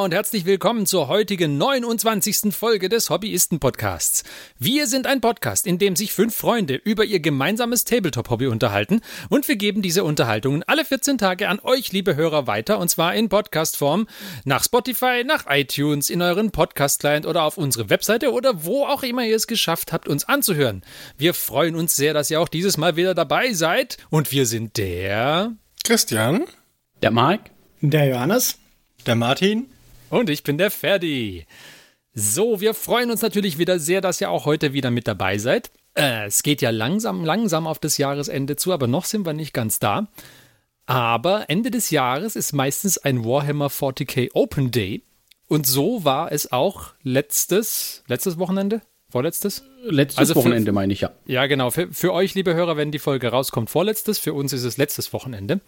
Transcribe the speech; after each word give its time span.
Hörer 0.00 0.06
und 0.06 0.14
herzlich 0.14 0.46
willkommen 0.46 0.86
zur 0.86 1.08
heutigen 1.08 1.58
29. 1.58 2.54
Folge 2.54 2.88
des 2.88 3.10
Hobbyisten-Podcasts. 3.10 4.24
Wir 4.58 4.86
sind 4.86 5.06
ein 5.06 5.20
Podcast, 5.20 5.66
in 5.66 5.78
dem 5.78 5.94
sich 5.94 6.14
fünf 6.14 6.34
Freunde 6.34 6.76
über 6.76 7.04
ihr 7.04 7.20
gemeinsames 7.20 7.84
Tabletop-Hobby 7.84 8.46
unterhalten 8.46 9.02
und 9.28 9.46
wir 9.46 9.56
geben 9.56 9.82
diese 9.82 10.02
Unterhaltungen 10.02 10.62
alle 10.62 10.86
14 10.86 11.18
Tage 11.18 11.50
an 11.50 11.60
euch, 11.60 11.92
liebe 11.92 12.16
Hörer, 12.16 12.46
weiter 12.46 12.78
und 12.78 12.88
zwar 12.88 13.14
in 13.14 13.28
Podcast-Form 13.28 14.06
nach 14.44 14.64
Spotify, 14.64 15.22
nach 15.22 15.44
iTunes, 15.50 16.08
in 16.08 16.22
euren 16.22 16.50
Podcast-Client 16.50 17.26
oder 17.26 17.42
auf 17.42 17.58
unsere 17.58 17.90
Webseite 17.90 18.32
oder 18.32 18.64
wo 18.64 18.86
auch 18.86 19.02
immer 19.02 19.26
ihr 19.26 19.36
es 19.36 19.46
geschafft 19.46 19.92
habt, 19.92 20.08
uns 20.08 20.24
anzuhören. 20.24 20.82
Wir 21.18 21.34
freuen 21.34 21.76
uns 21.76 21.94
sehr, 21.94 22.14
dass 22.14 22.30
ihr 22.30 22.40
auch 22.40 22.48
dieses 22.48 22.78
Mal 22.78 22.96
wieder 22.96 23.14
dabei 23.14 23.52
seid 23.52 23.98
und 24.08 24.32
wir 24.32 24.46
sind 24.46 24.78
der 24.78 25.52
Christian, 25.84 26.44
der 27.02 27.10
Marc, 27.10 27.50
der 27.82 28.06
Johannes, 28.06 28.56
der 29.06 29.16
Martin 29.16 29.66
und 30.10 30.30
ich 30.30 30.42
bin 30.42 30.58
der 30.58 30.70
Ferdi. 30.70 31.46
So, 32.12 32.60
wir 32.60 32.74
freuen 32.74 33.10
uns 33.10 33.22
natürlich 33.22 33.58
wieder 33.58 33.78
sehr, 33.78 34.00
dass 34.00 34.20
ihr 34.20 34.30
auch 34.30 34.44
heute 34.44 34.72
wieder 34.72 34.90
mit 34.90 35.06
dabei 35.08 35.38
seid. 35.38 35.70
Äh, 35.94 36.26
es 36.26 36.42
geht 36.42 36.60
ja 36.60 36.70
langsam, 36.70 37.24
langsam 37.24 37.66
auf 37.66 37.78
das 37.78 37.98
Jahresende 37.98 38.56
zu, 38.56 38.72
aber 38.72 38.86
noch 38.86 39.04
sind 39.04 39.24
wir 39.24 39.32
nicht 39.32 39.54
ganz 39.54 39.78
da. 39.78 40.08
Aber 40.86 41.48
Ende 41.48 41.70
des 41.70 41.90
Jahres 41.90 42.34
ist 42.34 42.52
meistens 42.52 42.98
ein 42.98 43.24
Warhammer 43.24 43.68
40k 43.68 44.30
Open 44.34 44.70
Day. 44.70 45.04
Und 45.46 45.66
so 45.66 46.04
war 46.04 46.32
es 46.32 46.52
auch 46.52 46.92
letztes, 47.02 48.02
letztes 48.08 48.38
Wochenende? 48.38 48.82
Vorletztes? 49.08 49.64
Letztes 49.82 50.18
also 50.18 50.36
Wochenende 50.36 50.72
meine 50.72 50.92
ich 50.92 51.00
ja. 51.00 51.10
Ja, 51.26 51.46
genau. 51.46 51.70
Für, 51.70 51.92
für 51.92 52.12
euch, 52.12 52.34
liebe 52.34 52.54
Hörer, 52.54 52.76
wenn 52.76 52.92
die 52.92 53.00
Folge 53.00 53.28
rauskommt, 53.28 53.70
vorletztes. 53.70 54.18
Für 54.18 54.34
uns 54.34 54.52
ist 54.52 54.64
es 54.64 54.76
letztes 54.76 55.12
Wochenende. 55.12 55.60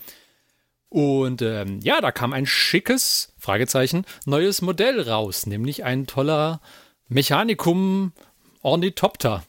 Und 0.92 1.40
ähm, 1.40 1.80
ja, 1.82 2.02
da 2.02 2.12
kam 2.12 2.34
ein 2.34 2.44
schickes, 2.44 3.32
Fragezeichen, 3.38 4.04
neues 4.26 4.60
Modell 4.60 5.00
raus, 5.00 5.46
nämlich 5.46 5.84
ein 5.84 6.06
toller 6.06 6.60
Mechanikum 7.08 8.12
Ornithopter. 8.60 9.42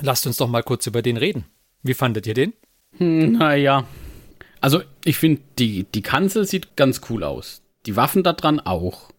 Lasst 0.00 0.26
uns 0.26 0.38
doch 0.38 0.48
mal 0.48 0.62
kurz 0.62 0.86
über 0.86 1.02
den 1.02 1.18
reden. 1.18 1.44
Wie 1.82 1.92
fandet 1.92 2.26
ihr 2.26 2.32
den? 2.32 2.54
Hm, 2.96 3.32
naja. 3.32 3.84
Also, 4.62 4.80
ich 5.04 5.18
finde, 5.18 5.42
die, 5.58 5.84
die 5.84 6.00
Kanzel 6.00 6.46
sieht 6.46 6.76
ganz 6.76 7.02
cool 7.10 7.24
aus. 7.24 7.60
Die 7.84 7.96
Waffen 7.96 8.22
da 8.22 8.32
dran 8.32 8.58
auch. 8.58 9.10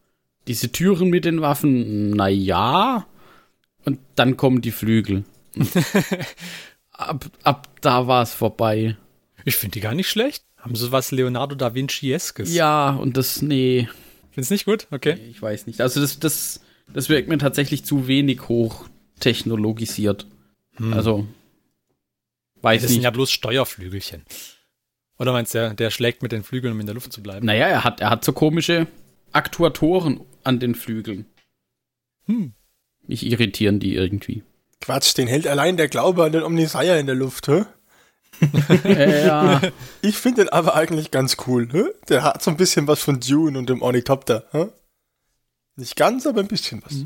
Diese 0.48 0.72
Türen 0.72 1.12
mit 1.12 1.26
den 1.26 1.42
Waffen, 1.42 2.10
naja. 2.10 3.06
Und 3.86 4.00
dann 4.16 4.36
kommen 4.36 4.62
die 4.62 4.72
Flügel. 4.72 5.26
ab, 6.92 7.26
ab 7.44 7.68
da 7.82 8.08
war 8.08 8.24
es 8.24 8.34
vorbei. 8.34 8.98
Ich 9.46 9.58
finde 9.58 9.74
die 9.74 9.82
gar 9.82 9.94
nicht 9.94 10.10
schlecht. 10.10 10.47
Haben 10.68 10.76
sie 10.76 10.92
was 10.92 11.12
Leonardo 11.12 11.56
da 11.56 11.74
Vinci-eskes? 11.74 12.54
Ja, 12.54 12.92
und 12.92 13.18
das, 13.18 13.42
nee. 13.42 13.88
Findest 14.32 14.52
nicht 14.52 14.66
gut? 14.66 14.88
Okay. 14.92 15.16
Nee, 15.16 15.30
ich 15.30 15.42
weiß 15.42 15.66
nicht. 15.66 15.82
Also 15.82 16.02
das, 16.02 16.20
das, 16.20 16.62
das 16.94 17.10
wirkt 17.10 17.30
mir 17.30 17.38
tatsächlich 17.38 17.86
zu 17.86 18.08
wenig 18.08 18.48
hochtechnologisiert. 18.48 20.28
Hm. 20.76 20.94
Also, 20.94 21.26
weiß 22.62 22.82
das 22.82 22.82
nicht. 22.82 22.84
Das 22.84 22.92
sind 22.92 23.04
ja 23.04 23.12
bloß 23.12 23.32
Steuerflügelchen. 23.32 24.24
Oder 25.18 25.32
meinst 25.32 25.54
du, 25.54 25.60
der, 25.60 25.74
der 25.74 25.90
schlägt 25.90 26.22
mit 26.22 26.32
den 26.32 26.44
Flügeln, 26.44 26.74
um 26.74 26.80
in 26.80 26.86
der 26.86 26.96
Luft 26.96 27.12
zu 27.12 27.24
bleiben? 27.24 27.46
Naja, 27.46 27.68
er 27.68 27.84
hat, 27.84 28.02
er 28.02 28.10
hat 28.10 28.24
so 28.24 28.34
komische 28.34 28.88
Aktuatoren 29.32 30.22
an 30.44 30.60
den 30.60 30.76
Flügeln. 30.76 31.26
Hm. 32.26 32.54
Mich 33.08 33.26
irritieren 33.26 33.80
die 33.80 33.96
irgendwie. 33.96 34.44
Quatsch, 34.82 35.18
den 35.18 35.28
hält 35.28 35.48
allein 35.48 35.78
der 35.78 35.88
Glaube 35.88 36.24
an 36.24 36.32
den 36.32 36.44
Omnisire 36.44 37.00
in 37.00 37.08
der 37.08 37.16
Luft, 37.16 37.48
hä? 37.48 37.64
Ja. 38.84 39.62
Ich 40.02 40.18
finde 40.18 40.44
den 40.44 40.50
aber 40.50 40.76
eigentlich 40.76 41.12
ganz 41.12 41.38
cool. 41.48 41.68
Ne? 41.68 41.94
Der 42.08 42.24
hat 42.24 42.42
so 42.44 42.52
ein 42.52 42.58
bisschen 42.58 42.88
was 42.88 43.02
von 43.02 43.20
Dune 43.20 43.58
und 43.58 43.70
dem 43.70 43.82
Ornithopter. 43.82 44.46
Ne? 44.54 44.72
Nicht 45.76 45.96
ganz, 45.96 46.26
aber 46.26 46.42
ein 46.42 46.48
bisschen 46.48 46.82
was. 46.86 47.06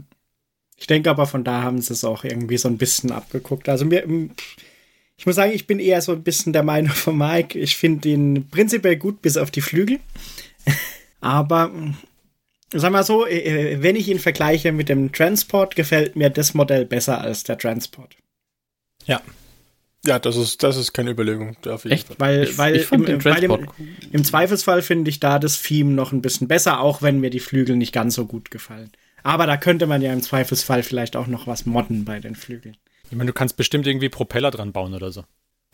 Ich 0.78 0.88
denke 0.88 1.10
aber 1.10 1.28
von 1.28 1.44
da 1.44 1.62
haben 1.64 1.82
sie 1.82 1.94
es 1.94 2.04
auch 2.04 2.24
irgendwie 2.24 2.58
so 2.58 2.68
ein 2.68 2.78
bisschen 2.78 3.12
abgeguckt. 3.12 3.70
Also 3.70 3.86
mir, 3.86 4.06
ich 5.18 5.26
muss 5.26 5.36
sagen, 5.36 5.52
ich 5.54 5.68
bin 5.68 5.80
eher 5.80 6.02
so 6.02 6.12
ein 6.12 6.24
bisschen 6.24 6.54
der 6.54 6.64
Meinung 6.64 6.94
von 6.94 7.18
Mike. 7.18 7.58
Ich 7.58 7.76
finde 7.76 8.10
ihn 8.10 8.50
prinzipiell 8.50 8.98
gut, 8.98 9.22
bis 9.22 9.38
auf 9.38 9.52
die 9.52 9.62
Flügel. 9.62 10.00
aber 11.22 11.72
sag 12.74 12.92
mal 12.92 13.04
so, 13.04 13.26
äh, 13.26 13.74
äh, 13.74 13.84
wenn 13.84 13.96
ich 13.96 14.08
ihn 14.08 14.20
vergleiche 14.20 14.72
mit 14.72 14.90
dem 14.90 15.12
Transport, 15.12 15.76
gefällt 15.76 16.16
mir 16.16 16.30
das 16.30 16.54
Modell 16.54 16.86
besser 16.86 17.22
als 17.22 17.44
der 17.44 17.58
Transport. 17.58 18.16
Ja, 19.06 19.22
ja, 20.06 20.18
das 20.18 20.36
ist, 20.36 20.64
das 20.64 20.78
ist 20.78 20.94
keine 20.94 21.12
Überlegung. 21.12 21.56
Echt? 21.86 22.20
Weil, 22.20 22.44
ich, 22.44 22.58
weil, 22.58 22.76
ich 22.76 22.92
im, 22.92 23.24
weil 23.24 23.44
im, 23.44 23.68
im, 24.12 24.24
Zweifelsfall 24.24 24.82
finde 24.82 25.10
ich 25.10 25.20
da 25.20 25.38
das 25.38 25.62
Theme 25.62 25.92
noch 25.92 26.12
ein 26.12 26.22
bisschen 26.22 26.48
besser, 26.48 26.80
auch 26.80 27.04
wenn 27.04 27.20
mir 27.20 27.30
die 27.30 27.40
Flügel 27.40 27.76
nicht 27.76 27.94
ganz 27.94 28.16
so 28.16 28.26
gut 28.26 28.50
gefallen. 28.50 28.92
Aber 29.24 29.46
da 29.46 29.58
könnte 29.58 29.86
man 29.86 30.02
ja 30.02 30.12
im 30.12 30.22
Zweifelsfall 30.22 30.82
vielleicht 30.82 31.16
auch 31.16 31.28
noch 31.28 31.46
was 31.46 31.68
modden 31.68 32.06
bei 32.06 32.20
den 32.20 32.36
Flügeln. 32.36 32.78
Ich 33.12 33.16
meine, 33.16 33.28
du 33.28 33.34
kannst 33.34 33.58
bestimmt 33.58 33.86
irgendwie 33.86 34.10
Propeller 34.10 34.50
dran 34.50 34.72
bauen 34.72 34.96
oder 34.96 35.12
so. 35.12 35.24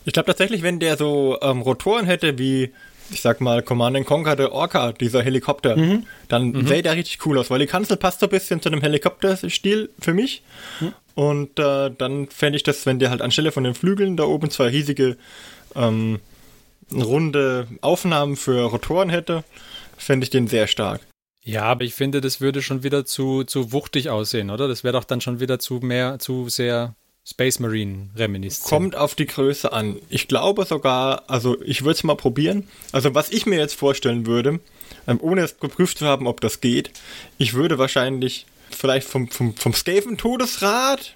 Ich 0.03 0.13
glaube 0.13 0.27
tatsächlich, 0.27 0.61
wenn 0.61 0.79
der 0.79 0.97
so 0.97 1.37
ähm, 1.41 1.61
Rotoren 1.61 2.05
hätte 2.05 2.37
wie, 2.37 2.73
ich 3.11 3.21
sag 3.21 3.39
mal, 3.39 3.61
Command 3.61 4.05
Conquer 4.05 4.35
der 4.35 4.51
Orca, 4.51 4.91
dieser 4.91 5.21
Helikopter, 5.21 5.77
mhm. 5.77 6.05
dann 6.27 6.49
mhm. 6.49 6.67
sähe 6.67 6.81
der 6.81 6.95
richtig 6.95 7.25
cool 7.25 7.37
aus, 7.37 7.49
weil 7.49 7.59
die 7.59 7.65
Kanzel 7.67 7.95
passt 7.95 8.19
so 8.19 8.25
ein 8.25 8.29
bisschen 8.29 8.61
zu 8.61 8.69
dem 8.69 8.81
Helikopterstil 8.81 9.89
für 9.99 10.13
mich. 10.13 10.43
Mhm. 10.81 10.93
Und 11.17 11.57
äh, 11.57 11.89
dann 11.89 12.27
fände 12.27 12.57
ich 12.57 12.63
das, 12.63 12.85
wenn 12.85 12.99
der 12.99 13.09
halt 13.09 13.23
anstelle 13.23 13.51
von 13.51 13.63
den 13.63 13.73
Flügeln 13.73 14.17
da 14.17 14.25
oben 14.25 14.51
zwei 14.51 14.67
riesige 14.67 15.17
ähm, 15.75 16.19
runde 16.93 17.67
Aufnahmen 17.81 18.35
für 18.35 18.65
Rotoren 18.65 19.09
hätte, 19.09 19.43
fände 19.97 20.25
ich 20.25 20.29
den 20.29 20.47
sehr 20.47 20.67
stark. 20.67 21.01
Ja, 21.43 21.63
aber 21.63 21.85
ich 21.85 21.95
finde, 21.95 22.21
das 22.21 22.39
würde 22.39 22.61
schon 22.61 22.83
wieder 22.83 23.03
zu, 23.03 23.43
zu 23.45 23.71
wuchtig 23.71 24.11
aussehen, 24.11 24.51
oder? 24.51 24.67
Das 24.67 24.83
wäre 24.83 24.93
doch 24.93 25.05
dann 25.05 25.19
schon 25.19 25.39
wieder 25.39 25.57
zu 25.57 25.79
mehr, 25.81 26.19
zu 26.19 26.49
sehr 26.49 26.93
Space 27.25 27.57
Marine 27.57 28.11
reminiscent. 28.15 28.69
Kommt 28.69 28.95
auf 28.95 29.15
die 29.15 29.25
Größe 29.25 29.73
an. 29.73 29.97
Ich 30.09 30.27
glaube 30.27 30.65
sogar, 30.65 31.23
also 31.31 31.59
ich 31.63 31.81
würde 31.81 31.93
es 31.93 32.03
mal 32.03 32.15
probieren. 32.15 32.67
Also 32.91 33.15
was 33.15 33.31
ich 33.31 33.47
mir 33.47 33.57
jetzt 33.57 33.73
vorstellen 33.73 34.27
würde, 34.27 34.59
ähm, 35.07 35.17
ohne 35.19 35.41
es 35.41 35.59
geprüft 35.59 35.97
zu 35.97 36.05
haben, 36.05 36.27
ob 36.27 36.41
das 36.41 36.61
geht, 36.61 36.91
ich 37.39 37.55
würde 37.55 37.79
wahrscheinlich 37.79 38.45
vielleicht 38.69 39.07
vom, 39.07 39.29
vom, 39.29 39.55
vom 39.55 39.73
Skaven-Todesrad 39.73 41.15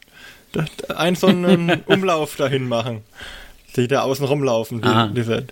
einen 0.95 1.15
so 1.15 1.27
einen 1.27 1.81
Umlauf 1.85 2.35
dahin 2.35 2.67
machen. 2.67 3.03
Die 3.75 3.87
da 3.87 4.01
außen 4.01 4.25
rumlaufen. 4.25 4.81
Die, 4.81 5.13
diese, 5.15 5.47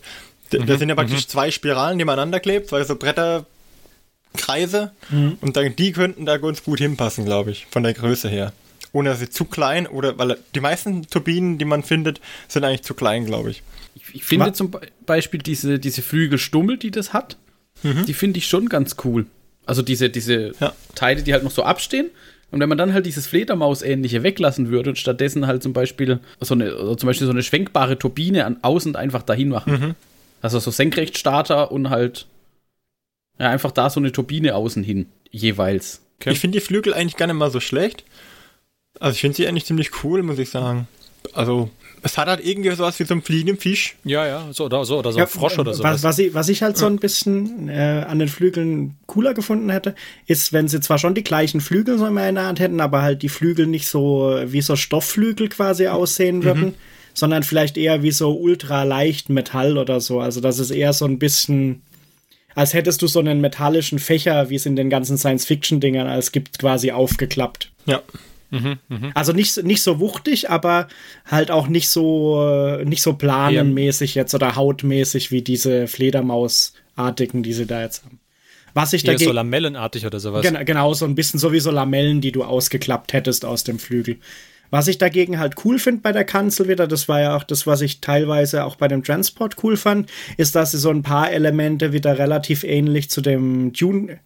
die, 0.51 0.59
mhm. 0.59 0.65
Das 0.65 0.79
sind 0.79 0.89
ja 0.89 0.95
praktisch 0.95 1.25
mhm. 1.25 1.29
zwei 1.29 1.51
Spiralen, 1.51 1.97
die 1.97 2.05
man 2.05 2.13
aneinander 2.13 2.39
klebt, 2.39 2.71
weil 2.71 2.83
so 2.85 2.95
Bretterkreise. 2.95 4.91
Mhm. 5.09 5.37
Und 5.41 5.55
dann, 5.55 5.75
die 5.75 5.91
könnten 5.91 6.25
da 6.25 6.37
ganz 6.37 6.63
gut 6.63 6.79
hinpassen, 6.79 7.25
glaube 7.25 7.51
ich, 7.51 7.67
von 7.71 7.83
der 7.83 7.93
Größe 7.93 8.27
her. 8.27 8.51
Ohne 8.91 9.09
dass 9.09 9.19
sie 9.19 9.29
zu 9.29 9.45
klein 9.45 9.87
oder, 9.87 10.17
weil 10.17 10.37
die 10.55 10.59
meisten 10.59 11.03
Turbinen, 11.07 11.59
die 11.59 11.65
man 11.65 11.83
findet, 11.83 12.19
sind 12.47 12.63
eigentlich 12.63 12.81
zu 12.81 12.95
klein, 12.95 13.25
glaube 13.25 13.51
ich. 13.51 13.61
ich. 13.95 14.15
Ich, 14.15 14.23
finde 14.25 14.47
Was? 14.47 14.57
zum 14.57 14.75
Beispiel 15.05 15.39
diese, 15.41 15.79
diese 15.79 16.01
Flügelstummel, 16.01 16.77
die 16.77 16.91
das 16.91 17.13
hat, 17.13 17.37
mhm. 17.83 18.05
die 18.05 18.13
finde 18.13 18.39
ich 18.39 18.47
schon 18.47 18.67
ganz 18.67 18.95
cool. 19.05 19.27
Also 19.69 19.83
diese, 19.83 20.09
diese 20.09 20.53
ja. 20.59 20.73
Teile, 20.95 21.21
die 21.21 21.31
halt 21.31 21.43
noch 21.43 21.51
so 21.51 21.61
abstehen. 21.61 22.09
Und 22.49 22.59
wenn 22.59 22.69
man 22.69 22.79
dann 22.79 22.91
halt 22.91 23.05
dieses 23.05 23.27
Fledermaus-ähnliche 23.27 24.23
weglassen 24.23 24.69
würde 24.69 24.89
und 24.89 24.95
stattdessen 24.95 25.45
halt 25.45 25.61
zum 25.61 25.73
Beispiel 25.73 26.19
so 26.39 26.55
eine, 26.55 26.71
also 26.71 26.95
zum 26.95 27.05
Beispiel 27.05 27.27
so 27.27 27.31
eine 27.31 27.43
schwenkbare 27.43 27.99
Turbine 27.99 28.45
an 28.45 28.57
außen 28.63 28.95
einfach 28.95 29.21
dahin 29.21 29.49
machen. 29.49 29.73
Mhm. 29.73 29.95
Also 30.41 30.57
so 30.57 30.71
Senkrechtstarter 30.71 31.71
und 31.71 31.91
halt 31.91 32.25
ja, 33.37 33.51
einfach 33.51 33.71
da 33.71 33.91
so 33.91 33.99
eine 33.99 34.11
Turbine 34.11 34.55
außen 34.55 34.83
hin, 34.83 35.05
jeweils. 35.29 36.01
Okay. 36.19 36.31
Ich 36.31 36.39
finde 36.39 36.57
die 36.57 36.65
Flügel 36.65 36.95
eigentlich 36.95 37.15
gar 37.15 37.27
nicht 37.27 37.35
mal 37.35 37.51
so 37.51 37.59
schlecht. 37.59 38.05
Also 38.99 39.13
ich 39.13 39.21
finde 39.21 39.37
sie 39.37 39.47
eigentlich 39.47 39.65
ziemlich 39.65 40.03
cool, 40.03 40.23
muss 40.23 40.39
ich 40.39 40.49
sagen. 40.49 40.87
Also 41.33 41.69
es 42.03 42.17
hat 42.17 42.27
halt 42.27 42.45
irgendwie 42.45 42.69
sowas 42.71 42.99
wie 42.99 43.03
so 43.03 43.13
ein 43.13 43.21
fliegenden 43.21 43.57
Fisch. 43.57 43.95
Ja, 44.03 44.25
ja, 44.25 44.47
so 44.51 44.65
oder 44.65 44.85
so, 44.85 44.99
oder 44.99 45.11
so 45.11 45.19
ja, 45.19 45.25
ein 45.25 45.29
Frosch 45.29 45.57
oder 45.57 45.73
so. 45.73 45.83
Was, 45.83 46.03
was, 46.03 46.19
ich, 46.19 46.33
was 46.33 46.49
ich 46.49 46.61
halt 46.63 46.77
so 46.77 46.85
ein 46.85 46.97
bisschen 46.97 47.69
äh, 47.69 48.05
an 48.07 48.19
den 48.19 48.27
Flügeln 48.27 48.95
cooler 49.05 49.33
gefunden 49.33 49.69
hätte, 49.69 49.95
ist, 50.25 50.53
wenn 50.53 50.67
sie 50.67 50.79
zwar 50.81 50.97
schon 50.97 51.15
die 51.15 51.23
gleichen 51.23 51.61
Flügel 51.61 51.97
so 51.97 52.05
immer 52.07 52.27
in 52.27 52.35
der 52.35 52.45
Hand 52.45 52.59
hätten, 52.59 52.79
aber 52.79 53.01
halt 53.01 53.21
die 53.21 53.29
Flügel 53.29 53.67
nicht 53.67 53.87
so 53.87 54.39
wie 54.45 54.61
so 54.61 54.75
Stoffflügel 54.75 55.49
quasi 55.49 55.87
aussehen 55.87 56.39
mhm. 56.39 56.43
würden, 56.43 56.65
mhm. 56.65 56.75
sondern 57.13 57.43
vielleicht 57.43 57.77
eher 57.77 58.03
wie 58.03 58.11
so 58.11 58.33
ultra 58.37 58.83
leicht 58.83 59.29
Metall 59.29 59.77
oder 59.77 59.99
so. 59.99 60.19
Also 60.19 60.41
das 60.41 60.59
ist 60.59 60.71
eher 60.71 60.93
so 60.93 61.05
ein 61.05 61.19
bisschen 61.19 61.81
als 62.55 62.73
hättest 62.73 63.01
du 63.01 63.07
so 63.07 63.19
einen 63.19 63.39
metallischen 63.39 63.99
Fächer, 63.99 64.49
wie 64.49 64.55
es 64.55 64.65
in 64.65 64.75
den 64.75 64.89
ganzen 64.89 65.17
Science-Fiction-Dingern 65.17 66.07
als 66.07 66.31
gibt, 66.33 66.59
quasi 66.59 66.91
aufgeklappt. 66.91 67.71
Ja. 67.85 68.01
Mhm, 68.51 68.77
mh. 68.87 69.11
Also 69.13 69.33
nicht, 69.33 69.63
nicht 69.63 69.81
so 69.83 69.99
wuchtig, 69.99 70.49
aber 70.49 70.87
halt 71.25 71.51
auch 71.51 71.67
nicht 71.67 71.89
so, 71.89 72.77
nicht 72.83 73.01
so 73.01 73.13
planenmäßig 73.13 74.15
jetzt 74.15 74.33
oder 74.33 74.55
hautmäßig 74.55 75.31
wie 75.31 75.41
diese 75.41 75.87
Fledermausartigen, 75.87 77.43
die 77.43 77.53
sie 77.53 77.65
da 77.65 77.81
jetzt 77.81 78.03
haben. 78.05 78.19
Was 78.73 78.93
ich 78.93 79.03
dagegen. 79.03 79.25
so 79.25 79.31
lamellenartig 79.31 80.05
oder 80.05 80.19
sowas. 80.19 80.41
Gen 80.41 80.63
genau, 80.65 80.93
so 80.93 81.05
ein 81.05 81.15
bisschen 81.15 81.39
so 81.39 81.51
wie 81.51 81.59
so 81.59 81.71
Lamellen, 81.71 82.21
die 82.21 82.31
du 82.31 82.43
ausgeklappt 82.43 83.13
hättest 83.13 83.45
aus 83.45 83.63
dem 83.63 83.79
Flügel. 83.79 84.17
Was 84.71 84.87
ich 84.87 84.99
dagegen 84.99 85.39
halt 85.39 85.55
cool 85.65 85.79
finde 85.79 86.01
bei 86.01 86.11
der 86.11 86.25
Kanzel 86.25 86.67
wieder, 86.67 86.87
das 86.87 87.09
war 87.09 87.19
ja 87.21 87.35
auch 87.35 87.43
das, 87.43 87.65
was 87.65 87.81
ich 87.81 88.01
teilweise 88.01 88.65
auch 88.65 88.75
bei 88.75 88.87
dem 88.87 89.03
Transport 89.03 89.55
cool 89.63 89.77
fand, 89.77 90.11
ist, 90.37 90.55
dass 90.55 90.71
sie 90.71 90.77
so 90.77 90.91
ein 90.91 91.01
paar 91.01 91.31
Elemente 91.31 91.91
wieder 91.91 92.19
relativ 92.19 92.63
ähnlich 92.63 93.09
zu 93.09 93.21
dem 93.21 93.73
Dune, 93.73 94.19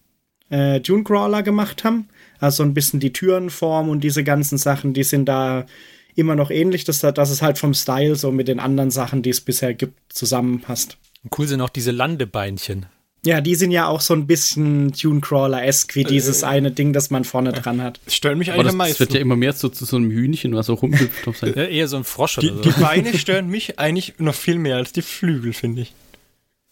äh, 0.50 0.82
Dunecrawler 0.82 1.44
gemacht 1.44 1.86
haben. 1.86 2.10
Also 2.44 2.62
ein 2.64 2.74
bisschen 2.74 3.00
die 3.00 3.14
Türenform 3.14 3.88
und 3.88 4.04
diese 4.04 4.22
ganzen 4.22 4.58
Sachen, 4.58 4.94
die 4.94 5.06
sind 5.06 5.28
da 5.30 5.66
immer 6.14 6.36
noch 6.36 6.52
ähnlich, 6.52 6.84
dass, 6.84 7.00
dass 7.00 7.30
es 7.30 7.42
halt 7.42 7.58
vom 7.58 7.74
Style 7.74 8.18
so 8.18 8.34
mit 8.34 8.50
den 8.50 8.60
anderen 8.60 8.92
Sachen, 8.92 9.22
die 9.22 9.30
es 9.30 9.40
bisher 9.40 9.74
gibt, 9.74 9.98
zusammenpasst. 10.12 10.98
Und 11.24 11.40
cool 11.40 11.48
sind 11.48 11.62
auch 11.62 11.70
diese 11.70 11.92
Landebeinchen. 11.92 12.88
Ja, 13.26 13.40
die 13.40 13.56
sind 13.56 13.72
ja 13.72 13.88
auch 13.88 14.02
so 14.02 14.14
ein 14.14 14.28
bisschen 14.28 14.92
Tunecrawler-esque, 14.92 15.96
wie 15.96 16.04
dieses 16.04 16.44
äh, 16.44 16.48
eine 16.48 16.72
Ding, 16.72 16.92
das 16.92 17.10
man 17.10 17.24
vorne 17.24 17.54
dran 17.54 17.82
hat. 17.82 18.02
Stören 18.08 18.38
mich 18.38 18.52
eigentlich 18.52 18.68
am 18.68 18.76
meisten. 18.76 18.96
Das 18.96 19.00
wird 19.00 19.14
ja 19.14 19.22
immer 19.22 19.38
mehr 19.38 19.54
so 19.54 19.70
zu 19.70 19.86
so 19.86 19.96
einem 19.96 20.12
Hühnchen, 20.12 20.54
was 20.54 20.66
so 20.66 20.74
rumhüpft 20.74 21.26
auf 21.26 21.38
sein. 21.38 21.54
Ja, 21.56 21.64
eher 21.64 21.88
so 21.88 21.96
ein 21.96 22.04
Frosch 22.04 22.40
die, 22.42 22.52
oder 22.52 22.62
so. 22.62 22.70
Die 22.70 22.82
Beine 22.82 23.18
stören 23.18 23.48
mich 23.48 23.80
eigentlich 23.80 24.16
noch 24.18 24.36
viel 24.36 24.60
mehr 24.60 24.76
als 24.76 24.92
die 24.92 25.02
Flügel, 25.02 25.54
finde 25.54 25.84
ich. 25.84 25.94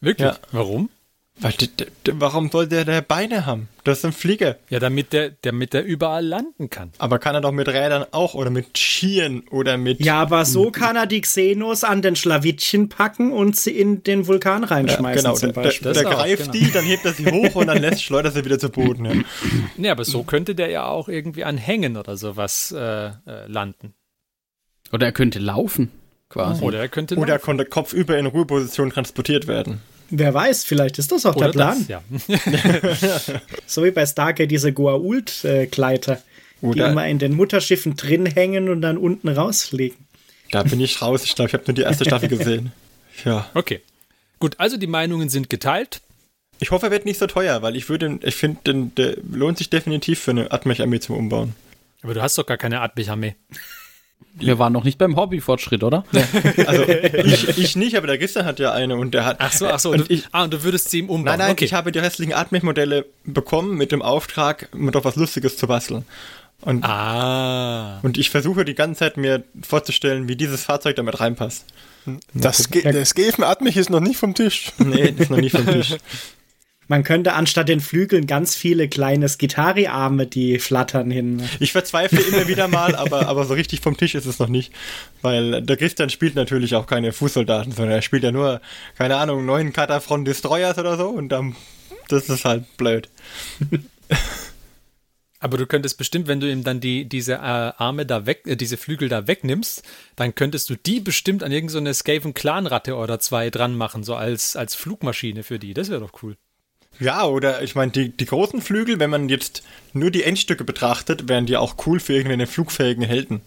Wirklich? 0.02 0.28
Ja. 0.28 0.38
Warum? 0.52 0.90
Weil, 1.42 1.54
warum 2.14 2.52
soll 2.52 2.68
der, 2.68 2.86
der 2.86 3.02
Beine 3.02 3.48
haben? 3.48 3.68
Das 3.84 3.98
ist 3.98 4.06
ein 4.06 4.14
Flieger. 4.14 4.58
Ja, 4.70 4.80
damit 4.80 5.12
der, 5.12 5.32
damit 5.42 5.74
der 5.74 5.84
überall 5.84 6.24
landen 6.24 6.70
kann. 6.70 6.92
Aber 7.00 7.18
kann 7.18 7.34
er 7.34 7.42
doch 7.42 7.52
mit 7.52 7.68
Rädern 7.68 8.06
auch 8.12 8.36
oder 8.36 8.52
mit 8.52 8.78
Skiern 8.78 9.42
oder 9.50 9.78
mit. 9.78 10.00
Ja, 10.02 10.22
aber 10.22 10.46
so 10.46 10.70
kann 10.70 10.96
er 10.96 11.08
die 11.08 11.22
Xenos 11.22 11.84
an 11.84 12.04
den 12.04 12.16
Schlawittchen 12.16 12.90
packen 12.90 13.32
und 13.32 13.56
sie 13.56 13.72
in 13.72 14.04
den 14.04 14.28
Vulkan 14.28 14.64
reinschmeißen. 14.64 15.26
Ja, 15.26 15.32
genau, 15.32 15.34
zum 15.34 15.54
Beispiel. 15.54 15.94
Der, 15.94 16.04
der, 16.04 16.04
der 16.04 16.12
greift 16.12 16.52
genau. 16.52 16.54
die, 16.54 16.72
dann 16.72 16.86
hebt 16.86 17.06
er 17.06 17.14
sie 17.14 17.26
hoch 17.26 17.56
und 17.56 17.68
dann 17.68 17.80
lässt 17.80 18.04
schleudert 18.04 18.36
sie 18.36 18.46
wieder 18.46 18.60
zu 18.60 18.70
Boden. 18.70 19.06
Ja. 19.06 19.14
Nee, 19.78 19.90
aber 19.90 20.06
so 20.06 20.22
könnte 20.24 20.54
der 20.54 20.70
ja 20.70 20.86
auch 20.86 21.10
irgendwie 21.10 21.44
an 21.44 21.58
Hängen 21.58 21.98
oder 21.98 22.18
sowas 22.18 22.72
äh, 22.72 23.08
äh, 23.08 23.12
landen. 23.48 23.96
Oder 24.92 25.08
er 25.08 25.12
könnte 25.12 25.40
laufen, 25.40 25.90
quasi. 26.30 26.64
Oder 26.64 26.80
er 26.80 26.90
könnte. 26.90 27.16
Oder 27.16 27.34
er 27.34 27.40
konnte 27.40 27.66
kopfüber 27.66 28.18
in 28.18 28.28
Ruheposition 28.28 28.92
transportiert 28.92 29.48
werden. 29.48 29.82
Wer 30.12 30.34
weiß, 30.34 30.66
vielleicht 30.66 31.00
ist 31.00 31.12
das 31.12 31.26
auch 31.26 31.36
Oder 31.36 31.48
der 31.48 31.54
Plan. 31.54 31.88
Das, 31.88 33.02
ja. 33.02 33.42
so 33.66 33.84
wie 33.84 33.92
bei 33.92 34.06
Stargate 34.06 34.52
diese 34.52 34.70
Goa'uld-Gleiter, 34.70 36.22
die 36.62 36.80
immer 36.80 37.08
in 37.08 37.18
den 37.18 37.34
Mutterschiffen 37.34 37.96
drin 37.96 38.26
hängen 38.26 38.70
und 38.70 38.82
dann 38.82 38.98
unten 38.98 39.30
rausfliegen. 39.30 39.98
Da 40.52 40.64
bin 40.64 40.82
ich 40.82 41.02
raus. 41.02 41.24
Ich 41.24 41.34
glaube, 41.34 41.48
ich 41.48 41.54
habe 41.54 41.64
nur 41.66 41.76
die 41.76 41.82
erste 41.82 42.04
Staffel 42.04 42.28
gesehen. 42.38 42.74
Ja. 43.24 43.50
Okay. 43.54 43.82
Gut, 44.40 44.56
also 44.60 44.76
die 44.76 44.88
Meinungen 44.88 45.30
sind 45.30 45.50
geteilt. 45.50 46.02
Ich 46.60 46.72
hoffe, 46.72 46.88
er 46.88 46.92
wird 46.92 47.06
nicht 47.06 47.18
so 47.18 47.26
teuer, 47.28 47.62
weil 47.62 47.76
ich 47.76 47.90
würde, 47.90 48.20
ich 48.22 48.36
finde, 48.36 48.92
der 48.98 49.18
lohnt 49.32 49.58
sich 49.58 49.70
definitiv 49.70 50.20
für 50.20 50.32
eine 50.32 50.52
Atmech-Armee 50.52 51.00
zum 51.00 51.16
Umbauen. 51.16 51.56
Aber 52.04 52.14
du 52.14 52.22
hast 52.22 52.38
doch 52.38 52.46
gar 52.46 52.58
keine 52.58 52.82
Atmech-Armee. 52.82 53.36
Wir 54.34 54.60
waren 54.60 54.74
noch 54.74 54.84
nicht 54.84 54.98
beim 54.98 55.16
Hobbyfortschritt, 55.16 55.84
oder? 55.84 56.06
also 56.66 56.88
ich, 56.88 57.58
ich, 57.58 57.76
nicht, 57.76 57.98
aber 57.98 58.08
der 58.08 58.18
Christian 58.18 58.46
hat 58.46 58.60
ja 58.60 58.72
eine 58.72 58.96
und 58.96 59.14
der 59.14 59.26
hat. 59.26 59.38
Ach 59.40 59.52
so, 59.52 59.68
ach 59.68 59.80
so. 59.80 59.92
Und 59.92 60.10
du, 60.10 60.14
ich, 60.14 60.24
ah, 60.32 60.44
und 60.44 60.54
du 60.54 60.64
würdest 60.64 60.90
sie 60.90 61.00
ihm 61.00 61.10
umbauen. 61.10 61.38
Nein, 61.38 61.40
nein, 61.40 61.52
okay. 61.52 61.66
ich 61.66 61.74
habe 61.74 61.92
die 61.92 62.00
restlichen 62.00 62.34
Atmech-Modelle 62.34 63.06
bekommen 63.26 63.76
mit 63.76 63.92
dem 63.92 64.02
Auftrag, 64.02 64.70
mir 64.74 64.92
doch 64.92 65.04
was 65.04 65.16
Lustiges 65.16 65.58
zu 65.58 65.68
basteln. 65.68 66.06
Und, 66.62 66.86
ah. 66.86 68.00
und 68.04 68.18
ich 68.18 68.30
versuche 68.30 68.66
die 68.66 68.76
ganze 68.76 69.00
Zeit 69.00 69.18
mir 69.18 69.44
vorzustellen, 69.62 70.28
wie 70.28 70.36
dieses 70.36 70.64
Fahrzeug 70.64 70.96
damit 70.96 71.20
reinpasst. 71.20 71.66
Das, 72.34 72.70
das 72.84 73.16
Gefen 73.16 73.44
Atmech 73.44 73.78
ist 73.78 73.90
noch 73.90 74.00
nicht 74.00 74.18
vom 74.18 74.34
Tisch. 74.34 74.72
Nee, 74.78 75.14
ist 75.18 75.30
noch 75.30 75.38
nicht 75.38 75.56
vom 75.56 75.66
Tisch. 75.66 75.96
Man 76.92 77.06
könnte 77.06 77.32
anstatt 77.32 77.70
den 77.70 77.80
Flügeln 77.80 78.28
ganz 78.28 78.54
viele 78.54 78.90
kleine 78.90 79.30
Skitari-Arme, 79.30 80.28
die 80.28 80.60
flattern 80.60 81.10
hin. 81.10 81.42
Ich 81.62 81.72
verzweifle 81.72 82.20
immer 82.20 82.50
wieder 82.50 82.68
mal, 82.68 82.98
aber, 82.98 83.30
aber 83.30 83.46
so 83.46 83.54
richtig 83.54 83.80
vom 83.80 83.96
Tisch 83.96 84.14
ist 84.14 84.26
es 84.26 84.40
noch 84.40 84.50
nicht. 84.50 84.74
Weil 85.22 85.62
der 85.62 85.78
Christian 85.78 86.10
spielt 86.10 86.36
natürlich 86.36 86.76
auch 86.76 86.88
keine 86.88 87.14
Fußsoldaten, 87.14 87.72
sondern 87.72 87.94
er 87.96 88.02
spielt 88.02 88.24
ja 88.24 88.34
nur, 88.34 88.60
keine 88.98 89.16
Ahnung, 89.16 89.46
neun 89.46 89.72
Katafron 89.72 90.26
Destroyers 90.26 90.78
oder 90.80 90.98
so 90.98 91.08
und 91.08 91.30
dann, 91.30 91.56
das 92.10 92.28
ist 92.28 92.44
halt 92.44 92.66
blöd. 92.76 93.08
Aber 95.40 95.58
du 95.58 95.68
könntest 95.68 95.98
bestimmt, 95.98 96.28
wenn 96.28 96.42
du 96.42 96.52
ihm 96.52 96.66
dann 96.66 96.82
die, 96.82 97.06
diese 97.08 97.36
äh, 97.36 97.38
Arme 97.38 98.06
da 98.06 98.26
weg, 98.26 98.42
äh, 98.48 98.58
diese 98.58 98.76
Flügel 98.76 99.08
da 99.08 99.28
wegnimmst, 99.28 99.84
dann 100.18 100.36
könntest 100.36 100.70
du 100.70 100.76
die 100.76 101.00
bestimmt 101.00 101.42
an 101.42 101.54
irgendeine 101.54 101.94
so 101.94 102.00
Skaven 102.00 102.34
Clan-Ratte 102.34 102.98
oder 102.98 103.18
zwei 103.22 103.50
dran 103.50 103.76
machen, 103.76 104.04
so 104.04 104.16
als, 104.16 104.58
als 104.58 104.76
Flugmaschine 104.76 105.44
für 105.44 105.58
die. 105.58 105.74
Das 105.74 105.90
wäre 105.90 106.02
doch 106.02 106.22
cool. 106.22 106.36
Ja, 107.00 107.26
oder 107.26 107.62
ich 107.64 107.76
meine, 107.76 107.92
die, 107.92 108.10
die 108.10 108.26
großen 108.26 108.62
Flügel, 108.62 109.00
wenn 109.00 109.10
man 109.10 109.30
jetzt 109.30 109.64
nur 109.94 110.12
die 110.12 110.24
Endstücke 110.24 110.64
betrachtet, 110.64 111.28
wären 111.28 111.46
die 111.46 111.58
auch 111.58 111.76
cool 111.86 112.00
für 112.00 112.14
irgendeine 112.14 112.48
flugfähigen 112.48 113.04
Helden. 113.04 113.42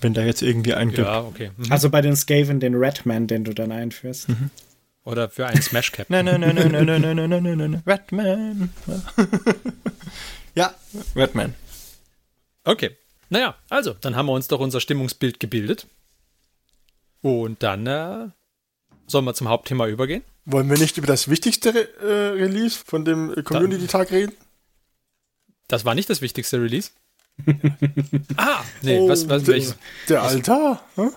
Wenn 0.00 0.14
da 0.14 0.22
jetzt 0.22 0.42
irgendwie 0.42 0.74
einen 0.74 0.90
gibt. 0.90 1.06
Ja, 1.06 1.22
okay. 1.22 1.50
Mhm. 1.56 1.72
Also 1.72 1.90
bei 1.90 2.00
den 2.00 2.14
Skaven 2.16 2.60
den 2.60 2.74
Redman, 2.74 3.26
den 3.26 3.44
du 3.44 3.54
dann 3.54 3.72
einführst. 3.72 4.28
Mhm. 4.28 4.50
Oder 5.04 5.28
für 5.28 5.46
einen 5.46 5.60
Smash 5.60 5.92
Cap. 5.92 6.08
nein, 6.08 6.24
nein, 6.24 6.40
nein, 6.40 6.54
nein, 6.54 6.70
nein, 6.70 6.84
nein, 6.84 7.00
nein, 7.00 7.28
nein, 7.28 7.42
nein, 7.42 7.58
nein, 7.58 7.82
Redman. 7.86 8.70
ja, 10.54 10.74
Redman. 11.14 11.54
Okay. 12.64 12.90
Naja, 13.28 13.54
also, 13.68 13.94
dann 14.00 14.16
haben 14.16 14.26
wir 14.26 14.32
uns 14.32 14.48
doch 14.48 14.60
unser 14.60 14.80
Stimmungsbild 14.80 15.40
gebildet. 15.40 15.86
Und 17.20 17.62
dann 17.62 17.86
äh, 17.86 18.28
sollen 19.06 19.24
wir 19.24 19.34
zum 19.34 19.48
Hauptthema 19.48 19.86
übergehen. 19.88 20.22
Wollen 20.46 20.68
wir 20.68 20.78
nicht 20.78 20.98
über 20.98 21.06
das 21.06 21.28
wichtigste 21.28 21.70
äh, 22.00 22.42
Release 22.42 22.78
von 22.84 23.04
dem 23.04 23.34
Community-Tag 23.44 24.10
reden? 24.10 24.32
Das 25.68 25.84
war 25.84 25.94
nicht 25.94 26.10
das 26.10 26.20
wichtigste 26.20 26.60
Release. 26.60 26.90
ah, 28.36 28.62
nee, 28.82 28.98
oh, 28.98 29.08
was, 29.08 29.28
was, 29.28 29.46
welches? 29.46 29.76
Der 30.08 30.22
Altar? 30.22 30.84
Hm? 30.96 31.10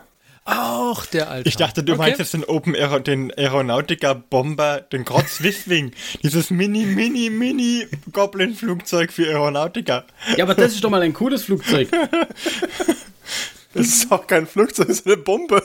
Auch 0.46 1.06
der 1.06 1.30
Altar. 1.30 1.46
Ich 1.46 1.58
dachte, 1.58 1.84
du 1.84 1.94
okay. 1.94 2.00
meinst 2.04 2.20
jetzt 2.20 2.34
den 2.34 2.46
Open 2.46 2.74
Aero, 2.74 3.00
den 3.00 3.34
Aeronautica 3.38 4.14
Bomber, 4.14 4.80
den 4.80 5.04
Grotz 5.04 5.44
Wisswing. 5.44 5.92
dieses 6.24 6.50
mini, 6.50 6.86
mini, 6.86 7.30
mini 7.30 7.86
Goblin-Flugzeug 8.14 9.12
für 9.12 9.28
Aeronautica. 9.28 10.06
Ja, 10.38 10.46
aber 10.46 10.56
das 10.56 10.74
ist 10.74 10.84
doch 10.86 10.90
mal 10.90 11.02
ein 11.02 11.14
cooles 11.14 11.44
Flugzeug. 11.44 11.90
das 13.74 13.88
ist 13.88 14.10
auch 14.10 14.26
kein 14.26 14.48
Flugzeug, 14.48 14.88
das 14.88 15.02
ist 15.02 15.06
eine 15.06 15.18
Bombe. 15.18 15.62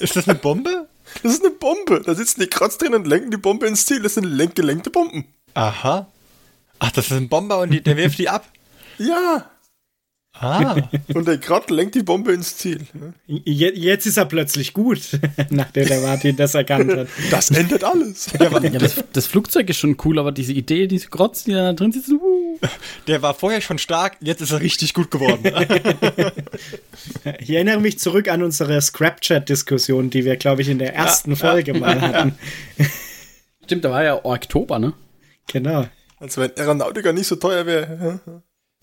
Ist 0.00 0.16
das 0.16 0.26
eine 0.26 0.38
Bombe? 0.38 0.88
Das 1.22 1.32
ist 1.32 1.44
eine 1.44 1.54
Bombe. 1.54 2.02
Da 2.04 2.14
sitzen 2.14 2.40
die 2.40 2.46
Kratz 2.48 2.78
drin 2.78 2.94
und 2.94 3.06
lenken 3.06 3.30
die 3.30 3.36
Bombe 3.36 3.66
ins 3.66 3.86
Ziel. 3.86 4.02
Das 4.02 4.14
sind 4.14 4.54
gelenkte 4.54 4.90
Bomben. 4.90 5.24
Aha. 5.54 6.08
Ach, 6.78 6.90
das 6.90 7.06
ist 7.06 7.12
ein 7.12 7.28
Bomber 7.28 7.60
und 7.60 7.70
die, 7.70 7.82
der 7.82 7.96
wirft 7.96 8.18
die 8.18 8.28
ab. 8.28 8.44
Ja. 8.98 9.50
Ah. 10.36 10.76
Und 11.14 11.28
der 11.28 11.38
Grott 11.38 11.70
lenkt 11.70 11.94
die 11.94 12.02
Bombe 12.02 12.32
ins 12.32 12.56
Ziel. 12.56 12.80
Jetzt 13.26 14.06
ist 14.06 14.16
er 14.16 14.24
plötzlich 14.24 14.72
gut, 14.72 15.18
nachdem 15.50 15.86
der 15.86 16.00
Martin 16.00 16.36
das 16.36 16.54
erkannt 16.54 16.92
hat. 16.92 17.08
Das 17.30 17.50
ändert 17.50 17.84
alles. 17.84 18.28
Ja, 18.38 18.48
das, 18.50 19.02
das, 19.12 19.26
Flugzeug 19.26 19.68
ist 19.70 19.78
schon 19.78 19.96
cool, 20.04 20.18
aber 20.18 20.32
diese 20.32 20.52
Idee, 20.52 20.86
diese 20.86 21.08
Grotz, 21.08 21.44
die 21.44 21.52
da 21.52 21.72
drin 21.72 21.92
sitzen, 21.92 22.18
uh. 22.20 22.58
Der 23.06 23.22
war 23.22 23.34
vorher 23.34 23.60
schon 23.60 23.78
stark, 23.78 24.16
jetzt 24.20 24.40
ist 24.40 24.50
er 24.50 24.60
richtig 24.60 24.94
gut 24.94 25.10
geworden. 25.10 25.42
ich 27.38 27.50
erinnere 27.50 27.80
mich 27.80 27.98
zurück 27.98 28.28
an 28.28 28.42
unsere 28.42 28.80
Scrapchat-Diskussion, 28.80 30.10
die 30.10 30.24
wir, 30.24 30.36
glaube 30.36 30.62
ich, 30.62 30.68
in 30.68 30.78
der 30.78 30.94
ersten 30.94 31.30
ja, 31.30 31.36
Folge 31.36 31.72
ja. 31.72 31.78
mal 31.78 32.00
hatten. 32.00 32.38
Stimmt, 33.64 33.84
da 33.84 33.90
war 33.90 34.04
ja 34.04 34.24
Oktober, 34.24 34.78
ne? 34.78 34.94
Genau. 35.46 35.86
Als 36.18 36.36
wenn 36.36 36.50
Aeronautica 36.56 37.12
nicht 37.12 37.26
so 37.26 37.36
teuer 37.36 37.66
wäre. 37.66 38.20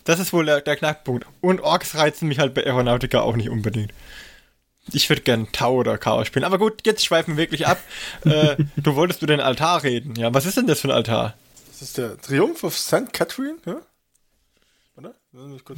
Das 0.04 0.20
ist 0.20 0.34
wohl 0.34 0.46
der, 0.46 0.62
der, 0.62 0.76
Knackpunkt. 0.76 1.26
Und 1.42 1.62
Orks 1.62 1.96
reizen 1.96 2.28
mich 2.28 2.40
halt 2.40 2.54
bei 2.54 2.66
Aeronautica 2.66 3.22
auch 3.22 3.36
nicht 3.36 3.50
unbedingt. 3.50 3.94
Ich 4.92 5.10
würde 5.10 5.22
gern 5.22 5.52
Tau 5.52 5.76
oder 5.76 5.98
Chaos 5.98 6.28
spielen. 6.28 6.46
Aber 6.46 6.58
gut, 6.58 6.86
jetzt 6.86 7.06
schweifen 7.06 7.38
wir 7.38 7.44
wirklich 7.44 7.68
ab. 7.68 7.80
äh, 8.26 8.58
du 8.78 8.96
wolltest 8.96 9.22
über 9.22 9.34
den 9.34 9.40
Altar 9.40 9.84
reden. 9.84 10.16
Ja, 10.16 10.34
was 10.34 10.46
ist 10.46 10.58
denn 10.58 10.68
das 10.68 10.82
für 10.82 10.88
ein 10.88 10.96
Altar? 10.96 11.36
Das 11.68 11.82
ist 11.82 11.98
der 11.98 12.20
Triumph 12.20 12.64
of 12.64 12.78
St. 12.78 13.14
Catherine, 13.14 13.58
ja? 13.66 13.82
Oder? 14.98 15.14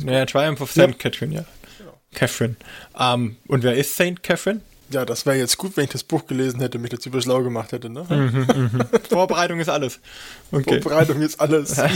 Ja, 0.06 0.25
Triumph 0.25 0.62
of 0.62 0.72
St. 0.72 0.77
Ja. 0.77 0.92
Catherine, 0.94 1.36
ja. 1.36 1.46
Genau. 1.77 2.00
Catherine. 2.13 2.56
Um, 2.94 3.38
und 3.48 3.63
wer 3.63 3.75
ist 3.75 3.94
St. 3.94 4.24
Catherine? 4.24 4.62
Ja, 4.89 5.06
das 5.06 5.25
wäre 5.25 5.38
jetzt 5.38 5.58
gut, 5.58 5.75
wenn 5.75 5.86
ich 5.86 5.89
das 5.89 6.03
Buch 6.03 6.27
gelesen 6.27 6.60
hätte, 6.60 6.77
mich 6.77 6.94
über 7.06 7.22
schlau 7.22 7.42
gemacht 7.42 7.72
hätte, 7.72 7.89
ne? 7.89 8.06
Mhm, 8.08 8.48
mhm. 8.72 8.86
Vorbereitung 9.10 9.60
ist 9.60 9.70
alles. 9.70 10.00
Okay. 10.51 10.82
Vorbereitung 10.82 11.22
ist 11.22 11.39
alles. 11.39 11.82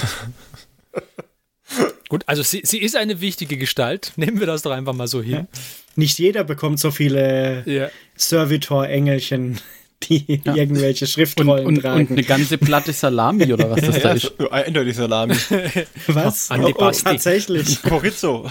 Gut, 2.10 2.24
also 2.26 2.42
sie, 2.42 2.62
sie 2.64 2.80
ist 2.80 2.96
eine 2.96 3.22
wichtige 3.22 3.58
Gestalt. 3.58 4.14
Nehmen 4.16 4.40
wir 4.40 4.48
das 4.48 4.62
doch 4.62 4.72
einfach 4.72 4.94
mal 4.94 5.08
so 5.08 5.22
hin. 5.22 5.34
Ja. 5.34 5.48
Nicht 5.96 6.20
jeder 6.20 6.44
bekommt 6.44 6.80
so 6.80 6.92
viele 6.92 7.64
ja. 7.66 7.90
Servitor-Engelchen, 8.16 9.60
die 10.04 10.42
ja. 10.44 10.56
irgendwelche 10.56 11.08
Schriftrollen 11.08 11.66
und, 11.66 11.76
und, 11.78 11.82
tragen. 11.82 12.08
Und 12.08 12.12
eine 12.12 12.24
ganze 12.24 12.58
Platte 12.58 12.94
Salami 12.94 13.52
oder 13.52 13.70
was 13.72 13.82
das 13.82 14.02
da 14.02 14.12
ist. 14.12 14.34
Eindeutig 14.52 14.96
Salami. 14.96 15.36
was? 16.08 16.50
Oh, 16.52 16.72
oh, 16.78 16.92
tatsächlich. 16.92 17.82
Chorizo. 17.82 18.50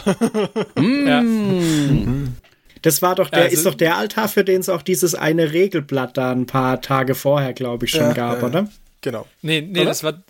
mm. 0.75 2.35
Das 2.83 3.03
war 3.03 3.15
doch 3.15 3.31
der, 3.31 3.45
also, 3.45 3.55
ist 3.55 3.67
doch 3.67 3.75
der 3.75 3.97
Altar, 3.97 4.29
für 4.29 4.45
den 4.45 4.61
es 4.61 4.69
auch 4.69 4.83
dieses 4.83 5.15
eine 5.15 5.53
Regelblatt 5.53 6.17
da 6.17 6.31
ein 6.31 6.47
paar 6.47 6.81
Tage 6.81 7.15
vorher, 7.15 7.53
glaube 7.53 7.87
ich, 7.87 7.93
schon 7.93 8.15
gab, 8.15 8.43
oder? 8.43 8.69
Genau. 9.01 9.27
Nee, 9.43 9.61
nee, 9.61 9.81
oder? 9.81 9.89
das 9.89 10.05
war 10.05 10.23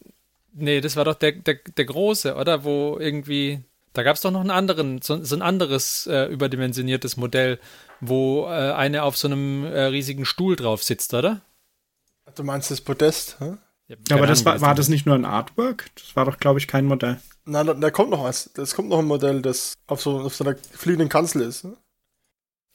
Nee, 0.59 0.81
das 0.81 0.97
war 0.97 1.05
doch 1.05 1.15
der, 1.15 1.33
der, 1.33 1.57
der 1.77 1.85
große, 1.85 2.35
oder? 2.35 2.65
Wo 2.65 2.97
irgendwie. 2.99 3.63
Da 3.93 4.03
gab 4.03 4.17
es 4.17 4.23
doch 4.23 4.31
noch 4.31 4.41
einen 4.41 4.51
anderen, 4.51 5.01
so, 5.01 5.23
so 5.23 5.37
ein 5.37 5.43
anderes 5.43 6.07
äh, 6.07 6.27
überdimensioniertes 6.27 7.17
Modell, 7.17 7.59
wo 8.01 8.45
äh, 8.45 8.73
eine 8.73 9.03
auf 9.03 9.17
so 9.17 9.29
einem 9.29 9.65
äh, 9.65 9.85
riesigen 9.85 10.27
Stuhl 10.27 10.55
drauf 10.55 10.83
sitzt, 10.83 11.15
oder? 11.15 11.41
Du 12.35 12.43
meinst 12.43 12.71
das 12.71 12.83
Podest, 12.83 13.39
hä? 13.41 13.57
Ja, 13.89 14.17
aber 14.17 14.27
das 14.27 14.45
war, 14.45 14.61
war 14.61 14.75
das 14.75 14.89
nicht 14.89 15.07
nur 15.07 15.15
ein 15.15 15.25
Artwork? 15.25 15.87
Das 15.95 16.17
war 16.17 16.25
doch, 16.25 16.39
glaube 16.39 16.59
ich, 16.59 16.67
kein 16.67 16.87
Modell. 16.87 17.21
Nein, 17.45 17.67
da, 17.67 17.75
da 17.75 17.91
kommt 17.91 18.11
noch 18.11 18.25
was. 18.25 18.51
Das 18.55 18.75
kommt 18.75 18.89
noch 18.89 18.99
ein 18.99 19.07
Modell, 19.07 19.41
das 19.41 19.75
auf 19.87 20.03
so, 20.03 20.21
auf 20.21 20.35
so 20.35 20.45
einer 20.45 20.57
fliegenden 20.73 21.09
Kanzel 21.09 21.43
ist. 21.43 21.65
Ne? 21.65 21.77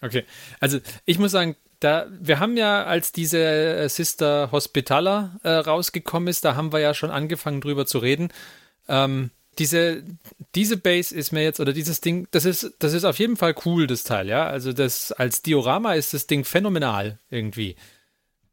Okay, 0.02 0.26
also 0.60 0.80
ich 1.06 1.20
muss 1.20 1.32
sagen, 1.32 1.56
da, 1.82 2.08
wir 2.12 2.40
haben 2.40 2.58
ja, 2.58 2.86
als 2.86 3.12
diese 3.12 3.40
äh, 3.40 3.90
Sister 3.90 4.50
Hospitaler 4.52 5.40
äh, 5.44 5.50
rausgekommen 5.50 6.28
ist, 6.28 6.46
da 6.46 6.56
haben 6.56 6.72
wir 6.72 6.80
ja 6.80 6.94
schon 6.94 7.12
angefangen 7.12 7.60
drüber 7.60 7.86
zu 7.86 7.98
reden. 7.98 8.30
Ähm, 8.88 9.32
diese, 9.58 10.04
diese 10.56 10.78
Base 10.78 11.14
ist 11.14 11.32
mir 11.32 11.44
jetzt, 11.44 11.60
oder 11.60 11.74
dieses 11.74 12.00
Ding, 12.00 12.28
das 12.32 12.46
ist, 12.46 12.72
das 12.80 12.94
ist 12.94 13.04
auf 13.04 13.20
jeden 13.20 13.36
Fall 13.36 13.56
cool, 13.66 13.88
das 13.88 14.04
Teil, 14.04 14.30
ja. 14.30 14.48
Also 14.48 14.74
das, 14.74 15.12
als 15.12 15.42
Diorama 15.42 15.96
ist 15.96 16.14
das 16.14 16.28
Ding 16.28 16.46
phänomenal 16.46 17.20
irgendwie. 17.30 17.76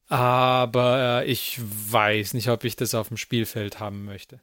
Aber 0.08 1.22
äh, 1.22 1.30
ich 1.30 1.60
weiß 1.60 2.32
nicht, 2.32 2.48
ob 2.48 2.64
ich 2.64 2.76
das 2.76 2.94
auf 2.94 3.08
dem 3.08 3.18
Spielfeld 3.18 3.78
haben 3.78 4.06
möchte. 4.06 4.40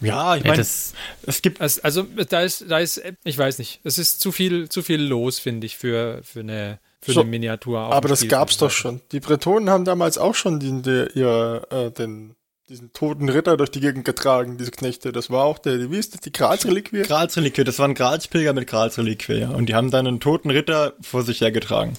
Ja, 0.00 0.36
ich 0.36 0.44
meine, 0.44 0.60
es 0.60 0.94
gibt. 1.42 1.60
Also, 1.60 1.80
also, 1.82 2.02
da 2.02 2.40
ist, 2.40 2.64
da 2.68 2.78
ist, 2.78 3.02
ich 3.24 3.38
weiß 3.38 3.58
nicht, 3.58 3.80
es 3.84 3.98
ist 3.98 4.20
zu 4.20 4.32
viel, 4.32 4.68
zu 4.68 4.82
viel 4.82 5.00
los, 5.00 5.38
finde 5.38 5.66
ich, 5.66 5.76
für, 5.76 6.20
für 6.24 6.40
eine, 6.40 6.78
für 7.04 7.12
so, 7.12 7.20
eine 7.20 7.30
Miniatur. 7.30 7.78
aber 7.78 8.08
das 8.08 8.26
gab's 8.28 8.56
doch 8.56 8.70
schon. 8.70 9.02
Die 9.12 9.20
Bretonen 9.20 9.68
haben 9.68 9.84
damals 9.84 10.16
auch 10.16 10.34
schon 10.34 10.58
den, 10.58 10.82
der, 10.82 11.14
ihr, 11.14 11.66
äh, 11.70 11.90
den, 11.90 12.34
diesen 12.70 12.94
toten 12.94 13.28
Ritter 13.28 13.58
durch 13.58 13.70
die 13.70 13.80
Gegend 13.80 14.06
getragen, 14.06 14.56
diese 14.56 14.70
Knechte. 14.70 15.12
Das 15.12 15.28
war 15.28 15.44
auch 15.44 15.58
der, 15.58 15.90
wie 15.90 15.98
ist 15.98 16.14
das, 16.14 16.22
die 16.22 16.32
Gralsreliquie? 16.32 17.02
Gralsreliquie, 17.02 17.62
das 17.62 17.78
waren 17.78 17.92
Gralspilger 17.92 18.54
mit 18.54 18.66
Gralsreliquie, 18.66 19.40
ja. 19.40 19.50
Und 19.50 19.66
die 19.66 19.74
haben 19.74 19.90
dann 19.90 20.06
einen 20.06 20.18
toten 20.18 20.50
Ritter 20.50 20.94
vor 21.02 21.22
sich 21.22 21.42
hergetragen. 21.42 21.92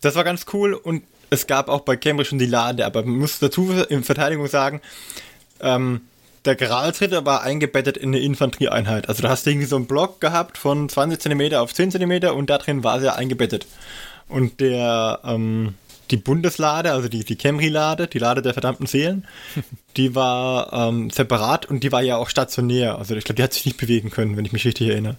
Das 0.00 0.16
war 0.16 0.24
ganz 0.24 0.46
cool 0.52 0.74
und 0.74 1.04
es 1.30 1.46
gab 1.46 1.68
auch 1.68 1.82
bei 1.82 1.96
Cambridge 1.96 2.30
schon 2.30 2.40
die 2.40 2.46
Lade, 2.46 2.84
aber 2.84 3.04
man 3.04 3.18
muss 3.18 3.38
dazu 3.38 3.70
in 3.88 4.02
Verteidigung 4.02 4.48
sagen, 4.48 4.80
ähm, 5.60 6.00
der 6.44 6.56
Gralsritter 6.56 7.24
war 7.24 7.42
eingebettet 7.42 7.96
in 7.96 8.08
eine 8.08 8.18
Infanterieeinheit. 8.18 9.08
Also 9.08 9.22
da 9.22 9.28
hast 9.28 9.46
du 9.46 9.50
irgendwie 9.50 9.68
so 9.68 9.76
einen 9.76 9.86
Block 9.86 10.20
gehabt 10.20 10.58
von 10.58 10.88
20 10.88 11.20
cm 11.20 11.54
auf 11.54 11.72
10 11.72 11.92
cm 11.92 12.34
und 12.34 12.50
da 12.50 12.58
drin 12.58 12.82
war 12.82 12.98
sie 13.00 13.14
eingebettet. 13.14 13.68
Und 14.28 14.60
der, 14.60 15.20
ähm, 15.24 15.74
die 16.10 16.16
Bundeslade, 16.16 16.92
also 16.92 17.08
die, 17.08 17.24
die 17.24 17.36
Camry-Lade, 17.36 18.06
die 18.06 18.18
Lade 18.18 18.42
der 18.42 18.52
verdammten 18.52 18.86
Seelen, 18.86 19.26
die 19.96 20.14
war 20.14 20.72
ähm, 20.72 21.10
separat 21.10 21.66
und 21.66 21.82
die 21.82 21.92
war 21.92 22.02
ja 22.02 22.16
auch 22.16 22.28
stationär. 22.28 22.98
Also 22.98 23.14
ich 23.14 23.24
glaube, 23.24 23.36
die 23.36 23.42
hat 23.42 23.52
sich 23.52 23.66
nicht 23.66 23.78
bewegen 23.78 24.10
können, 24.10 24.36
wenn 24.36 24.44
ich 24.44 24.52
mich 24.52 24.64
richtig 24.64 24.88
erinnere. 24.88 25.16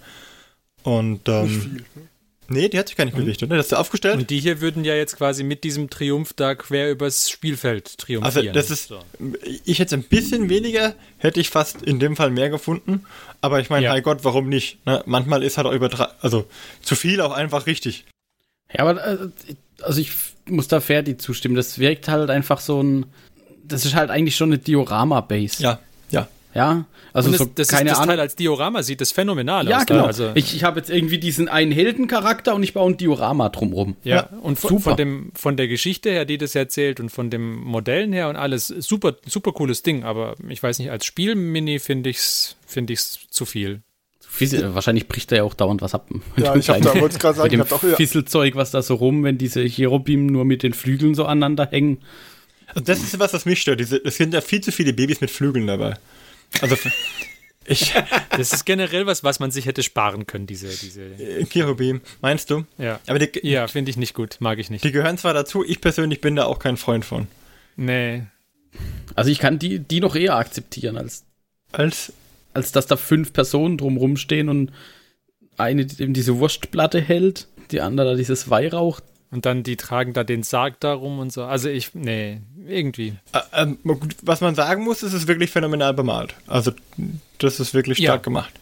Und 0.84 1.28
ähm, 1.30 1.44
nicht 1.44 1.62
viel, 1.62 1.86
ne? 1.96 2.08
Nee, 2.50 2.70
die 2.70 2.78
hat 2.78 2.88
sich 2.88 2.98
gar 2.98 3.06
nicht 3.06 3.16
bewegt, 3.16 3.42
oder? 3.42 3.56
Das 3.56 3.68
ist 3.68 3.74
aufgestellt. 3.74 4.18
Und 4.18 4.30
die 4.30 4.40
hier 4.40 4.60
würden 4.60 4.84
ja 4.84 4.96
jetzt 4.96 5.18
quasi 5.18 5.44
mit 5.44 5.64
diesem 5.64 5.90
Triumph 5.90 6.34
da 6.34 6.56
quer 6.56 6.92
übers 6.92 7.30
Spielfeld 7.30 7.98
triumphieren. 7.98 8.24
Also 8.24 8.52
das 8.52 8.70
ist, 8.70 8.90
so. 8.90 9.00
ich 9.66 9.80
hätte 9.80 9.96
ein 9.96 10.04
bisschen 10.04 10.50
weniger, 10.50 10.94
hätte 11.18 11.40
ich 11.40 11.50
fast 11.50 11.82
in 11.82 12.00
dem 12.00 12.16
Fall 12.16 12.32
mehr 12.32 12.50
gefunden. 12.50 13.06
Aber 13.42 13.60
ich 13.60 13.70
meine, 13.70 13.86
ja. 13.86 14.00
Gott, 14.00 14.24
warum 14.24 14.50
nicht? 14.50 14.86
Ne? 14.86 15.02
Manchmal 15.06 15.42
ist 15.42 15.58
halt 15.58 15.68
auch 15.68 15.72
über, 15.72 16.14
also 16.22 16.46
zu 16.82 16.96
viel 16.96 17.22
auch 17.22 17.32
einfach 17.32 17.66
richtig. 17.66 18.06
Ja, 18.76 18.86
aber 18.86 19.06
äh, 19.06 19.18
also 19.82 20.02
ich 20.02 20.12
muss 20.48 20.68
da 20.68 20.80
Ferdi 20.80 21.18
zustimmen. 21.18 21.56
Das 21.56 21.80
wirkt 21.80 22.08
halt 22.08 22.30
einfach 22.30 22.60
so 22.60 22.82
ein, 22.82 23.06
das 23.64 23.86
ist 23.86 23.96
halt 23.96 24.10
eigentlich 24.10 24.36
schon 24.36 24.50
eine 24.50 24.58
Diorama-Base. 24.58 25.64
Ja, 25.64 25.80
ja. 26.10 26.28
Ja, 26.56 26.86
also 27.14 27.32
das, 27.32 27.40
so, 27.40 27.46
das 27.46 27.68
keine 27.68 27.90
ist 27.90 27.92
das 27.92 27.98
Ahnung. 28.00 28.10
Teil 28.10 28.20
als 28.20 28.36
Diorama 28.36 28.84
sieht 28.84 29.02
das 29.02 29.12
phänomenal 29.12 29.68
ja, 29.68 29.78
aus. 29.78 29.86
Genau. 29.88 30.06
Also 30.06 30.32
ich 30.36 30.56
ich 30.56 30.64
habe 30.64 30.80
jetzt 30.80 30.92
irgendwie 30.92 31.18
diesen 31.18 31.48
einen 31.48 31.72
Heldencharakter 31.72 32.54
und 32.54 32.62
ich 32.62 32.74
baue 32.74 32.92
ein 32.92 32.98
Diorama 32.98 33.50
drumrum. 33.50 33.96
Ja, 34.04 34.16
ja. 34.16 34.30
und 34.42 34.60
von, 34.60 34.80
von, 34.80 34.96
dem, 34.96 35.32
von 35.34 35.58
der 35.58 35.68
Geschichte 35.68 36.12
her, 36.12 36.26
die 36.26 36.38
das 36.38 36.54
erzählt 36.54 37.00
und 37.00 37.10
von 37.10 37.32
dem 37.32 37.56
Modellen 37.64 38.14
her 38.14 38.30
und 38.30 38.36
alles, 38.36 38.68
super, 38.68 39.16
super 39.26 39.52
cooles 39.52 39.82
Ding, 39.82 40.04
aber 40.04 40.36
ich 40.48 40.62
weiß 40.62 40.78
nicht, 40.78 40.92
als 40.92 41.06
Spielmini 41.06 41.80
finde 41.80 42.12
ich 42.12 42.18
es 42.18 42.56
find 42.68 42.92
ich's 42.92 43.28
zu 43.30 43.46
viel. 43.46 43.82
Fissel, 44.34 44.74
wahrscheinlich 44.74 45.08
bricht 45.08 45.32
da 45.32 45.36
ja 45.36 45.44
auch 45.44 45.54
dauernd 45.54 45.84
was 45.84 45.94
ab. 45.94 46.10
Ja, 46.38 46.56
ich 46.56 46.68
habe 46.68 46.82
da 46.82 47.00
wollte 47.00 47.20
gerade 47.20 47.38
sagen, 47.38 47.56
mit 47.56 47.60
dem 47.60 47.68
ich 47.68 47.72
auch, 47.72 47.84
ja. 47.84 47.96
Fisselzeug, 47.96 48.56
was 48.56 48.72
da 48.72 48.82
so 48.82 48.96
rum, 48.96 49.24
wenn 49.24 49.38
diese 49.38 49.64
Cherubim 49.64 50.26
nur 50.26 50.44
mit 50.44 50.64
den 50.64 50.74
Flügeln 50.74 51.14
so 51.14 51.26
aneinander 51.26 51.68
hängen. 51.70 52.00
Also 52.70 52.82
das 52.82 53.04
ist 53.04 53.20
was, 53.20 53.32
was 53.32 53.46
mich 53.46 53.62
stört. 53.62 53.80
Diese, 53.80 54.04
es 54.04 54.18
sind 54.18 54.34
ja 54.34 54.42
viel 54.42 54.62
zu 54.62 54.72
viele 54.72 54.92
Babys 54.92 55.22
mit 55.22 55.30
Flügeln 55.30 55.68
dabei. 55.68 55.94
Also 56.62 56.76
ich, 57.66 57.94
das 58.32 58.54
ist 58.54 58.66
generell 58.66 59.06
was, 59.06 59.24
was 59.24 59.40
man 59.40 59.52
sich 59.52 59.68
hätte 59.68 59.84
sparen 59.84 60.26
können, 60.26 60.48
diese, 60.48 60.68
diese. 60.68 61.04
Äh, 61.04 61.46
Cherubim, 61.46 62.02
meinst 62.22 62.50
du? 62.50 62.66
Ja. 62.80 63.00
Aber 63.06 63.20
die, 63.20 63.30
ja, 63.48 63.68
finde 63.68 63.92
ich 63.92 63.98
nicht 63.98 64.16
gut, 64.16 64.38
mag 64.40 64.58
ich 64.58 64.72
nicht. 64.72 64.84
Die 64.84 64.92
gehören 64.92 65.20
zwar 65.20 65.36
dazu, 65.36 65.64
ich 65.64 65.80
persönlich 65.80 66.22
bin 66.22 66.36
da 66.36 66.46
auch 66.46 66.58
kein 66.58 66.78
Freund 66.78 67.06
von. 67.06 67.28
Nee. 67.76 68.24
Also 69.14 69.30
ich 69.30 69.38
kann 69.38 69.60
die, 69.60 69.78
die 69.78 70.00
noch 70.00 70.16
eher 70.16 70.38
akzeptieren 70.38 70.98
als. 70.98 71.24
Als? 71.72 72.14
Als 72.54 72.72
dass 72.72 72.88
da 72.88 72.98
fünf 72.98 73.34
Personen 73.34 73.78
drumrum 73.78 74.18
stehen 74.18 74.50
und 74.50 74.72
eine 75.58 75.86
die 75.86 76.02
eben 76.02 76.14
diese 76.14 76.40
Wurstplatte 76.40 77.00
hält, 77.02 77.48
die 77.72 77.82
andere 77.82 78.12
da 78.12 78.16
dieses 78.16 78.50
Weihrauch 78.50 79.02
und 79.32 79.46
dann 79.46 79.64
die 79.64 79.78
tragen 79.78 80.14
da 80.14 80.24
den 80.24 80.44
Sarg 80.44 80.80
darum 80.80 81.20
und 81.20 81.34
so. 81.34 81.44
Also 81.44 81.70
ich, 81.70 81.96
nee, 81.96 82.42
irgendwie. 82.68 83.16
Äh, 83.34 83.64
äh, 83.64 83.76
was 84.22 84.42
man 84.42 84.56
sagen 84.56 84.84
muss, 84.84 85.02
ist 85.02 85.14
es 85.14 85.28
wirklich 85.28 85.50
phänomenal 85.50 85.94
bemalt. 85.94 86.36
Also 86.48 86.72
das 87.40 87.60
ist 87.60 87.74
wirklich 87.74 87.98
stark 87.98 88.22
ja. 88.22 88.24
gemacht. 88.24 88.54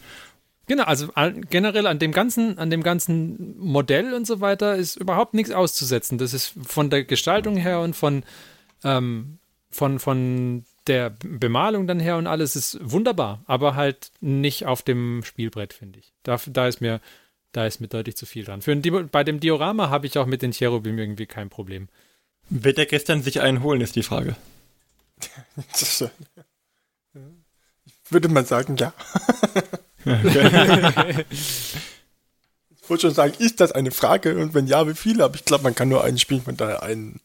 Genau, 0.67 0.83
also 0.83 1.09
generell 1.49 1.87
an 1.87 1.99
dem 1.99 2.13
ganzen, 2.13 2.57
an 2.57 2.69
dem 2.69 2.83
ganzen 2.83 3.57
Modell 3.59 4.13
und 4.13 4.25
so 4.25 4.39
weiter 4.39 4.77
ist 4.77 4.95
überhaupt 4.95 5.33
nichts 5.33 5.51
auszusetzen. 5.51 6.17
Das 6.17 6.33
ist 6.33 6.53
von 6.65 6.89
der 6.89 7.03
Gestaltung 7.03 7.57
her 7.57 7.81
und 7.81 7.93
von, 7.93 8.23
ähm, 8.85 9.39
von, 9.69 9.99
von 9.99 10.63
der 10.87 11.11
Bemalung 11.23 11.87
dann 11.87 11.99
her 11.99 12.17
und 12.17 12.27
alles 12.27 12.55
ist 12.55 12.79
wunderbar, 12.81 13.43
aber 13.45 13.75
halt 13.75 14.11
nicht 14.19 14.65
auf 14.65 14.81
dem 14.81 15.23
Spielbrett, 15.23 15.73
finde 15.73 15.99
ich. 15.99 16.13
Da, 16.23 16.39
da 16.47 16.67
ist 16.67 16.81
mir 16.81 16.99
da 17.51 17.65
ist 17.65 17.81
mir 17.81 17.87
deutlich 17.87 18.15
zu 18.15 18.25
viel 18.25 18.45
dran. 18.45 18.61
Für 18.61 18.71
ein, 18.71 19.09
bei 19.09 19.23
dem 19.23 19.39
Diorama 19.39 19.89
habe 19.89 20.07
ich 20.07 20.17
auch 20.17 20.25
mit 20.25 20.41
den 20.41 20.51
Cherubim 20.51 20.97
irgendwie 20.97 21.25
kein 21.25 21.49
Problem. 21.49 21.89
Wird 22.49 22.77
er 22.77 22.85
gestern 22.85 23.23
sich 23.23 23.41
einen 23.41 23.63
holen, 23.63 23.81
ist 23.81 23.95
die 23.95 24.03
Frage. 24.03 24.35
ich 25.77 26.05
würde 28.09 28.29
mal 28.29 28.45
sagen, 28.45 28.77
ja. 28.77 28.93
ich 30.05 30.15
wollte 32.89 33.01
schon 33.01 33.13
sagen, 33.13 33.33
ist 33.37 33.59
das 33.59 33.71
eine 33.71 33.91
Frage? 33.91 34.37
Und 34.37 34.53
wenn 34.53 34.67
ja, 34.67 34.87
wie 34.87 34.95
viele? 34.95 35.25
Aber 35.25 35.35
ich 35.35 35.45
glaube, 35.45 35.63
man 35.63 35.75
kann 35.75 35.89
nur 35.89 36.03
einen 36.03 36.19
spielen, 36.19 36.41
von 36.41 36.57
daher 36.57 36.83
einen. 36.83 37.19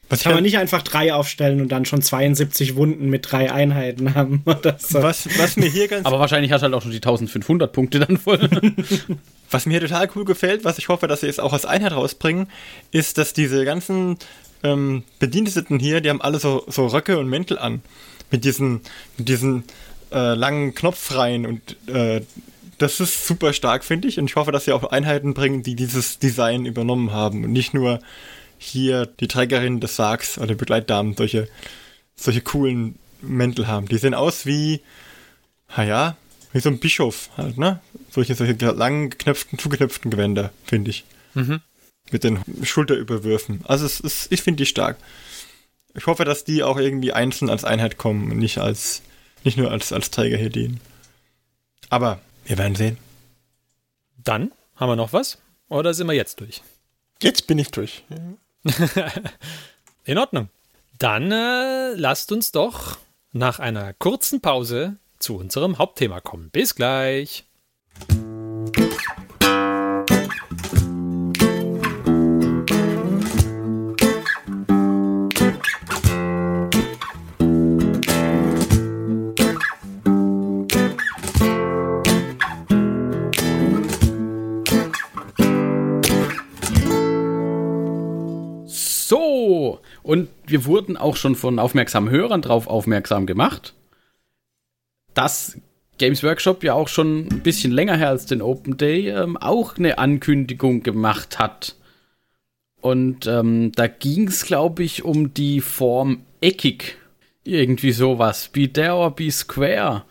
Was 0.09 0.23
kann 0.23 0.35
man 0.35 0.43
nicht 0.43 0.59
einfach 0.59 0.83
drei 0.83 1.13
aufstellen 1.13 1.61
und 1.61 1.73
dann 1.73 1.85
schon 1.85 2.01
72 2.01 2.77
Wunden 2.77 3.09
mit 3.09 3.31
drei 3.31 3.51
Einheiten 3.51 4.15
haben 4.15 4.43
oder 4.47 4.77
so. 4.79 5.03
Was, 5.03 5.29
was 5.39 5.57
mir 5.57 5.69
hier 5.69 5.89
ganz. 5.89 6.07
Aber 6.07 6.21
wahrscheinlich 6.21 6.53
hast 6.53 6.61
du 6.61 6.65
halt 6.65 6.75
auch 6.75 6.83
schon 6.83 6.93
die 6.93 6.99
1500 6.99 7.73
Punkte 7.73 7.99
dann 7.99 8.17
voll. 8.17 8.49
was 9.51 9.67
mir 9.67 9.81
total 9.81 10.09
cool 10.15 10.25
gefällt, 10.25 10.65
was 10.65 10.79
ich 10.79 10.89
hoffe, 10.89 11.09
dass 11.09 11.21
sie 11.21 11.29
es 11.29 11.39
auch 11.39 11.53
als 11.53 11.67
Einheit 11.67 11.93
rausbringen, 11.93 12.49
ist, 12.93 13.19
dass 13.19 13.33
diese 13.33 13.65
ganzen 13.65 14.17
ähm, 14.63 15.03
Bediensteten 15.19 15.79
hier, 15.79 16.01
die 16.01 16.11
haben 16.11 16.23
alle 16.23 16.39
so, 16.39 16.65
so 16.69 16.87
Röcke 16.87 17.19
und 17.19 17.29
Mäntel 17.29 17.59
an. 17.59 17.83
Mit 18.31 18.45
diesen, 18.45 18.81
mit 19.17 19.29
diesen 19.29 19.65
äh, 20.13 20.35
langen 20.35 20.75
Knopfreihen 20.75 21.47
und 21.47 21.77
äh, 21.89 22.23
das 22.79 23.01
ist 23.01 23.27
super 23.27 23.53
stark, 23.53 23.85
finde 23.85 24.09
ich. 24.09 24.19
Und 24.19 24.29
ich 24.29 24.37
hoffe, 24.37 24.53
dass 24.53 24.67
sie 24.67 24.73
auch 24.73 24.85
Einheiten 24.85 25.35
bringen, 25.35 25.63
die 25.63 25.77
dieses 25.77 26.19
Design 26.19 26.67
übernommen 26.67 27.13
haben 27.13 27.45
und 27.45 27.53
nicht 27.53 27.73
nur 27.73 28.01
hier 28.59 29.07
die 29.07 29.29
Trägerin 29.29 29.81
des 29.81 29.97
Sargs 29.97 30.39
oder 30.39 30.55
Begleitdamen 30.55 31.17
solche, 31.17 31.49
solche 32.15 32.41
coolen 32.41 32.99
Mäntel 33.21 33.67
haben. 33.67 33.89
Die 33.89 33.99
sehen 33.99 34.15
aus 34.15 34.47
wie, 34.47 34.81
naja, 35.77 36.17
wie 36.53 36.61
so 36.61 36.69
ein 36.69 36.79
Bischof 36.79 37.31
halt, 37.37 37.59
ne? 37.59 37.81
Solche, 38.11 38.35
solche 38.35 38.53
langen, 38.53 39.11
geknöpften, 39.11 39.59
zugeknöpften 39.59 40.11
Gewänder, 40.11 40.53
finde 40.65 40.91
ich. 40.91 41.05
Mhm. 41.35 41.61
Mit 42.11 42.25
den 42.25 42.39
Schulterüberwürfen. 42.63 43.61
Also 43.65 43.85
es 43.85 44.01
ist, 44.01 44.33
ich 44.33 44.43
finde 44.43 44.63
die 44.63 44.67
stark. 44.67 44.97
Ich 45.95 46.07
hoffe, 46.07 46.25
dass 46.25 46.45
die 46.45 46.63
auch 46.63 46.79
irgendwie 46.79 47.13
einzeln 47.13 47.51
als 47.51 47.65
Einheit 47.65 47.99
kommen 47.99 48.31
und 48.31 48.39
nicht 48.39 48.59
als, 48.59 49.03
nicht 49.45 49.57
nur 49.57 49.71
als, 49.71 49.93
als 49.93 50.11
Träger 50.11 50.37
hier 50.37 50.51
dienen. 50.51 50.81
Aber 51.89 52.21
wir 52.45 52.59
werden 52.59 52.77
sehen. 52.77 52.99
Dann 54.23 54.53
haben 54.77 54.91
wir 54.91 54.97
noch 54.97 55.13
was? 55.13 55.39
Oder 55.69 55.95
sind 55.95 56.07
wir 56.07 56.15
jetzt 56.15 56.41
durch? 56.41 56.63
Jetzt 57.23 57.47
bin 57.47 57.59
ich 57.59 57.71
durch. 57.71 58.05
In 60.05 60.19
Ordnung. 60.19 60.49
Dann 60.99 61.31
äh, 61.31 61.95
lasst 61.95 62.33
uns 62.33 62.53
doch 62.53 62.99
nach 63.33 63.59
einer 63.59 63.93
kurzen 63.95 64.41
Pause 64.41 64.97
zu 65.19 65.37
unserem 65.37 65.79
Hauptthema 65.79 66.21
kommen. 66.21 66.51
Bis 66.51 66.75
gleich. 66.75 67.46
Wir 90.57 90.65
wurden 90.65 90.97
auch 90.97 91.17
schon 91.17 91.35
von 91.35 91.59
aufmerksamen 91.59 92.09
Hörern 92.09 92.41
darauf 92.41 92.67
aufmerksam 92.67 93.27
gemacht, 93.27 93.75
dass 95.13 95.59
Games 95.99 96.23
Workshop 96.23 96.65
ja 96.65 96.73
auch 96.73 96.89
schon 96.89 97.29
ein 97.29 97.43
bisschen 97.43 97.73
länger 97.73 97.99
her 97.99 98.09
als 98.09 98.25
den 98.25 98.41
Open 98.41 98.79
Day 98.79 99.11
ähm, 99.11 99.37
auch 99.37 99.77
eine 99.77 99.99
Ankündigung 99.99 100.83
gemacht 100.83 101.39
hat. 101.39 101.77
Und 102.81 103.27
ähm, 103.27 103.73
da 103.73 103.87
ging 103.87 104.29
es, 104.29 104.47
glaube 104.47 104.83
ich, 104.83 105.05
um 105.05 105.35
die 105.35 105.61
Form 105.61 106.25
eckig. 106.41 106.97
Irgendwie 107.45 107.93
sowas. 107.93 108.49
Be 108.49 108.73
there 108.73 108.95
or 108.95 109.15
be 109.15 109.31
square. 109.31 110.05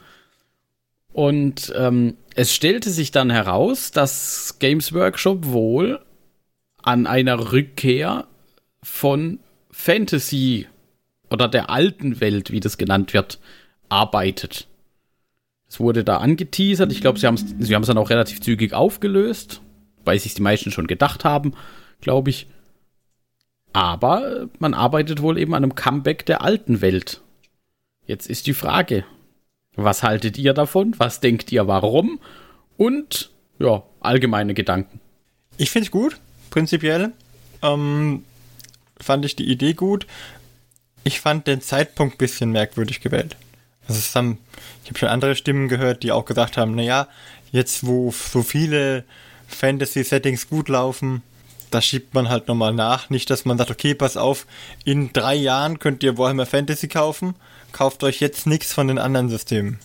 Und 1.12 1.74
ähm, 1.76 2.18
es 2.36 2.54
stellte 2.54 2.92
sich 2.92 3.10
dann 3.10 3.32
heraus, 3.32 3.90
dass 3.90 4.60
Games 4.60 4.94
Workshop 4.94 5.48
wohl 5.48 6.02
an 6.84 7.08
einer 7.08 7.52
Rückkehr 7.52 8.28
von 8.84 9.40
Fantasy 9.76 10.68
oder 11.30 11.48
der 11.48 11.70
alten 11.70 12.22
Welt, 12.22 12.50
wie 12.50 12.62
das 12.62 12.78
genannt 12.78 13.14
wird, 13.14 13.40
arbeitet. 13.90 14.68
Es 15.68 15.80
wurde 15.80 16.04
da 16.04 16.18
angeteasert. 16.18 16.92
Ich 16.92 17.02
glaube, 17.02 17.20
sie 17.20 17.28
haben 17.28 17.36
es 17.36 17.46
sie 17.60 17.74
dann 17.74 17.98
auch 17.98 18.10
relativ 18.10 18.42
zügig 18.42 18.74
aufgelöst, 18.74 19.62
weil 20.06 20.18
sich 20.18 20.34
die 20.34 20.42
meisten 20.42 20.72
schon 20.72 20.88
gedacht 20.88 21.26
haben, 21.26 21.54
glaube 22.02 22.30
ich. 22.30 22.48
Aber 23.74 24.48
man 24.60 24.74
arbeitet 24.74 25.22
wohl 25.22 25.38
eben 25.38 25.54
an 25.54 25.64
einem 25.64 25.76
Comeback 25.76 26.26
der 26.26 26.42
alten 26.42 26.82
Welt. 26.82 27.22
Jetzt 28.08 28.28
ist 28.28 28.48
die 28.48 28.54
Frage, 28.54 29.04
was 29.76 30.02
haltet 30.02 30.38
ihr 30.38 30.54
davon? 30.54 30.96
Was 30.98 31.20
denkt 31.20 31.52
ihr 31.52 31.68
warum? 31.68 32.20
Und 32.78 33.32
ja, 33.60 33.84
allgemeine 34.00 34.54
Gedanken. 34.54 35.02
Ich 35.58 35.70
finde 35.70 35.88
es 35.88 35.92
gut, 35.92 36.18
prinzipiell. 36.50 37.12
Ähm, 37.62 38.24
fand 39.00 39.26
ich 39.26 39.36
die 39.36 39.50
Idee 39.50 39.74
gut. 39.74 40.08
Ich 41.04 41.22
fand 41.22 41.48
den 41.48 41.62
Zeitpunkt 41.62 42.16
ein 42.16 42.18
bisschen 42.18 42.52
merkwürdig 42.52 43.02
gewählt. 43.02 43.36
Also 43.88 44.02
haben, 44.16 44.40
ich 44.84 44.90
habe 44.90 45.00
schon 45.00 45.10
andere 45.10 45.36
Stimmen 45.36 45.68
gehört, 45.68 46.04
die 46.04 46.12
auch 46.12 46.26
gesagt 46.26 46.58
haben, 46.58 46.76
naja, 46.76 47.08
jetzt 47.52 47.86
wo 47.86 48.12
so 48.12 48.42
viele 48.42 49.04
Fantasy-Settings 49.48 50.50
gut 50.50 50.70
laufen, 50.70 51.22
da 51.72 51.82
schiebt 51.82 52.14
man 52.14 52.30
halt 52.30 52.48
nochmal 52.48 52.74
nach. 52.74 53.10
Nicht, 53.10 53.30
dass 53.30 53.46
man 53.46 53.58
sagt, 53.58 53.72
okay, 53.72 53.94
pass 53.94 54.18
auf, 54.18 54.48
in 54.84 55.14
drei 55.14 55.36
Jahren 55.36 55.80
könnt 55.80 56.04
ihr 56.04 56.18
Warhammer 56.18 56.46
Fantasy 56.46 56.88
kaufen, 56.88 57.36
kauft 57.72 58.04
euch 58.04 58.20
jetzt 58.20 58.48
nichts 58.48 58.74
von 58.74 58.88
den 58.88 58.98
anderen 58.98 59.30
Systemen. 59.30 59.80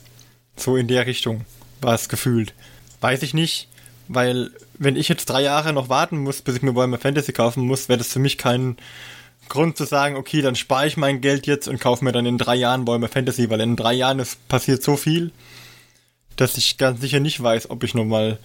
So 0.56 0.76
in 0.76 0.88
der 0.88 1.06
Richtung 1.06 1.44
war 1.80 1.94
es 1.94 2.08
gefühlt. 2.08 2.54
Weiß 3.00 3.22
ich 3.22 3.34
nicht, 3.34 3.68
weil 4.12 4.50
wenn 4.76 4.96
ich 4.96 5.08
jetzt 5.08 5.26
drei 5.26 5.42
Jahre 5.42 5.72
noch 5.72 5.88
warten 5.88 6.18
muss, 6.18 6.42
bis 6.42 6.56
ich 6.56 6.62
mir 6.62 6.74
Warhammer 6.74 6.98
Fantasy 6.98 7.32
kaufen 7.32 7.64
muss, 7.64 7.88
wäre 7.88 7.98
das 7.98 8.12
für 8.12 8.18
mich 8.18 8.38
kein 8.38 8.76
Grund 9.48 9.76
zu 9.76 9.84
sagen, 9.84 10.16
okay, 10.16 10.42
dann 10.42 10.56
spare 10.56 10.88
ich 10.88 10.96
mein 10.96 11.20
Geld 11.20 11.46
jetzt 11.46 11.68
und 11.68 11.80
kaufe 11.80 12.04
mir 12.04 12.10
dann 12.10 12.26
in 12.26 12.36
drei 12.36 12.56
Jahren 12.56 12.88
Warhammer 12.88 13.08
Fantasy, 13.08 13.48
weil 13.50 13.60
in 13.60 13.76
drei 13.76 13.92
Jahren 13.92 14.18
ist 14.18 14.48
passiert 14.48 14.82
so 14.82 14.96
viel, 14.96 15.30
dass 16.34 16.56
ich 16.56 16.76
ganz 16.76 17.00
sicher 17.00 17.20
nicht 17.20 17.40
weiß, 17.40 17.70
ob 17.70 17.84
ich 17.84 17.94
nochmal 17.94 18.38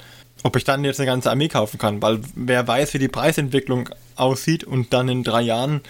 ob 0.43 0.55
ich 0.55 0.63
dann 0.63 0.83
jetzt 0.83 0.99
eine 0.99 1.07
ganze 1.07 1.31
Armee 1.31 1.47
kaufen 1.47 1.79
kann, 1.79 2.03
weil 2.03 2.19
wer 2.35 2.67
weiß, 2.67 2.93
wie 2.93 2.99
die 2.99 3.07
Preisentwicklung 3.07 3.89
aussieht 4.15 4.63
und 4.63 4.93
dann 4.93 5.09
in 5.09 5.23
drei 5.23 5.41
Jahren 5.41 5.81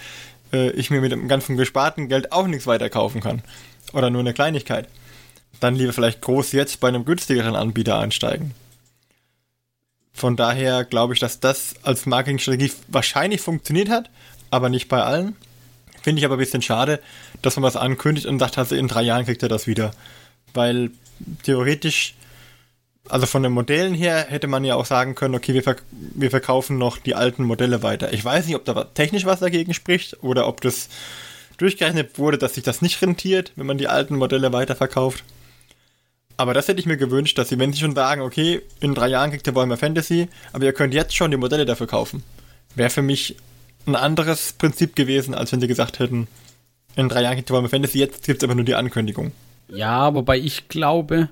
äh, 0.54 0.70
ich 0.70 0.90
mir 0.90 1.02
mit 1.02 1.12
dem 1.12 1.28
ganzen 1.28 1.58
gesparten 1.58 2.08
Geld 2.08 2.32
auch 2.32 2.46
nichts 2.46 2.66
weiter 2.66 2.88
kaufen 2.88 3.20
kann. 3.20 3.42
Oder 3.92 4.08
nur 4.08 4.20
eine 4.20 4.32
Kleinigkeit. 4.32 4.88
Dann 5.60 5.74
lieber 5.74 5.92
vielleicht 5.92 6.22
groß 6.22 6.52
jetzt 6.52 6.80
bei 6.80 6.88
einem 6.88 7.04
günstigeren 7.04 7.54
Anbieter 7.54 7.98
einsteigen. 7.98 8.54
Von 10.16 10.34
daher 10.34 10.84
glaube 10.84 11.14
ich, 11.14 11.20
dass 11.20 11.40
das 11.40 11.74
als 11.82 12.06
Marketingstrategie 12.06 12.72
wahrscheinlich 12.88 13.42
funktioniert 13.42 13.90
hat, 13.90 14.10
aber 14.50 14.70
nicht 14.70 14.88
bei 14.88 15.02
allen. 15.02 15.36
Finde 16.02 16.20
ich 16.20 16.24
aber 16.24 16.36
ein 16.36 16.40
bisschen 16.40 16.62
schade, 16.62 17.00
dass 17.42 17.56
man 17.56 17.64
was 17.64 17.76
ankündigt 17.76 18.26
und 18.26 18.38
sagt, 18.38 18.56
also 18.56 18.74
in 18.74 18.88
drei 18.88 19.02
Jahren 19.02 19.26
kriegt 19.26 19.42
er 19.42 19.50
das 19.50 19.66
wieder. 19.66 19.90
Weil 20.54 20.90
theoretisch 21.42 22.14
also 23.08 23.26
von 23.26 23.42
den 23.42 23.52
Modellen 23.52 23.94
her 23.94 24.26
hätte 24.28 24.46
man 24.46 24.64
ja 24.64 24.74
auch 24.74 24.86
sagen 24.86 25.14
können, 25.14 25.34
okay, 25.34 25.54
wir, 25.54 25.62
verk 25.62 25.82
wir 25.90 26.30
verkaufen 26.30 26.78
noch 26.78 26.98
die 26.98 27.14
alten 27.14 27.44
Modelle 27.44 27.82
weiter. 27.82 28.12
Ich 28.12 28.24
weiß 28.24 28.46
nicht, 28.46 28.56
ob 28.56 28.64
da 28.64 28.84
technisch 28.84 29.26
was 29.26 29.40
dagegen 29.40 29.74
spricht 29.74 30.22
oder 30.22 30.48
ob 30.48 30.60
das 30.60 30.88
durchgerechnet 31.58 32.18
wurde, 32.18 32.38
dass 32.38 32.54
sich 32.54 32.64
das 32.64 32.82
nicht 32.82 33.00
rentiert, 33.02 33.52
wenn 33.56 33.66
man 33.66 33.78
die 33.78 33.88
alten 33.88 34.16
Modelle 34.16 34.52
weiterverkauft. 34.52 35.24
Aber 36.36 36.54
das 36.54 36.68
hätte 36.68 36.80
ich 36.80 36.86
mir 36.86 36.96
gewünscht, 36.96 37.38
dass 37.38 37.48
sie, 37.48 37.58
wenn 37.58 37.72
sie 37.72 37.80
schon 37.80 37.94
sagen, 37.94 38.20
okay, 38.20 38.62
in 38.80 38.94
drei 38.94 39.08
Jahren 39.08 39.30
kriegt 39.30 39.46
ihr 39.46 39.54
Warhammer 39.54 39.76
Fantasy, 39.76 40.28
aber 40.52 40.64
ihr 40.64 40.72
könnt 40.72 40.92
jetzt 40.92 41.16
schon 41.16 41.30
die 41.30 41.36
Modelle 41.36 41.64
dafür 41.64 41.86
kaufen. 41.86 42.22
Wäre 42.74 42.90
für 42.90 43.02
mich 43.02 43.36
ein 43.86 43.96
anderes 43.96 44.52
Prinzip 44.52 44.96
gewesen, 44.96 45.34
als 45.34 45.52
wenn 45.52 45.60
sie 45.60 45.68
gesagt 45.68 45.98
hätten, 45.98 46.28
in 46.94 47.08
drei 47.08 47.22
Jahren 47.22 47.34
kriegt 47.34 47.50
ihr 47.50 47.54
Warhammer 47.54 47.70
Fantasy, 47.70 47.98
jetzt 47.98 48.26
gibt 48.26 48.42
es 48.42 48.44
aber 48.44 48.54
nur 48.54 48.64
die 48.64 48.74
Ankündigung. 48.74 49.32
Ja, 49.68 50.14
wobei 50.14 50.38
ich 50.38 50.68
glaube, 50.68 51.28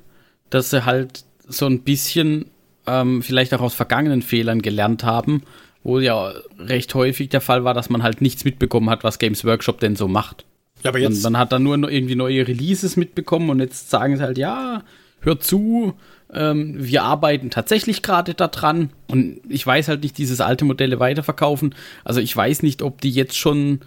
dass 0.50 0.70
sie 0.70 0.84
halt 0.84 1.24
so 1.46 1.66
ein 1.66 1.82
bisschen 1.82 2.46
ähm, 2.86 3.22
vielleicht 3.22 3.52
auch 3.54 3.60
aus 3.60 3.74
vergangenen 3.74 4.22
Fehlern 4.22 4.62
gelernt 4.62 5.04
haben, 5.04 5.42
wo 5.82 5.98
ja 5.98 6.32
recht 6.58 6.94
häufig 6.94 7.28
der 7.28 7.40
Fall 7.40 7.64
war, 7.64 7.74
dass 7.74 7.90
man 7.90 8.02
halt 8.02 8.20
nichts 8.20 8.44
mitbekommen 8.44 8.88
hat, 8.90 9.04
was 9.04 9.18
Games 9.18 9.44
Workshop 9.44 9.80
denn 9.80 9.96
so 9.96 10.08
macht. 10.08 10.44
Ja, 10.85 10.90
aber 10.90 11.01
jetzt. 11.01 11.23
Man, 11.23 11.33
man 11.33 11.40
hat 11.40 11.53
dann 11.53 11.62
nur 11.62 11.77
irgendwie 11.90 12.14
neue 12.14 12.47
Releases 12.47 12.97
mitbekommen 12.97 13.51
und 13.51 13.59
jetzt 13.61 13.90
sagen 13.90 14.16
sie 14.16 14.23
halt, 14.23 14.38
ja, 14.38 14.85
hört 15.20 15.42
zu, 15.42 15.94
ähm, 16.33 16.75
wir 16.79 17.03
arbeiten 17.03 17.51
tatsächlich 17.51 18.03
gerade 18.03 18.35
daran 18.35 18.90
und 19.09 19.40
ich 19.49 19.66
weiß 19.66 19.88
halt 19.88 20.03
nicht, 20.03 20.18
dieses 20.18 20.40
alte 20.40 20.64
Modelle 20.64 21.01
weiterverkaufen. 21.01 21.75
Also 22.05 22.20
ich 22.20 22.37
weiß 22.37 22.62
nicht, 22.62 22.83
ob 22.83 23.01
die 23.01 23.11
jetzt 23.11 23.37
schon 23.37 23.81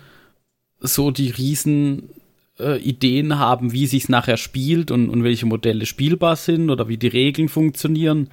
so 0.79 1.11
die 1.11 1.29
riesen 1.29 2.09
äh, 2.59 2.79
Ideen 2.79 3.37
haben, 3.37 3.71
wie 3.71 3.87
sich 3.87 4.09
nachher 4.09 4.37
spielt 4.37 4.91
und, 4.91 5.09
und 5.09 5.23
welche 5.23 5.45
Modelle 5.45 5.85
spielbar 5.85 6.35
sind 6.35 6.69
oder 6.69 6.87
wie 6.87 6.97
die 6.97 7.07
Regeln 7.07 7.49
funktionieren. 7.49 8.29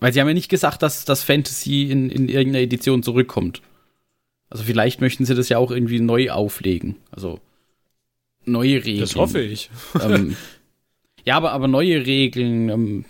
Weil 0.00 0.12
sie 0.12 0.20
haben 0.20 0.28
ja 0.28 0.34
nicht 0.34 0.48
gesagt, 0.48 0.82
dass 0.82 1.04
das 1.04 1.22
Fantasy 1.22 1.84
in, 1.84 2.10
in 2.10 2.28
irgendeiner 2.28 2.64
Edition 2.64 3.02
zurückkommt. 3.02 3.62
Also 4.50 4.64
vielleicht 4.64 5.00
möchten 5.00 5.24
sie 5.24 5.34
das 5.34 5.48
ja 5.48 5.58
auch 5.58 5.70
irgendwie 5.70 6.00
neu 6.00 6.30
auflegen. 6.30 6.96
Also 7.10 7.40
neue 8.46 8.84
Regeln. 8.84 9.00
Das 9.00 9.16
hoffe 9.16 9.40
ich. 9.40 9.70
ähm, 10.00 10.36
ja, 11.24 11.36
aber, 11.36 11.52
aber 11.52 11.68
neue 11.68 12.04
Regeln, 12.04 12.68
ähm, 12.68 13.04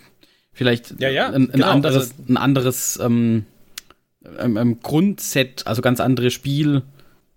vielleicht 0.53 0.99
ja, 0.99 1.09
ja, 1.09 1.27
ein, 1.27 1.49
ein 1.49 1.51
genau, 1.51 1.67
anderes, 1.67 2.11
also 2.11 2.13
ein 2.29 2.37
anderes 2.37 2.99
ähm, 3.01 3.45
ähm, 4.39 4.57
ähm 4.57 4.79
Grundset, 4.81 5.67
also 5.67 5.81
ganz 5.81 5.99
andere 5.99 6.31
Spiel, 6.31 6.83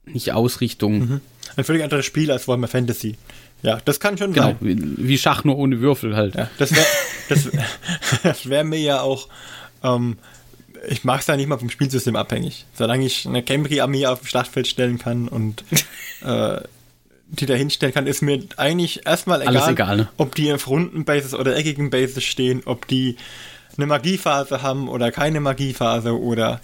nicht 0.07 0.33
Ausrichtung. 0.33 0.99
Mhm 0.99 1.21
ein 1.59 1.65
völlig 1.65 1.83
anderes 1.83 2.07
Spiel 2.07 2.31
als 2.31 2.47
Warhammer 2.49 2.69
Fantasy. 2.69 3.17
Ja, 3.63 3.81
das 3.85 3.99
kann 3.99 4.17
schon 4.17 4.33
genau, 4.33 4.47
sein. 4.47 4.57
Wie, 4.61 5.09
wie 5.09 5.19
Schach 5.19 5.45
nur 5.45 5.59
ohne 5.59 5.81
Würfel 5.81 6.15
halt. 6.15 6.37
Ja, 6.37 6.49
das 6.59 6.73
wäre 6.73 6.87
das, 7.29 7.51
das 8.23 8.49
wär 8.49 8.65
mir 8.65 8.79
ja 8.79 9.01
auch. 9.01 9.29
Ähm, 9.83 10.19
ich 10.89 11.03
mache 11.03 11.21
es 11.21 11.27
ja 11.27 11.37
nicht 11.37 11.49
mal 11.49 11.59
vom 11.59 11.71
Spielsystem 11.71 12.15
abhängig. 12.15 12.67
Solange 12.75 13.05
ich 13.05 13.27
eine 13.27 13.43
Camry-Armee 13.43 14.07
auf 14.07 14.21
dem 14.21 14.29
Schlachtfeld 14.29 14.69
stellen 14.69 14.99
kann 14.99 15.27
und 15.27 15.65
äh, 16.25 16.61
die 17.29 17.47
da 17.47 17.55
hinstellen 17.55 17.95
kann, 17.95 18.07
ist 18.07 18.23
mir 18.23 18.43
eigentlich 18.57 19.07
erstmal 19.07 19.43
egal, 19.43 19.73
egal 19.73 19.97
ne? 19.97 20.09
ob 20.17 20.35
die 20.35 20.53
auf 20.53 20.69
runden 20.69 21.05
Bases 21.05 21.35
oder 21.35 21.57
eckigen 21.57 21.91
Bases 21.91 22.25
stehen, 22.25 22.63
ob 22.65 22.87
die 22.89 23.17
eine 23.77 23.87
Magiephase 23.87 24.63
haben 24.63 24.89
oder 24.89 25.13
keine 25.13 25.41
Magiephase 25.41 26.19
oder 26.19 26.61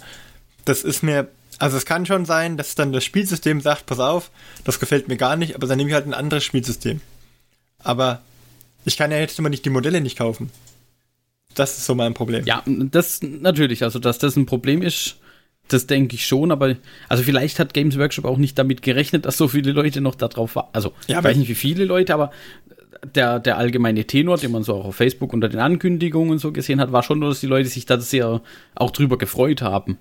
das 0.65 0.83
ist 0.83 1.03
mir 1.03 1.27
also 1.57 1.77
es 1.77 1.85
kann 1.85 2.05
schon 2.05 2.25
sein, 2.25 2.57
dass 2.57 2.75
dann 2.75 2.91
das 2.91 3.05
Spielsystem 3.05 3.61
sagt, 3.61 3.85
pass 3.85 3.99
auf, 3.99 4.29
das 4.63 4.79
gefällt 4.79 5.07
mir 5.07 5.17
gar 5.17 5.35
nicht, 5.35 5.55
aber 5.55 5.67
dann 5.67 5.77
nehme 5.77 5.89
ich 5.89 5.93
halt 5.93 6.05
ein 6.05 6.13
anderes 6.13 6.43
Spielsystem. 6.43 6.99
Aber 7.79 8.21
ich 8.83 8.97
kann 8.97 9.11
ja 9.11 9.17
jetzt 9.17 9.39
immer 9.39 9.49
nicht 9.49 9.63
die 9.63 9.69
Modelle 9.69 10.01
nicht 10.01 10.17
kaufen. 10.17 10.51
Das 11.53 11.77
ist 11.77 11.85
so 11.85 11.95
mein 11.95 12.13
Problem. 12.13 12.45
Ja, 12.45 12.61
das 12.65 13.21
natürlich, 13.21 13.83
also 13.83 13.99
dass 13.99 14.17
das 14.19 14.35
ein 14.35 14.45
Problem 14.45 14.81
ist, 14.81 15.17
das 15.67 15.87
denke 15.87 16.15
ich 16.15 16.25
schon, 16.25 16.51
aber 16.51 16.75
also 17.09 17.23
vielleicht 17.23 17.59
hat 17.59 17.73
Games 17.73 17.97
Workshop 17.97 18.25
auch 18.25 18.37
nicht 18.37 18.57
damit 18.57 18.81
gerechnet, 18.81 19.25
dass 19.25 19.37
so 19.37 19.47
viele 19.47 19.71
Leute 19.71 20.01
noch 20.01 20.15
da 20.15 20.27
drauf 20.27 20.55
waren. 20.55 20.67
Also 20.73 20.93
ja, 21.07 21.19
ich 21.19 21.23
weiß 21.23 21.37
nicht, 21.37 21.49
wie 21.49 21.55
viele 21.55 21.85
Leute, 21.85 22.13
aber 22.13 22.31
der, 23.13 23.39
der 23.39 23.57
allgemeine 23.57 24.05
Tenor, 24.05 24.37
den 24.37 24.51
man 24.51 24.63
so 24.63 24.73
auch 24.75 24.85
auf 24.85 24.95
Facebook 24.95 25.33
unter 25.33 25.49
den 25.49 25.59
Ankündigungen 25.59 26.39
so 26.39 26.51
gesehen 26.51 26.79
hat, 26.79 26.91
war 26.91 27.03
schon 27.03 27.19
nur, 27.19 27.29
dass 27.29 27.39
die 27.39 27.47
Leute 27.47 27.69
sich 27.69 27.85
da 27.85 27.99
sehr 27.99 28.41
auch 28.75 28.91
drüber 28.91 29.17
gefreut 29.17 29.61
haben 29.61 29.97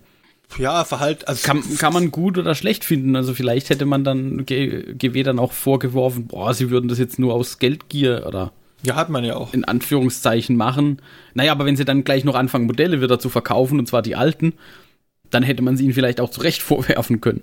ja, 0.59 0.85
Verhalt. 0.85 1.27
Also 1.27 1.47
kann, 1.47 1.63
kann 1.79 1.93
man 1.93 2.11
gut 2.11 2.39
oder 2.39 2.55
schlecht 2.55 2.85
finden. 2.85 3.17
Also 3.17 3.35
vielleicht 3.35 3.71
hätte 3.71 3.87
man 3.87 4.05
dann 4.05 4.47
GW 4.47 5.23
dann 5.23 5.39
auch 5.39 5.53
vorgeworfen, 5.53 6.27
boah, 6.27 6.55
sie 6.55 6.71
würden 6.71 6.89
das 6.89 6.99
jetzt 6.99 7.19
nur 7.19 7.35
aus 7.35 7.59
Geldgier 7.59 8.25
oder 8.27 8.53
ja, 8.83 8.97
hat 8.97 9.09
man 9.09 9.25
ja 9.25 9.37
auch. 9.37 9.55
In 9.55 9.65
Anführungszeichen 9.65 10.57
machen. 10.57 11.01
Naja, 11.33 11.53
aber 11.53 11.65
wenn 11.65 11.77
sie 11.77 11.87
dann 11.87 12.05
gleich 12.05 12.25
noch 12.25 12.35
anfangen, 12.35 12.67
Modelle 12.67 13.01
wieder 13.01 13.19
zu 13.19 13.31
verkaufen, 13.31 13.79
und 13.79 13.89
zwar 13.89 14.03
die 14.03 14.15
alten, 14.15 14.53
dann 15.31 15.43
hätte 15.43 15.63
man 15.63 15.77
sie 15.77 15.85
ihnen 15.85 15.95
vielleicht 15.95 16.21
auch 16.21 16.31
zu 16.31 16.41
Recht 16.41 16.63
vorwerfen 16.63 17.21
können. 17.21 17.43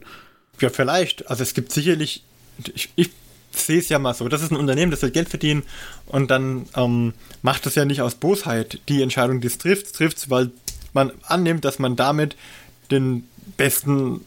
Ja, 0.60 0.70
vielleicht. 0.70 1.30
Also 1.30 1.44
es 1.44 1.54
gibt 1.54 1.72
sicherlich, 1.72 2.24
ich, 2.76 2.90
ich 2.96 3.10
sehe 3.52 3.80
es 3.80 3.90
ja 3.90 4.00
mal 4.00 4.14
so, 4.14 4.28
das 4.28 4.42
ist 4.42 4.52
ein 4.52 4.58
Unternehmen, 4.58 4.92
das 4.92 5.02
will 5.02 5.12
Geld 5.12 5.30
verdienen 5.30 5.64
und 6.06 6.32
dann 6.32 6.68
ähm, 6.76 7.14
macht 7.42 7.66
es 7.66 7.76
ja 7.76 7.86
nicht 7.86 8.02
aus 8.02 8.16
Bosheit 8.16 8.80
die 8.88 9.02
Entscheidung, 9.02 9.42
die 9.42 9.48
es 9.48 9.58
trifft, 9.58 9.94
trifft 9.94 10.30
weil 10.30 10.52
man 10.94 11.12
annimmt, 11.24 11.66
dass 11.66 11.80
man 11.80 11.96
damit 11.96 12.36
den 12.92 13.28
besten, 13.58 14.26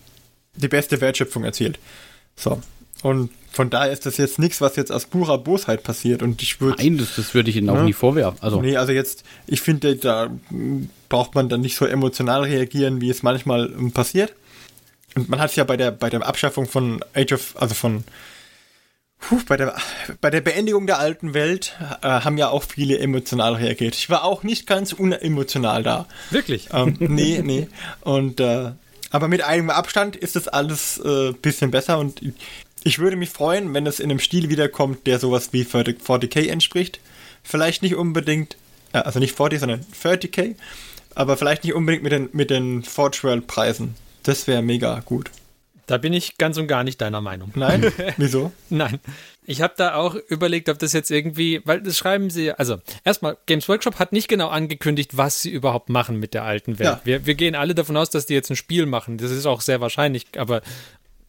die 0.54 0.68
beste 0.68 1.00
Wertschöpfung 1.00 1.44
erzielt. 1.44 1.78
So. 2.36 2.60
Und 3.02 3.30
von 3.54 3.70
daher 3.70 3.92
ist 3.92 4.04
das 4.04 4.16
jetzt 4.16 4.40
nichts, 4.40 4.60
was 4.60 4.74
jetzt 4.74 4.90
aus 4.90 5.06
purer 5.06 5.38
Bosheit 5.38 5.84
passiert. 5.84 6.22
Und 6.22 6.42
ich 6.42 6.60
würde. 6.60 6.82
Nein, 6.82 6.98
das, 6.98 7.14
das 7.14 7.34
würde 7.34 7.50
ich 7.50 7.56
Ihnen 7.56 7.70
auch 7.70 7.76
ne? 7.76 7.84
nie 7.84 7.92
vorwerfen. 7.92 8.38
Also. 8.42 8.60
Nee, 8.60 8.76
also 8.76 8.92
jetzt, 8.92 9.22
ich 9.46 9.60
finde, 9.60 9.94
da 9.94 10.28
braucht 11.08 11.36
man 11.36 11.48
dann 11.48 11.60
nicht 11.60 11.76
so 11.76 11.86
emotional 11.86 12.42
reagieren, 12.42 13.00
wie 13.00 13.10
es 13.10 13.22
manchmal 13.22 13.66
ähm, 13.66 13.92
passiert. 13.92 14.34
Und 15.14 15.28
man 15.28 15.40
hat 15.40 15.50
es 15.50 15.56
ja 15.56 15.62
bei 15.62 15.76
der, 15.76 15.92
bei 15.92 16.10
der 16.10 16.26
Abschaffung 16.26 16.66
von 16.66 17.04
Age 17.14 17.32
of, 17.32 17.54
also 17.56 17.74
von 17.74 18.02
Puh, 19.20 19.40
bei, 19.46 19.56
der, 19.56 19.74
bei 20.20 20.30
der 20.30 20.40
Beendigung 20.40 20.86
der 20.86 20.98
alten 20.98 21.32
Welt 21.32 21.76
äh, 22.02 22.08
haben 22.08 22.36
ja 22.36 22.48
auch 22.50 22.64
viele 22.64 22.98
emotional 22.98 23.54
reagiert. 23.54 23.94
Ich 23.94 24.10
war 24.10 24.24
auch 24.24 24.42
nicht 24.42 24.66
ganz 24.66 24.92
unemotional 24.92 25.82
da. 25.82 26.06
Wirklich? 26.30 26.68
Ähm, 26.72 26.96
nee, 26.98 27.40
nee. 27.42 27.68
Und 28.00 28.40
äh, 28.40 28.72
aber 29.14 29.28
mit 29.28 29.42
einem 29.44 29.70
Abstand 29.70 30.16
ist 30.16 30.34
das 30.34 30.48
alles 30.48 30.98
äh, 30.98 31.32
bisschen 31.40 31.70
besser 31.70 32.00
und 32.00 32.20
ich 32.84 32.98
würde 32.98 33.16
mich 33.16 33.30
freuen, 33.30 33.72
wenn 33.74 33.86
es 33.86 33.98
in 33.98 34.10
einem 34.10 34.20
Stil 34.20 34.50
wiederkommt, 34.50 35.06
der 35.06 35.18
sowas 35.18 35.52
wie 35.52 35.64
40k 35.64 36.48
entspricht. 36.48 37.00
Vielleicht 37.42 37.82
nicht 37.82 37.94
unbedingt, 37.96 38.56
äh, 38.92 38.98
also 38.98 39.18
nicht 39.18 39.34
40, 39.36 39.60
sondern 39.60 39.80
30k, 40.02 40.54
aber 41.14 41.36
vielleicht 41.36 41.64
nicht 41.64 41.74
unbedingt 41.74 42.02
mit 42.02 42.12
den, 42.12 42.28
mit 42.32 42.50
den 42.50 42.82
Forge 42.82 43.20
World 43.22 43.46
Preisen. 43.46 43.94
Das 44.22 44.46
wäre 44.46 44.62
mega 44.62 45.00
gut. 45.00 45.30
Da 45.86 45.98
bin 45.98 46.14
ich 46.14 46.38
ganz 46.38 46.56
und 46.56 46.66
gar 46.66 46.82
nicht 46.82 47.00
deiner 47.00 47.20
Meinung. 47.20 47.52
Nein? 47.54 47.92
Wieso? 48.16 48.52
Nein. 48.70 49.00
Ich 49.46 49.60
habe 49.60 49.74
da 49.76 49.96
auch 49.96 50.14
überlegt, 50.14 50.70
ob 50.70 50.78
das 50.78 50.94
jetzt 50.94 51.10
irgendwie, 51.10 51.60
weil 51.66 51.82
das 51.82 51.98
schreiben 51.98 52.30
sie, 52.30 52.52
also 52.52 52.78
erstmal, 53.04 53.36
Games 53.44 53.68
Workshop 53.68 53.98
hat 53.98 54.12
nicht 54.12 54.28
genau 54.28 54.48
angekündigt, 54.48 55.18
was 55.18 55.42
sie 55.42 55.50
überhaupt 55.50 55.90
machen 55.90 56.18
mit 56.18 56.32
der 56.32 56.44
alten 56.44 56.78
Welt. 56.78 56.88
Ja. 56.88 57.00
Wir, 57.04 57.26
wir 57.26 57.34
gehen 57.34 57.54
alle 57.54 57.74
davon 57.74 57.98
aus, 57.98 58.08
dass 58.08 58.24
die 58.24 58.32
jetzt 58.32 58.50
ein 58.50 58.56
Spiel 58.56 58.86
machen. 58.86 59.18
Das 59.18 59.30
ist 59.30 59.44
auch 59.44 59.60
sehr 59.60 59.82
wahrscheinlich, 59.82 60.26
aber 60.38 60.62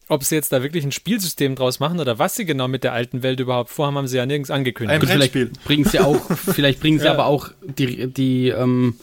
ob 0.08 0.24
sie 0.24 0.36
jetzt 0.36 0.52
da 0.52 0.62
wirklich 0.62 0.84
ein 0.84 0.92
Spielsystem 0.92 1.56
draus 1.56 1.80
machen 1.80 1.98
oder 2.00 2.18
was 2.18 2.36
sie 2.36 2.44
genau 2.44 2.68
mit 2.68 2.84
der 2.84 2.92
alten 2.92 3.22
Welt 3.22 3.40
überhaupt 3.40 3.70
vorhaben, 3.70 3.96
haben 3.96 4.06
sie 4.06 4.16
ja 4.16 4.26
nirgends 4.26 4.50
angekündigt. 4.50 5.02
Ein 5.02 5.08
vielleicht 5.08 5.64
bringen 5.64 5.84
sie 5.84 6.00
auch, 6.00 6.20
vielleicht 6.30 6.80
bringen 6.80 6.98
sie 6.98 7.06
ja. 7.06 7.12
aber 7.12 7.26
auch 7.26 7.50
die, 7.62 8.06
die 8.06 8.48
ähm, 8.48 8.94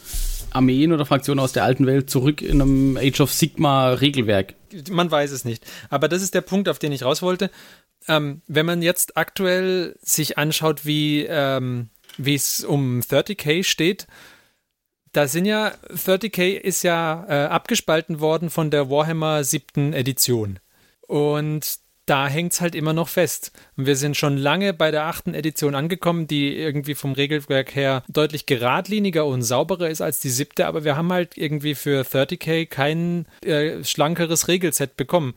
Armeen 0.52 0.94
oder 0.94 1.06
Fraktionen 1.06 1.44
aus 1.44 1.52
der 1.52 1.64
alten 1.64 1.86
Welt 1.86 2.10
zurück 2.10 2.42
in 2.42 2.62
einem 2.62 2.98
Age 2.98 3.22
of 3.22 3.34
Sigma 3.34 3.94
Regelwerk. 3.94 4.56
Man 4.90 5.12
weiß 5.12 5.32
es 5.32 5.46
nicht. 5.46 5.66
Aber 5.90 6.08
das 6.08 6.22
ist 6.22 6.34
der 6.34 6.42
Punkt, 6.42 6.70
auf 6.70 6.80
den 6.80 6.92
ich 6.92 7.04
raus 7.04 7.22
wollte. 7.22 7.52
Ähm, 8.08 8.42
wenn 8.48 8.66
man 8.66 8.82
jetzt 8.82 9.18
aktuell 9.18 9.96
sich 10.02 10.38
anschaut, 10.38 10.86
wie 10.86 11.26
ähm, 11.28 11.90
wie 12.18 12.36
es 12.36 12.64
um 12.64 13.00
30k 13.00 13.64
steht, 13.64 14.08
da 15.14 15.28
sind 15.28 15.46
ja 15.46 15.74
30k 15.90 16.56
ist 16.56 16.84
ja 16.84 17.26
äh, 17.28 17.48
abgespalten 17.48 18.20
worden 18.20 18.50
von 18.50 18.72
der 18.72 18.90
Warhammer 18.90 19.44
7. 19.44 19.94
Edition. 19.94 20.60
Und 21.14 21.76
da 22.08 22.28
hängt 22.28 22.54
es 22.54 22.62
halt 22.62 22.74
immer 22.74 22.92
noch 22.92 23.08
fest. 23.08 23.52
Und 23.78 23.86
wir 23.86 23.96
sind 23.96 24.18
schon 24.18 24.36
lange 24.36 24.74
bei 24.74 24.90
der 24.90 25.04
achten 25.04 25.36
Edition 25.36 25.76
angekommen, 25.76 26.26
die 26.26 26.58
irgendwie 26.58 26.96
vom 26.96 27.12
Regelwerk 27.12 27.76
her 27.76 28.04
deutlich 28.10 28.48
geradliniger 28.48 29.24
und 29.28 29.44
sauberer 29.44 29.92
ist 29.92 30.02
als 30.02 30.22
die 30.22 30.32
siebte, 30.32 30.66
aber 30.66 30.84
wir 30.84 30.98
haben 30.98 31.14
halt 31.14 31.38
irgendwie 31.38 31.76
für 31.76 32.02
30k 32.02 32.66
kein 32.66 33.28
äh, 33.46 33.84
schlankeres 33.84 34.48
Regelset 34.48 34.98
bekommen. 34.98 35.36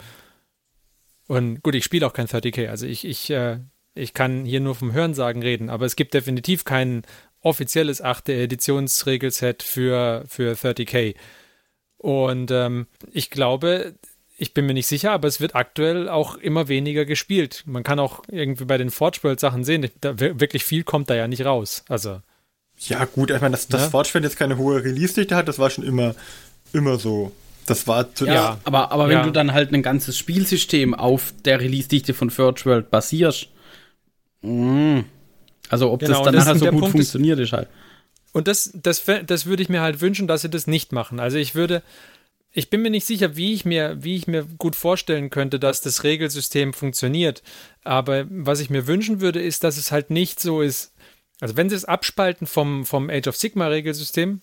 Und 1.29 1.63
gut, 1.63 1.75
ich 1.75 1.85
spiele 1.85 2.07
auch 2.07 2.15
kein 2.15 2.27
30k, 2.27 2.69
also 2.69 2.87
ich, 2.87 3.05
ich, 3.05 3.29
äh, 3.29 3.59
ich 3.95 4.15
kann 4.15 4.47
hier 4.47 4.61
nur 4.61 4.77
vom 4.77 4.95
Hörensagen 4.95 5.43
reden, 5.43 5.69
aber 5.69 5.85
es 5.85 5.95
gibt 5.95 6.15
definitiv 6.15 6.65
kein 6.65 7.03
offizielles 7.43 8.01
achte 8.01 8.33
Editionsregelset 8.33 9.63
für, 9.63 10.25
für 10.27 10.55
30k. 10.55 11.17
Und 11.99 12.51
ähm, 12.51 12.87
ich 13.13 13.29
glaube, 13.29 13.95
ich 14.39 14.53
bin 14.53 14.67
mir 14.67 14.75
nicht 14.75 14.87
sicher, 14.87 15.13
aber 15.13 15.29
es 15.29 15.41
wird 15.41 15.55
aktuell 15.55 16.09
auch 16.09 16.37
immer 16.37 16.69
weniger 16.69 17.05
gespielt. 17.05 17.63
Man 17.67 17.83
kann 17.83 17.99
auch 17.99 18.23
irgendwie 18.31 18.67
bei 18.67 18.77
den 18.77 18.91
Forge 18.91 19.21
World 19.23 19.41
Sachen 19.41 19.65
sehen, 19.65 19.89
da, 20.01 20.19
wirklich 20.19 20.65
viel 20.65 20.85
kommt 20.85 21.09
da 21.09 21.15
ja 21.15 21.27
nicht 21.27 21.45
raus. 21.45 21.85
Also. 21.89 22.21
Ja, 22.79 23.07
gut, 23.07 23.31
ich 23.31 23.41
meine, 23.41 23.53
dass 23.53 23.69
das 23.69 23.83
ja? 23.83 23.91
Forge 23.91 24.11
World 24.13 24.25
jetzt 24.25 24.37
keine 24.37 24.59
hohe 24.59 24.85
Release-Dichte 24.85 25.35
hat, 25.35 25.49
das 25.49 25.59
war 25.59 25.71
schon 25.71 25.85
immer, 25.85 26.15
immer 26.73 26.99
so. 26.99 27.33
Das 27.65 27.89
war 27.89 28.15
zu, 28.15 28.27
ja, 28.27 28.59
aber, 28.65 28.93
aber 28.93 29.09
wenn 29.09 29.19
ja. 29.19 29.25
du 29.25 29.33
dann 29.33 29.53
halt 29.53 29.73
ein 29.73 29.83
ganzes 29.83 30.17
Spielsystem 30.17 30.95
auf 30.95 31.33
der 31.45 31.59
Release-Dichte 31.61 32.15
von 32.15 32.31
Forge 32.31 32.63
World 32.67 32.91
basierst, 32.91 33.49
mh, 34.43 34.99
mm, 34.99 35.05
also 35.69 35.91
ob 35.91 36.01
genau, 36.01 36.19
das 36.19 36.25
dann 36.25 36.35
das 36.35 36.45
nachher 36.45 36.59
so 36.59 36.67
gut 36.67 36.81
Punkt 36.81 36.93
funktioniert, 36.93 37.39
ist 37.41 37.53
halt. 37.53 37.69
Und 38.33 38.49
das, 38.49 38.71
das, 38.75 39.03
das 39.27 39.47
würde 39.47 39.63
ich 39.63 39.71
mir 39.71 39.81
halt 39.81 40.01
wünschen, 40.03 40.29
dass 40.29 40.43
sie 40.43 40.51
das 40.51 40.67
nicht 40.67 40.93
machen. 40.93 41.19
Also 41.19 41.39
ich 41.39 41.55
würde, 41.55 41.83
ich 42.57 42.71
bin 42.71 42.81
mir 42.81 42.89
nicht 42.89 43.05
sicher, 43.05 43.37
wie 43.37 43.53
ich 43.53 43.67
mir, 43.67 44.03
wie 44.03 44.17
ich 44.17 44.27
mir 44.27 44.45
gut 44.45 44.77
vorstellen 44.77 45.29
könnte, 45.29 45.61
dass 45.61 45.83
das 45.83 46.05
Regelsystem 46.05 46.73
funktioniert. 46.73 47.43
Aber 47.85 48.25
was 48.31 48.61
ich 48.61 48.71
mir 48.71 48.87
wünschen 48.87 49.21
würde, 49.21 49.43
ist, 49.43 49.63
dass 49.63 49.77
es 49.77 49.93
halt 49.93 50.09
nicht 50.09 50.41
so 50.41 50.63
ist. 50.63 50.95
Also 51.39 51.59
wenn 51.59 51.69
sie 51.69 51.77
es 51.77 51.85
abspalten 51.85 52.47
vom, 52.47 52.87
vom 52.87 53.11
Age 53.11 53.29
of 53.29 53.37
Sigma 53.37 53.67
Regelsystem, 53.67 54.41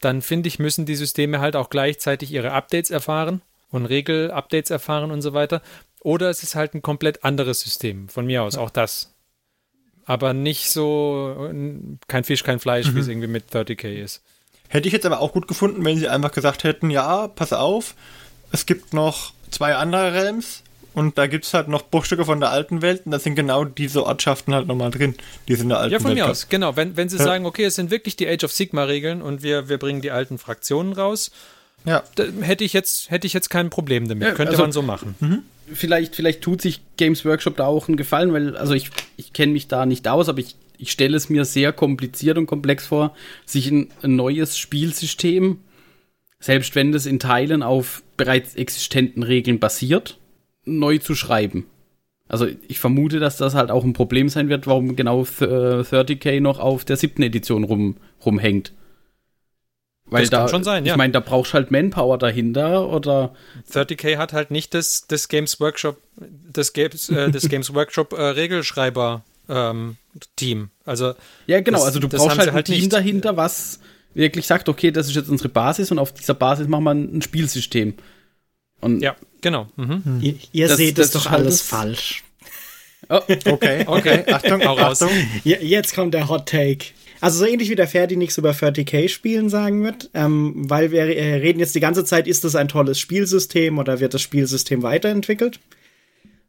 dann 0.00 0.22
finde 0.22 0.48
ich, 0.48 0.58
müssen 0.58 0.86
die 0.86 0.96
Systeme 0.96 1.40
halt 1.40 1.54
auch 1.54 1.68
gleichzeitig 1.68 2.32
ihre 2.32 2.52
Updates 2.52 2.90
erfahren 2.90 3.42
und 3.68 3.84
Regel-Updates 3.84 4.70
erfahren 4.70 5.10
und 5.10 5.20
so 5.20 5.34
weiter. 5.34 5.60
Oder 6.00 6.30
es 6.30 6.42
ist 6.42 6.54
halt 6.54 6.72
ein 6.72 6.80
komplett 6.80 7.24
anderes 7.24 7.60
System, 7.60 8.08
von 8.08 8.24
mir 8.24 8.42
aus, 8.42 8.56
auch 8.56 8.70
das. 8.70 9.14
Aber 10.06 10.32
nicht 10.32 10.70
so 10.70 11.50
kein 12.08 12.24
Fisch, 12.24 12.42
kein 12.42 12.58
Fleisch, 12.58 12.86
mhm. 12.86 12.96
wie 12.96 13.00
es 13.00 13.08
irgendwie 13.08 13.28
mit 13.28 13.50
30k 13.52 14.02
ist. 14.02 14.22
Hätte 14.74 14.88
ich 14.88 14.92
jetzt 14.92 15.06
aber 15.06 15.20
auch 15.20 15.32
gut 15.32 15.46
gefunden, 15.46 15.84
wenn 15.84 15.96
sie 15.96 16.08
einfach 16.08 16.32
gesagt 16.32 16.64
hätten, 16.64 16.90
ja, 16.90 17.28
pass 17.28 17.52
auf, 17.52 17.94
es 18.50 18.66
gibt 18.66 18.92
noch 18.92 19.32
zwei 19.48 19.76
andere 19.76 20.12
Realms 20.12 20.64
und 20.94 21.16
da 21.16 21.28
gibt 21.28 21.44
es 21.44 21.54
halt 21.54 21.68
noch 21.68 21.82
Bruchstücke 21.82 22.24
von 22.24 22.40
der 22.40 22.50
alten 22.50 22.82
Welt 22.82 23.02
und 23.04 23.12
da 23.12 23.20
sind 23.20 23.36
genau 23.36 23.64
diese 23.64 24.04
Ortschaften 24.04 24.52
halt 24.52 24.66
nochmal 24.66 24.90
drin, 24.90 25.14
die 25.46 25.54
sind 25.54 25.66
in 25.66 25.68
der 25.68 25.78
alten 25.78 25.92
Welt. 25.92 26.00
Ja, 26.00 26.08
von 26.08 26.16
Welt 26.16 26.26
mir 26.26 26.28
aus, 26.28 26.48
genau. 26.48 26.74
Wenn, 26.74 26.96
wenn 26.96 27.08
sie 27.08 27.18
ja. 27.18 27.22
sagen, 27.22 27.46
okay, 27.46 27.66
es 27.66 27.76
sind 27.76 27.92
wirklich 27.92 28.16
die 28.16 28.26
Age 28.26 28.42
of 28.42 28.50
Sigma-Regeln 28.50 29.22
und 29.22 29.44
wir, 29.44 29.68
wir 29.68 29.78
bringen 29.78 30.00
die 30.00 30.10
alten 30.10 30.38
Fraktionen 30.38 30.92
raus, 30.92 31.30
ja. 31.84 32.02
hätte 32.40 32.64
ich 32.64 32.72
jetzt, 32.72 33.12
hätte 33.12 33.28
ich 33.28 33.32
jetzt 33.32 33.50
kein 33.50 33.70
Problem 33.70 34.08
damit. 34.08 34.26
Ja, 34.26 34.34
Könnte 34.34 34.54
also, 34.54 34.62
man 34.62 34.72
so 34.72 34.82
machen. 34.82 35.14
Mhm. 35.20 35.42
Vielleicht, 35.72 36.16
vielleicht 36.16 36.42
tut 36.42 36.60
sich 36.60 36.80
Games 36.96 37.24
Workshop 37.24 37.58
da 37.58 37.66
auch 37.66 37.86
einen 37.86 37.96
Gefallen, 37.96 38.32
weil, 38.32 38.56
also 38.56 38.74
ich, 38.74 38.90
ich 39.16 39.32
kenne 39.32 39.52
mich 39.52 39.68
da 39.68 39.86
nicht 39.86 40.08
aus, 40.08 40.28
aber 40.28 40.40
ich 40.40 40.56
ich 40.78 40.90
stelle 40.90 41.16
es 41.16 41.28
mir 41.28 41.44
sehr 41.44 41.72
kompliziert 41.72 42.38
und 42.38 42.46
komplex 42.46 42.86
vor, 42.86 43.14
sich 43.44 43.70
ein, 43.70 43.88
ein 44.02 44.16
neues 44.16 44.58
Spielsystem, 44.58 45.58
selbst 46.40 46.74
wenn 46.74 46.92
das 46.92 47.06
in 47.06 47.18
Teilen 47.18 47.62
auf 47.62 48.02
bereits 48.16 48.54
existenten 48.54 49.22
Regeln 49.22 49.58
basiert, 49.58 50.18
neu 50.64 50.98
zu 50.98 51.14
schreiben. 51.14 51.66
Also 52.28 52.46
ich 52.68 52.78
vermute, 52.78 53.20
dass 53.20 53.36
das 53.36 53.54
halt 53.54 53.70
auch 53.70 53.84
ein 53.84 53.92
Problem 53.92 54.28
sein 54.28 54.48
wird, 54.48 54.66
warum 54.66 54.96
genau 54.96 55.22
30k 55.22 56.26
äh, 56.26 56.40
noch 56.40 56.58
auf 56.58 56.84
der 56.84 56.96
siebten 56.96 57.22
Edition 57.22 57.64
rum, 57.64 57.96
rumhängt. 58.24 58.72
Weil 60.06 60.22
das 60.22 60.30
da, 60.30 60.38
kann 60.40 60.48
schon 60.48 60.64
sein, 60.64 60.84
ja. 60.84 60.92
Ich 60.92 60.96
meine, 60.98 61.12
da 61.12 61.20
brauchst 61.20 61.52
du 61.52 61.54
halt 61.54 61.70
Manpower 61.70 62.18
dahinter 62.18 62.88
oder. 62.88 63.34
30k 63.72 64.16
hat 64.16 64.32
halt 64.32 64.50
nicht 64.50 64.74
das, 64.74 65.06
das 65.06 65.28
Games 65.28 65.60
Workshop, 65.60 65.98
das 66.50 66.72
Games, 66.72 67.08
äh, 67.08 67.30
das 67.30 67.48
Games 67.48 67.72
Workshop 67.74 68.12
äh, 68.12 68.22
Regelschreiber 68.22 69.24
ähm, 69.48 69.96
Team. 70.36 70.70
Also 70.84 71.14
ja, 71.46 71.60
genau. 71.60 71.78
Das, 71.78 71.86
also 71.86 72.00
du 72.00 72.08
brauchst 72.08 72.38
halt 72.38 72.48
ein 72.48 72.54
halt 72.54 72.66
Team 72.66 72.76
nicht. 72.76 72.92
dahinter, 72.92 73.36
was 73.36 73.80
wirklich 74.14 74.46
sagt, 74.46 74.68
okay, 74.68 74.90
das 74.90 75.08
ist 75.08 75.16
jetzt 75.16 75.28
unsere 75.28 75.48
Basis 75.48 75.90
und 75.90 75.98
auf 75.98 76.12
dieser 76.12 76.34
Basis 76.34 76.68
machen 76.68 76.84
wir 76.84 76.92
ein 76.92 77.22
Spielsystem. 77.22 77.94
Und 78.80 79.00
ja, 79.00 79.16
genau. 79.40 79.68
Mhm. 79.76 80.04
Hm. 80.04 80.20
Ihr, 80.20 80.34
ihr 80.52 80.68
das, 80.68 80.76
seht 80.76 80.98
das, 80.98 81.10
das 81.10 81.24
doch 81.24 81.30
alles 81.30 81.62
falsch. 81.62 82.22
Oh. 83.08 83.20
Okay, 83.26 83.84
okay. 83.86 84.24
Achtung, 84.32 84.62
Achtung. 84.62 85.10
Jetzt 85.42 85.94
kommt 85.94 86.14
der 86.14 86.28
Hot 86.28 86.46
Take. 86.46 86.86
Also 87.20 87.38
so 87.38 87.46
ähnlich 87.46 87.70
wie 87.70 87.74
der 87.74 87.88
Ferdi 87.88 88.16
nichts 88.16 88.36
über 88.36 88.50
30k 88.50 89.08
spielen 89.08 89.48
sagen 89.48 89.82
wird, 89.82 90.10
ähm, 90.12 90.68
weil 90.68 90.90
wir 90.90 91.04
äh, 91.04 91.36
reden 91.36 91.58
jetzt 91.58 91.74
die 91.74 91.80
ganze 91.80 92.04
Zeit, 92.04 92.26
ist 92.26 92.44
das 92.44 92.54
ein 92.54 92.68
tolles 92.68 92.98
Spielsystem 92.98 93.78
oder 93.78 94.00
wird 94.00 94.12
das 94.12 94.20
Spielsystem 94.20 94.82
weiterentwickelt? 94.82 95.58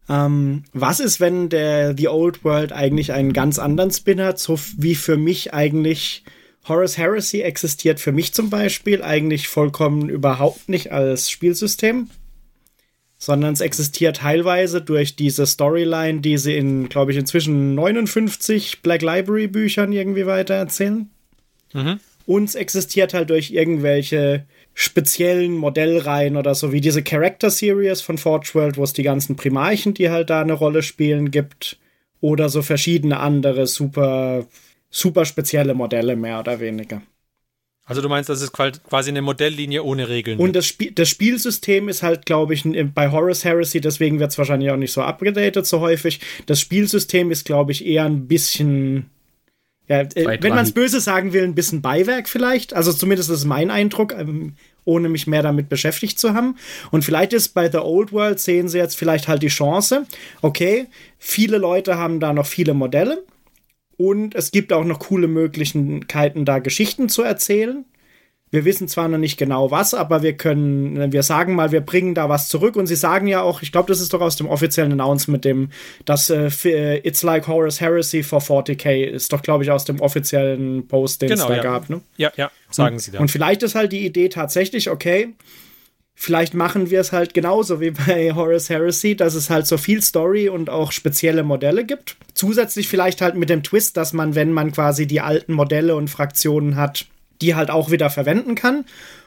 Ähm, 0.07 0.63
was 0.73 0.99
ist, 0.99 1.19
wenn 1.19 1.49
der 1.49 1.97
The 1.97 2.09
Old 2.09 2.43
World 2.43 2.71
eigentlich 2.71 3.11
einen 3.11 3.33
ganz 3.33 3.57
anderen 3.59 3.91
Spin 3.91 4.21
hat, 4.21 4.39
so 4.39 4.59
wie 4.77 4.95
für 4.95 5.17
mich 5.17 5.53
eigentlich 5.53 6.23
Horus 6.67 6.97
Heresy 6.97 7.41
existiert 7.41 7.99
für 7.99 8.11
mich 8.11 8.33
zum 8.33 8.49
Beispiel 8.49 9.03
eigentlich 9.03 9.47
vollkommen 9.47 10.09
überhaupt 10.09 10.67
nicht 10.67 10.91
als 10.91 11.29
Spielsystem, 11.29 12.09
sondern 13.17 13.53
es 13.53 13.61
existiert 13.61 14.17
teilweise 14.17 14.81
durch 14.81 15.15
diese 15.15 15.45
Storyline, 15.45 16.21
die 16.21 16.37
sie 16.37 16.55
in, 16.55 16.89
glaube 16.89 17.11
ich, 17.11 17.17
inzwischen 17.17 17.75
59 17.75 18.81
Black 18.81 19.01
Library 19.01 19.47
Büchern 19.47 19.91
irgendwie 19.91 20.25
weitererzählen. 20.25 21.09
Mhm. 21.73 21.99
Und 22.25 22.45
es 22.45 22.55
existiert 22.55 23.13
halt 23.13 23.29
durch 23.29 23.51
irgendwelche 23.51 24.45
speziellen 24.77 25.53
Modellreihen 25.53 26.35
oder 26.35 26.53
so, 26.53 26.73
wie 26.73 26.81
diese 26.81 27.01
Character 27.01 27.49
Series 27.49 28.01
von 28.01 28.17
Forge 28.17 28.51
World, 28.53 28.77
wo 28.77 28.83
es 28.83 28.93
die 28.93 29.03
ganzen 29.03 29.37
Primarchen, 29.37 29.93
die 29.93 30.09
halt 30.09 30.29
da 30.29 30.41
eine 30.41 30.53
Rolle 30.53 30.83
spielen, 30.83 31.31
gibt. 31.31 31.79
Oder 32.19 32.49
so 32.49 32.61
verschiedene 32.61 33.19
andere 33.19 33.67
super, 33.67 34.45
super 34.89 35.25
spezielle 35.25 35.73
Modelle, 35.73 36.15
mehr 36.15 36.39
oder 36.39 36.59
weniger. 36.59 37.01
Also 37.85 38.01
du 38.01 38.09
meinst, 38.09 38.29
das 38.29 38.41
ist 38.41 38.51
quasi 38.51 39.11
eine 39.11 39.21
Modelllinie 39.21 39.83
ohne 39.83 40.09
Regeln. 40.09 40.39
Und 40.39 40.55
das, 40.55 40.65
Spiel, 40.65 40.91
das 40.91 41.07
Spielsystem 41.07 41.87
ist 41.87 42.01
halt, 42.01 42.25
glaube 42.25 42.55
ich, 42.55 42.63
bei 42.95 43.11
Horus 43.11 43.45
Heresy, 43.45 43.79
deswegen 43.79 44.19
wird 44.19 44.31
es 44.31 44.37
wahrscheinlich 44.37 44.71
auch 44.71 44.77
nicht 44.77 44.91
so 44.91 45.03
abgedatet 45.03 45.67
so 45.67 45.79
häufig. 45.79 46.19
Das 46.47 46.59
Spielsystem 46.59 47.29
ist, 47.31 47.45
glaube 47.45 47.71
ich, 47.71 47.85
eher 47.85 48.05
ein 48.05 48.27
bisschen, 48.27 49.11
ja, 49.87 50.01
äh, 50.01 50.37
wenn 50.41 50.55
man 50.55 50.65
es 50.65 50.71
böse 50.71 50.99
sagen 50.99 51.33
will, 51.33 51.43
ein 51.43 51.55
bisschen 51.55 51.81
Beiwerk 51.81 52.27
vielleicht. 52.27 52.73
Also 52.73 52.91
zumindest 52.91 53.29
ist 53.29 53.45
mein 53.45 53.69
Eindruck, 53.69 54.13
ähm, 54.13 54.53
ohne 54.83 55.09
mich 55.09 55.27
mehr 55.27 55.43
damit 55.43 55.69
beschäftigt 55.69 56.19
zu 56.19 56.33
haben. 56.33 56.57
Und 56.91 57.03
vielleicht 57.03 57.33
ist 57.33 57.49
bei 57.49 57.69
The 57.69 57.79
Old 57.79 58.11
World, 58.11 58.39
sehen 58.39 58.67
sie 58.67 58.77
jetzt 58.77 58.95
vielleicht 58.95 59.27
halt 59.27 59.41
die 59.41 59.47
Chance, 59.47 60.05
okay, 60.41 60.87
viele 61.17 61.57
Leute 61.57 61.97
haben 61.97 62.19
da 62.19 62.33
noch 62.33 62.45
viele 62.45 62.73
Modelle 62.73 63.23
und 63.97 64.35
es 64.35 64.51
gibt 64.51 64.73
auch 64.73 64.83
noch 64.83 64.99
coole 64.99 65.27
Möglichkeiten, 65.27 66.45
da 66.45 66.59
Geschichten 66.59 67.09
zu 67.09 67.23
erzählen. 67.23 67.85
Wir 68.55 68.65
wissen 68.65 68.87
zwar 68.87 69.07
noch 69.07 69.17
nicht 69.17 69.37
genau 69.37 69.69
was, 69.69 69.93
aber 69.93 70.23
wir 70.23 70.33
können, 70.33 71.11
wir 71.11 71.21
sagen 71.21 71.53
mal, 71.53 71.71
wir 71.71 71.81
bringen 71.81 72.15
da 72.15 72.29
was 72.29 72.49
zurück. 72.49 72.75
Und 72.75 72.87
sie 72.87 72.95
sagen 72.95 73.27
ja 73.27 73.41
auch, 73.41 73.61
ich 73.61 73.71
glaube, 73.71 73.87
das 73.89 73.99
ist 74.01 74.13
doch 74.13 74.21
aus 74.21 74.35
dem 74.35 74.47
offiziellen 74.47 74.93
Announcement, 74.93 75.45
dem, 75.45 75.69
dass 76.05 76.29
äh, 76.29 76.49
äh 76.65 77.07
It's 77.07 77.21
Like 77.21 77.47
Horus 77.47 77.81
Heresy 77.81 78.23
for 78.23 78.39
40k 78.39 79.03
ist 79.03 79.31
doch, 79.31 79.41
glaube 79.41 79.63
ich, 79.63 79.71
aus 79.71 79.85
dem 79.85 79.99
offiziellen 80.01 80.87
Post, 80.87 81.21
den 81.21 81.29
genau, 81.29 81.43
es 81.43 81.47
da 81.49 81.55
ja. 81.57 81.61
gab. 81.61 81.89
Ne? 81.89 82.01
Ja, 82.17 82.31
ja, 82.35 82.49
sagen 82.71 82.97
sie 82.97 83.11
da. 83.11 83.19
Und 83.19 83.29
vielleicht 83.29 83.61
ist 83.61 83.75
halt 83.75 83.91
die 83.91 84.05
Idee 84.05 84.29
tatsächlich, 84.29 84.89
okay, 84.89 85.33
vielleicht 86.15 86.53
machen 86.53 86.89
wir 86.89 87.01
es 87.01 87.11
halt 87.11 87.33
genauso 87.33 87.81
wie 87.81 87.91
bei 87.91 88.31
Horus 88.35 88.69
Heresy, 88.69 89.15
dass 89.15 89.35
es 89.35 89.49
halt 89.49 89.67
so 89.67 89.77
viel 89.77 90.01
Story 90.01 90.49
und 90.49 90.69
auch 90.69 90.91
spezielle 90.91 91.43
Modelle 91.43 91.85
gibt. 91.85 92.15
Zusätzlich 92.33 92.87
vielleicht 92.87 93.21
halt 93.21 93.35
mit 93.35 93.49
dem 93.49 93.61
Twist, 93.61 93.97
dass 93.97 94.13
man, 94.13 94.33
wenn 94.33 94.51
man 94.51 94.71
quasi 94.71 95.05
die 95.05 95.21
alten 95.21 95.53
Modelle 95.53 95.95
und 95.95 96.09
Fraktionen 96.09 96.77
hat, 96.77 97.05
die 97.41 97.55
halt 97.55 97.69
auch 97.69 97.91
wieder 97.91 98.09
verwenden 98.09 98.55
kann. 98.55 98.85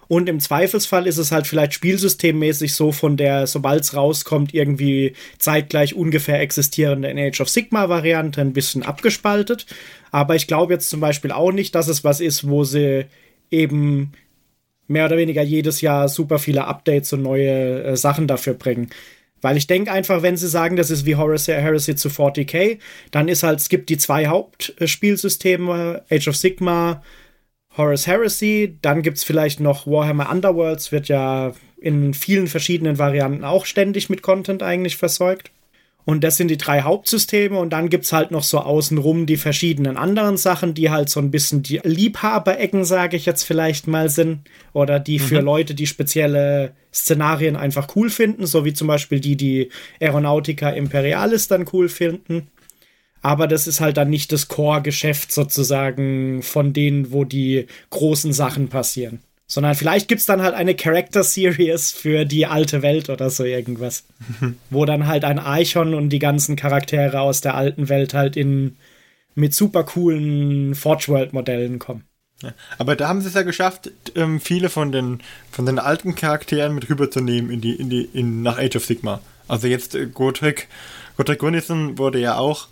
Und 0.09 0.29
im 0.29 0.40
Zweifelsfall 0.40 1.07
ist 1.07 1.18
es 1.18 1.33
halt 1.33 1.47
vielleicht 1.47 1.75
spielsystemmäßig 1.75 2.73
so 2.73 2.92
von 2.92 3.18
der, 3.18 3.47
sobald 3.47 3.83
es 3.83 3.94
rauskommt, 3.94 4.55
irgendwie 4.55 5.12
zeitgleich 5.38 5.94
ungefähr 5.94 6.40
existierende 6.40 7.11
Age 7.11 7.42
of 7.42 7.51
Sigma 7.51 7.90
Variante 7.90 8.40
ein 8.40 8.55
bisschen 8.55 8.83
abgespaltet. 8.83 9.66
Aber 10.11 10.35
ich 10.35 10.47
glaube 10.47 10.73
jetzt 10.73 10.88
zum 10.88 11.01
Beispiel 11.01 11.31
auch 11.31 11.53
nicht, 11.53 11.75
dass 11.75 11.88
es 11.88 12.05
was 12.05 12.21
ist, 12.21 12.49
wo 12.49 12.64
sie 12.64 13.05
eben 13.51 14.12
mehr 14.87 15.05
oder 15.05 15.18
weniger 15.18 15.42
jedes 15.42 15.83
Jahr 15.83 16.09
super 16.09 16.38
viele 16.38 16.64
Updates 16.64 17.12
und 17.12 17.23
neue 17.23 17.85
äh, 17.85 17.97
Sachen 17.97 18.27
dafür 18.27 18.55
bringen. 18.55 18.88
Weil 19.42 19.57
ich 19.57 19.66
denke 19.66 19.92
einfach, 19.92 20.23
wenn 20.23 20.37
sie 20.37 20.49
sagen, 20.49 20.77
das 20.77 20.90
ist 20.90 21.07
wie 21.07 21.16
Horus 21.16 21.47
Heresy 21.47 21.94
zu 21.94 22.09
40k, 22.09 22.79
dann 23.11 23.29
ist 23.29 23.42
halt, 23.42 23.61
es 23.61 23.68
gibt 23.68 23.88
die 23.88 23.99
zwei 23.99 24.27
Hauptspielsysteme, 24.27 26.03
Age 26.11 26.29
of 26.29 26.37
Sigma, 26.37 27.03
Horus 27.79 28.07
Heresy, 28.07 28.77
dann 28.83 29.03
gibt 29.03 29.19
es 29.19 29.25
vielleicht 29.25 29.61
noch 29.61 29.87
Warhammer 29.87 30.31
Underworlds, 30.31 30.93
wird 30.93 31.09
ja 31.09 31.53
in 31.81 32.12
vielen 32.12 32.49
verschiedenen 32.49 32.99
Varianten 32.99 33.45
auch 33.45 33.64
ständig 33.64 34.11
mit 34.11 34.21
Content 34.23 34.62
eigentlich 34.62 34.97
versorgt. 34.97 35.53
Und 36.05 36.25
das 36.25 36.38
sind 36.38 36.49
die 36.49 36.57
drei 36.57 36.81
Hauptsysteme 36.81 37.59
und 37.59 37.71
dann 37.71 37.91
gibt 37.91 38.05
es 38.05 38.14
halt 38.14 38.31
noch 38.31 38.43
so 38.43 38.61
außenrum 38.61 39.27
die 39.27 39.37
verschiedenen 39.37 39.99
anderen 39.99 40.38
Sachen, 40.38 40.73
die 40.73 40.88
halt 40.88 41.11
so 41.11 41.21
ein 41.21 41.31
bisschen 41.31 41.62
die 41.62 41.83
Liebhaberecken, 41.85 42.85
sage 42.87 43.19
ich 43.19 43.27
jetzt 43.27 43.43
vielleicht 43.43 43.87
mal, 43.87 44.09
sind. 44.09 44.41
Oder 44.73 45.01
die 45.01 45.19
für 45.19 45.41
mhm. 45.41 45.45
Leute, 45.45 45.75
die 45.75 45.87
spezielle 45.87 46.73
Szenarien 46.95 47.57
einfach 47.57 47.95
cool 47.95 48.09
finden, 48.09 48.47
so 48.47 48.64
wie 48.64 48.73
zum 48.73 48.88
Beispiel 48.88 49.21
die, 49.21 49.37
die 49.37 49.69
Aeronautica 50.01 50.71
Imperialis 50.71 51.47
dann 51.47 51.67
cool 51.75 51.91
finden. 51.91 52.49
Aber 53.23 53.47
das 53.47 53.67
ist 53.67 53.81
halt 53.81 53.97
dann 53.97 54.11
nicht 54.11 54.33
das 54.33 54.49
Core-Geschäft 54.49 55.33
sozusagen 55.33 56.43
von 56.43 56.73
denen, 56.73 57.13
wo 57.13 57.25
die 57.25 57.67
großen 57.91 58.33
Sachen 58.33 58.69
passieren 58.69 59.21
sondern 59.51 59.75
vielleicht 59.75 60.09
gibt 60.09 60.21
es 60.21 60.27
dann 60.27 60.43
halt 60.43 60.55
eine 60.55 60.75
Character 60.75 61.25
Series 61.25 61.91
für 61.91 62.27
die 62.27 62.47
alte 62.47 62.83
Welt 62.83 63.09
oder 63.09 63.31
so 63.31 63.45
irgendwas. 63.45 64.05
wo 64.71 64.85
dann 64.85 65.07
halt 65.07 65.25
ein 65.25 65.39
Eichhorn 65.39 65.95
und 65.95 66.11
die 66.11 66.19
ganzen 66.19 66.55
Charaktere 66.55 67.21
aus 67.21 67.41
der 67.41 67.55
alten 67.55 67.89
Welt 67.89 68.15
halt 68.15 68.37
in 68.37 68.77
mit 69.35 69.55
super 69.55 69.85
coolen 69.85 70.75
Forge 70.75 71.07
World 71.09 71.33
Modellen 71.33 71.79
kommen. 71.79 72.05
Ja, 72.43 72.53
aber 72.77 72.95
da 72.95 73.09
haben 73.09 73.21
sie 73.23 73.29
es 73.29 73.35
ja 73.35 73.43
geschafft, 73.43 73.91
ähm, 74.15 74.41
viele 74.41 74.69
von 74.69 74.93
den 74.93 75.21
von 75.51 75.65
den 75.65 75.79
alten 75.79 76.15
Charakteren 76.15 76.75
mit 76.75 76.89
rüberzunehmen 76.89 77.51
in 77.51 77.61
die 77.61 77.75
in 77.75 77.89
die 77.89 78.09
in 78.13 78.43
nach 78.43 78.59
Age 78.59 78.77
of 78.77 78.85
Sigma. 78.85 79.21
Also 79.49 79.67
jetzt 79.67 79.95
äh, 79.95 80.07
Gotrek 80.07 80.69
Gotrek 81.17 81.39
Gunnison 81.39 81.97
wurde 81.99 82.21
ja 82.21 82.37
auch 82.37 82.69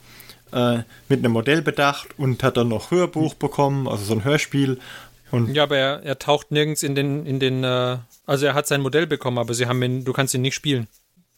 äh, 0.52 0.78
mit 1.08 1.20
einem 1.20 1.32
Modell 1.32 1.62
bedacht 1.62 2.08
und 2.18 2.42
hat 2.42 2.56
dann 2.56 2.68
noch 2.68 2.90
Hörbuch 2.90 3.34
bekommen, 3.34 3.88
also 3.88 4.04
so 4.04 4.14
ein 4.14 4.24
Hörspiel 4.24 4.78
und 5.30 5.54
ja, 5.54 5.64
aber 5.64 5.76
er, 5.76 6.02
er 6.02 6.18
taucht 6.18 6.50
nirgends 6.50 6.82
in 6.82 6.94
den, 6.94 7.26
in 7.26 7.40
den, 7.40 7.64
äh, 7.64 7.98
also 8.26 8.46
er 8.46 8.54
hat 8.54 8.66
sein 8.66 8.80
Modell 8.80 9.06
bekommen, 9.06 9.38
aber 9.38 9.54
sie 9.54 9.66
haben 9.66 9.82
ihn, 9.82 10.04
du 10.04 10.12
kannst 10.12 10.34
ihn 10.34 10.42
nicht 10.42 10.54
spielen, 10.54 10.86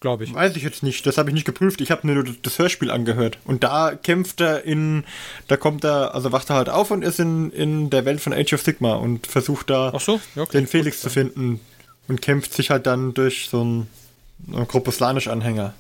glaube 0.01 0.25
ich. 0.25 0.35
Weiß 0.35 0.57
ich 0.57 0.63
jetzt 0.63 0.83
nicht, 0.83 1.07
das 1.07 1.17
habe 1.17 1.31
ich 1.31 1.35
nicht 1.35 1.47
geprüft. 1.47 1.81
Ich 1.81 1.91
habe 1.91 2.07
nur 2.07 2.25
das 2.43 2.59
Hörspiel 2.59 2.91
angehört. 2.91 3.39
Und 3.45 3.65
da 3.65 3.95
kämpft 3.95 4.41
er 4.41 4.65
in, 4.65 5.05
da 5.47 5.57
kommt 5.57 5.85
er, 5.85 6.15
also 6.15 6.33
wacht 6.33 6.51
er 6.51 6.57
halt 6.57 6.69
auf 6.69 6.91
und 6.91 7.03
ist 7.03 7.19
in, 7.19 7.51
in 7.51 7.91
der 7.91 8.05
Welt 8.05 8.21
von 8.21 8.33
Age 8.33 8.53
of 8.53 8.63
Sigma 8.63 8.95
und 8.95 9.27
versucht 9.27 9.71
da 9.71 9.99
so? 9.99 10.21
okay, 10.37 10.53
den 10.53 10.67
Felix 10.67 10.99
gut. 10.99 11.03
zu 11.05 11.11
finden 11.11 11.61
und 12.09 12.21
kämpft 12.21 12.53
sich 12.53 12.71
halt 12.71 12.87
dann 12.87 13.15
durch 13.15 13.49
so 13.51 13.63
einen, 13.63 13.89
einen 14.53 14.69
Kroposlanisch-Anhänger. 14.69 15.73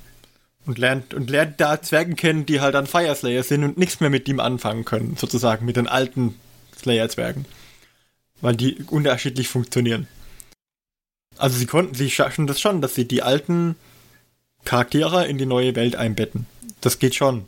Und 0.68 0.78
lernt, 0.78 1.14
und 1.14 1.30
lernt 1.30 1.60
da 1.60 1.82
Zwergen 1.82 2.14
kennen, 2.14 2.44
die 2.44 2.60
halt 2.60 2.74
dann 2.74 2.86
Fire 2.86 3.14
Slayer 3.16 3.42
sind 3.42 3.64
und 3.64 3.78
nichts 3.78 4.00
mehr 4.00 4.10
mit 4.10 4.28
ihm 4.28 4.38
anfangen 4.38 4.84
können, 4.84 5.16
sozusagen, 5.16 5.64
mit 5.64 5.76
den 5.76 5.88
alten 5.88 6.34
Slayer-Zwergen 6.78 7.46
weil 8.40 8.56
die 8.56 8.84
unterschiedlich 8.90 9.48
funktionieren. 9.48 10.06
Also 11.36 11.58
sie 11.58 11.66
konnten, 11.66 11.94
sie 11.94 12.10
schaffen 12.10 12.46
das 12.46 12.60
schon, 12.60 12.80
dass 12.80 12.94
sie 12.94 13.06
die 13.06 13.22
alten 13.22 13.76
Charaktere 14.64 15.26
in 15.26 15.38
die 15.38 15.46
neue 15.46 15.76
Welt 15.76 15.96
einbetten. 15.96 16.46
Das 16.80 16.98
geht 16.98 17.14
schon. 17.14 17.46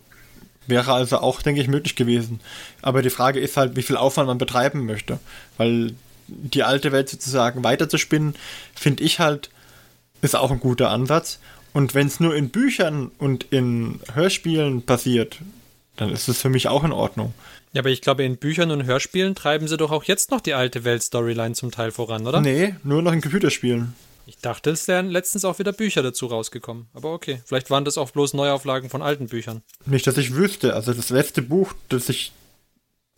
Wäre 0.66 0.92
also 0.92 1.18
auch, 1.18 1.42
denke 1.42 1.61
ich, 1.61 1.68
möglich 1.68 1.96
gewesen. 1.96 2.40
Aber 2.83 3.02
die 3.02 3.11
Frage 3.11 3.40
ist 3.40 3.56
halt, 3.56 3.76
wie 3.76 3.83
viel 3.83 3.96
Aufwand 3.96 4.28
man 4.28 4.38
betreiben 4.38 4.87
möchte. 4.87 5.18
Weil 5.56 5.94
die 6.28 6.62
alte 6.62 6.92
Welt 6.92 7.09
sozusagen 7.09 7.64
weiterzuspinnen, 7.64 8.37
finde 8.74 9.02
ich 9.02 9.18
halt, 9.18 9.50
ist 10.22 10.37
auch 10.37 10.52
ein 10.52 10.61
guter 10.61 10.90
Ansatz. 10.90 11.40
Und 11.72 11.94
wenn 11.94 12.06
es 12.06 12.20
nur 12.20 12.35
in 12.35 12.50
Büchern 12.50 13.11
und 13.18 13.46
in 13.50 14.00
Hörspielen 14.12 14.83
passiert, 14.83 15.38
dann 15.96 16.11
ist 16.11 16.28
es 16.28 16.40
für 16.40 16.48
mich 16.48 16.68
auch 16.68 16.85
in 16.85 16.92
Ordnung. 16.92 17.35
Ja, 17.72 17.83
aber 17.83 17.90
ich 17.90 18.00
glaube, 18.00 18.24
in 18.24 18.37
Büchern 18.37 18.70
und 18.72 18.85
Hörspielen 18.85 19.35
treiben 19.35 19.68
sie 19.68 19.76
doch 19.76 19.92
auch 19.92 20.04
jetzt 20.04 20.30
noch 20.30 20.40
die 20.40 20.54
alte 20.54 20.85
Welt-Storyline 20.85 21.54
zum 21.54 21.70
Teil 21.70 21.92
voran, 21.92 22.26
oder? 22.26 22.40
Nee, 22.40 22.74
nur 22.83 23.02
noch 23.02 23.12
in 23.12 23.20
Computerspielen. 23.20 23.94
Ich 24.26 24.38
dachte, 24.38 24.70
es 24.70 24.87
wären 24.88 25.09
letztens 25.09 25.44
auch 25.44 25.59
wieder 25.59 25.72
Bücher 25.72 26.02
dazu 26.02 26.26
rausgekommen. 26.26 26.87
Aber 26.94 27.12
okay, 27.12 27.40
vielleicht 27.44 27.70
waren 27.70 27.85
das 27.85 27.98
auch 27.98 28.11
bloß 28.11 28.35
Neuauflagen 28.35 28.88
von 28.88 29.02
alten 29.02 29.26
Büchern. 29.26 29.62
Nicht, 29.87 30.06
dass 30.06 30.16
ich 30.18 30.35
wüsste. 30.35 30.74
Also 30.74 30.92
das 30.92 31.11
letzte 31.11 31.42
Buch, 31.42 31.72
das 31.88 32.09
ich 32.09 32.33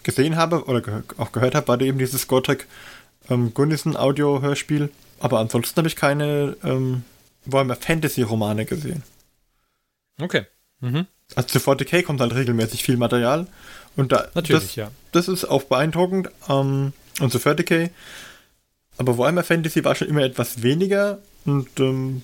gesehen 0.03 0.37
habe 0.37 0.65
oder 0.65 0.81
ge 0.81 1.03
auch 1.19 1.33
gehört 1.33 1.55
habe, 1.55 1.69
war 1.69 1.81
eben 1.81 1.99
dieses 1.99 2.29
Gotrek 2.29 2.67
ähm, 3.31 3.53
Gunnison 3.55 3.97
Audio-Hörspiel. 3.97 4.91
Aber 5.21 5.39
ansonsten 5.39 5.77
habe 5.77 5.89
ich 5.89 5.97
keine 5.97 6.57
ähm, 6.65 7.05
Warhammer 7.45 7.77
Fantasy-Romane 7.77 8.65
gesehen. 8.67 9.03
Okay. 10.21 10.47
Mhm. 10.81 11.07
Also 11.35 11.49
zu 11.49 11.59
40k 11.59 12.03
kommt 12.03 12.21
halt 12.21 12.35
regelmäßig 12.35 12.83
viel 12.83 12.97
Material. 12.97 13.47
Und 13.97 14.13
da, 14.13 14.29
Natürlich, 14.35 14.63
das, 14.63 14.77
ja. 14.77 14.91
Das 15.13 15.29
ist 15.29 15.45
auch 15.45 15.65
beeindruckend. 15.65 16.31
Ähm, 16.49 16.93
und 17.21 17.33
zu 17.33 17.39
40k. 17.39 17.91
Aber 18.99 19.19
Warhammer 19.19 19.45
Fantasy 19.45 19.85
war 19.85 19.95
schon 19.95 20.09
immer 20.09 20.23
etwas 20.23 20.63
weniger. 20.63 21.19
Und 21.45 21.69
ähm, 21.81 22.23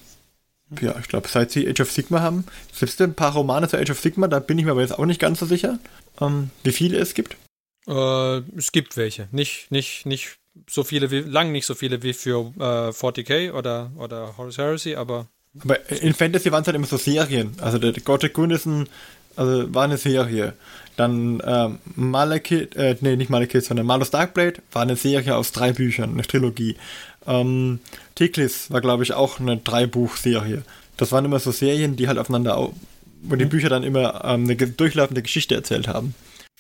ja, 0.80 0.98
ich 0.98 1.08
glaube, 1.08 1.28
seit 1.28 1.50
sie 1.50 1.68
Age 1.68 1.80
of 1.80 1.90
Sigma 1.90 2.20
haben, 2.20 2.44
selbst 2.72 3.00
ein 3.00 3.14
paar 3.14 3.32
Romane 3.32 3.68
zu 3.68 3.78
Age 3.78 3.90
of 3.90 4.00
Sigma, 4.00 4.28
da 4.28 4.38
bin 4.38 4.58
ich 4.58 4.64
mir 4.64 4.72
aber 4.72 4.82
jetzt 4.82 4.98
auch 4.98 5.06
nicht 5.06 5.20
ganz 5.20 5.38
so 5.40 5.46
sicher, 5.46 5.78
ähm, 6.20 6.50
wie 6.62 6.72
viele 6.72 6.98
es 6.98 7.14
gibt. 7.14 7.36
Äh, 7.86 8.38
es 8.56 8.70
gibt 8.72 8.96
welche. 8.96 9.28
Nicht, 9.32 9.70
nicht, 9.70 10.04
nicht 10.04 10.36
so 10.68 10.84
viele 10.84 11.10
wie, 11.10 11.20
lang 11.20 11.52
nicht 11.52 11.66
so 11.66 11.74
viele 11.74 12.02
wie 12.02 12.12
für 12.12 12.52
äh, 12.58 12.90
40k 12.90 13.52
oder, 13.52 13.90
oder 13.96 14.36
Horus 14.36 14.58
Heresy, 14.58 14.94
aber. 14.94 15.26
Aber 15.60 15.90
in 15.90 16.14
Fantasy 16.14 16.52
waren 16.52 16.62
es 16.62 16.66
halt 16.66 16.76
immer 16.76 16.86
so 16.86 16.96
Serien. 16.96 17.52
Also 17.60 17.78
der 17.78 17.92
Gothic 17.92 18.34
Gunnison 18.34 18.86
also 19.38 19.72
war 19.72 19.84
eine 19.84 19.98
Serie. 19.98 20.54
Dann 20.96 21.38
äh, 21.40 21.68
Malekith, 21.94 22.74
äh, 22.74 22.96
nee, 23.00 23.14
nicht 23.14 23.30
Malekith, 23.30 23.64
sondern 23.64 23.86
Malus 23.86 24.10
Darkblade 24.10 24.60
war 24.72 24.82
eine 24.82 24.96
Serie 24.96 25.36
aus 25.36 25.52
drei 25.52 25.72
Büchern, 25.72 26.10
eine 26.10 26.22
Trilogie. 26.22 26.76
Ähm, 27.24 27.78
Tiklis 28.16 28.70
war, 28.72 28.80
glaube 28.80 29.04
ich, 29.04 29.12
auch 29.12 29.38
eine 29.38 29.58
Drei-Buch-Serie. 29.58 30.62
Das 30.96 31.12
waren 31.12 31.24
immer 31.24 31.38
so 31.38 31.52
Serien, 31.52 31.94
die 31.94 32.08
halt 32.08 32.18
aufeinander, 32.18 32.70
wo 33.22 33.36
die 33.36 33.44
mhm. 33.44 33.50
Bücher 33.50 33.68
dann 33.68 33.84
immer 33.84 34.24
ähm, 34.24 34.44
eine 34.44 34.56
durchlaufende 34.56 35.22
Geschichte 35.22 35.54
erzählt 35.54 35.86
haben. 35.86 36.14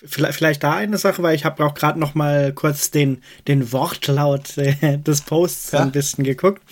Vielleicht, 0.04 0.34
vielleicht 0.34 0.62
da 0.62 0.74
eine 0.74 0.96
Sache, 0.96 1.24
weil 1.24 1.34
ich 1.34 1.44
habe 1.44 1.64
auch 1.64 1.74
gerade 1.74 1.98
noch 1.98 2.14
mal 2.14 2.52
kurz 2.52 2.92
den, 2.92 3.20
den 3.48 3.72
Wortlaut 3.72 4.56
äh, 4.56 4.98
des 4.98 5.22
Posts 5.22 5.72
ja. 5.72 5.80
ein 5.80 5.90
bisschen 5.90 6.22
geguckt. 6.22 6.62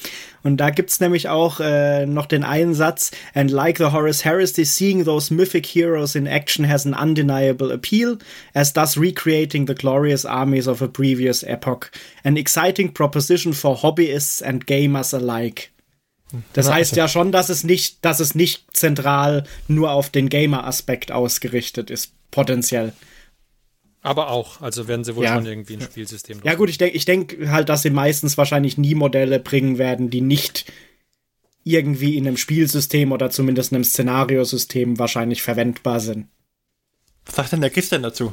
Und 0.44 0.58
da 0.58 0.70
gibt's 0.70 1.00
nämlich 1.00 1.28
auch 1.28 1.58
äh, 1.58 2.06
noch 2.06 2.26
den 2.26 2.44
einen 2.44 2.74
Satz, 2.74 3.10
and 3.34 3.50
like 3.50 3.78
the 3.78 3.86
Horace 3.86 4.24
Heresy, 4.24 4.64
seeing 4.64 5.04
those 5.04 5.34
mythic 5.34 5.66
heroes 5.66 6.14
in 6.14 6.28
action 6.28 6.68
has 6.68 6.86
an 6.86 6.94
undeniable 6.94 7.72
appeal, 7.72 8.18
as 8.54 8.72
thus 8.72 8.96
recreating 8.96 9.66
the 9.66 9.74
glorious 9.74 10.24
armies 10.24 10.68
of 10.68 10.80
a 10.80 10.86
previous 10.86 11.42
epoch. 11.42 11.90
An 12.22 12.36
exciting 12.36 12.92
proposition 12.92 13.52
for 13.52 13.82
hobbyists 13.82 14.40
and 14.40 14.68
gamers 14.68 15.12
alike. 15.12 15.70
Das 16.52 16.70
heißt 16.70 16.94
ja 16.94 17.08
schon, 17.08 17.32
dass 17.32 17.48
es 17.48 17.64
nicht, 17.64 18.04
dass 18.04 18.20
es 18.20 18.36
nicht 18.36 18.64
zentral 18.72 19.44
nur 19.66 19.90
auf 19.90 20.10
den 20.10 20.28
Gamer-Aspekt 20.28 21.10
ausgerichtet 21.10 21.90
ist, 21.90 22.12
potenziell. 22.30 22.92
Aber 24.06 24.30
auch, 24.30 24.60
also 24.60 24.86
werden 24.86 25.02
sie 25.02 25.16
wohl 25.16 25.24
ja. 25.24 25.34
schon 25.34 25.46
irgendwie 25.46 25.74
ein 25.74 25.80
Spielsystem. 25.80 26.38
Ja 26.44 26.54
gut, 26.54 26.70
ich 26.70 26.78
denke 26.78 26.96
ich 26.96 27.04
denk 27.04 27.36
halt, 27.48 27.68
dass 27.68 27.82
sie 27.82 27.90
meistens 27.90 28.38
wahrscheinlich 28.38 28.78
nie 28.78 28.94
Modelle 28.94 29.40
bringen 29.40 29.78
werden, 29.78 30.10
die 30.10 30.20
nicht 30.20 30.72
irgendwie 31.64 32.16
in 32.16 32.24
einem 32.24 32.36
Spielsystem 32.36 33.10
oder 33.10 33.30
zumindest 33.30 33.72
einem 33.72 33.82
Szenariosystem 33.82 35.00
wahrscheinlich 35.00 35.42
verwendbar 35.42 35.98
sind. 35.98 36.28
Was 37.24 37.34
sagt 37.34 37.50
denn 37.50 37.60
der 37.60 37.70
Christian 37.70 38.04
dazu? 38.04 38.32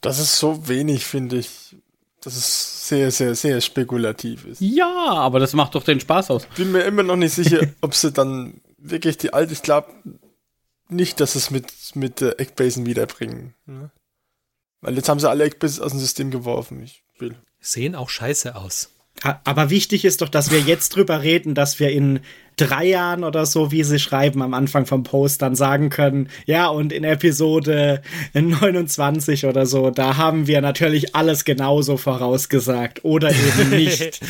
Das 0.00 0.18
ist 0.18 0.40
so 0.40 0.66
wenig, 0.66 1.06
finde 1.06 1.36
ich. 1.36 1.76
Das 2.20 2.36
ist 2.36 2.88
sehr, 2.88 3.12
sehr, 3.12 3.36
sehr 3.36 3.60
spekulativ 3.60 4.44
ist. 4.46 4.60
Ja, 4.60 5.12
aber 5.12 5.38
das 5.38 5.52
macht 5.52 5.76
doch 5.76 5.84
den 5.84 6.00
Spaß 6.00 6.32
aus. 6.32 6.46
Bin 6.56 6.72
mir 6.72 6.82
immer 6.82 7.04
noch 7.04 7.14
nicht 7.14 7.34
sicher, 7.34 7.60
ob 7.80 7.94
sie 7.94 8.10
dann 8.10 8.60
wirklich 8.78 9.18
die 9.18 9.32
alte, 9.32 9.52
ich 9.52 9.62
glaube 9.62 9.92
nicht, 10.88 11.20
dass 11.20 11.36
es 11.36 11.52
mit, 11.52 11.72
mit 11.94 12.20
äh, 12.22 12.30
Eckbasen 12.30 12.86
wiederbringen. 12.86 13.54
Ne? 13.66 13.92
Weil 14.80 14.94
jetzt 14.94 15.08
haben 15.08 15.20
sie 15.20 15.28
alle 15.28 15.44
Eckbase 15.44 15.82
aus 15.82 15.92
dem 15.92 16.00
System 16.00 16.30
geworfen. 16.30 16.82
Ich 16.82 17.02
will. 17.18 17.36
Sehen 17.60 17.94
auch 17.94 18.10
scheiße 18.10 18.54
aus. 18.54 18.90
Aber 19.22 19.70
wichtig 19.70 20.04
ist 20.04 20.20
doch, 20.20 20.28
dass 20.28 20.50
wir 20.50 20.60
jetzt 20.60 20.90
drüber 20.94 21.22
reden, 21.22 21.54
dass 21.54 21.80
wir 21.80 21.90
in 21.90 22.20
drei 22.56 22.84
Jahren 22.84 23.24
oder 23.24 23.46
so, 23.46 23.72
wie 23.72 23.82
sie 23.82 23.98
schreiben 23.98 24.42
am 24.42 24.54
Anfang 24.54 24.86
vom 24.86 25.02
Post, 25.04 25.42
dann 25.42 25.54
sagen 25.54 25.88
können, 25.88 26.28
ja, 26.44 26.68
und 26.68 26.92
in 26.92 27.02
Episode 27.02 28.02
29 28.34 29.46
oder 29.46 29.66
so, 29.66 29.90
da 29.90 30.16
haben 30.16 30.46
wir 30.46 30.60
natürlich 30.60 31.14
alles 31.14 31.44
genauso 31.44 31.96
vorausgesagt 31.96 33.04
oder 33.04 33.30
eben 33.30 33.70
nicht. 33.76 34.20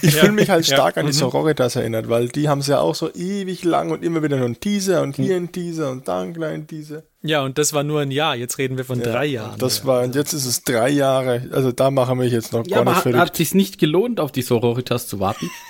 ich 0.00 0.14
fühle 0.14 0.32
mich 0.32 0.50
halt 0.50 0.66
stark 0.66 0.96
ja. 0.96 1.00
an 1.00 1.06
die 1.06 1.12
mhm. 1.12 1.18
Sororitas 1.18 1.76
erinnert, 1.76 2.08
weil 2.08 2.28
die 2.28 2.48
haben 2.48 2.60
es 2.60 2.66
ja 2.66 2.80
auch 2.80 2.94
so 2.94 3.12
ewig 3.14 3.64
lang 3.64 3.90
und 3.90 4.02
immer 4.02 4.22
wieder 4.22 4.38
nur 4.38 4.48
ein 4.48 4.60
Teaser 4.60 5.02
und 5.02 5.16
hier 5.16 5.36
ein 5.36 5.52
Teaser 5.52 5.90
und 5.90 6.08
da 6.08 6.22
ein 6.22 6.32
kleiner 6.32 6.66
Teaser. 6.66 7.04
Ja, 7.22 7.42
und 7.42 7.56
das 7.56 7.72
war 7.72 7.84
nur 7.84 8.00
ein 8.00 8.10
Jahr. 8.10 8.34
Jetzt 8.34 8.58
reden 8.58 8.76
wir 8.76 8.84
von 8.84 8.98
ja, 8.98 9.06
drei 9.06 9.26
Jahren. 9.26 9.58
Das 9.58 9.86
war, 9.86 10.02
und 10.02 10.14
jetzt 10.14 10.32
ist 10.32 10.44
es 10.44 10.64
drei 10.64 10.90
Jahre. 10.90 11.48
Also 11.52 11.70
da 11.70 11.90
machen 11.90 12.18
wir 12.18 12.26
jetzt 12.26 12.52
noch 12.52 12.66
ja, 12.66 12.82
gar 12.82 12.92
nicht 12.92 13.02
verrückt. 13.02 13.20
Hat 13.20 13.36
sich 13.36 13.54
nicht 13.54 13.78
gelohnt, 13.78 14.18
auf 14.18 14.32
die 14.32 14.42
Sororitas 14.42 15.06
zu 15.06 15.20
warten? 15.20 15.48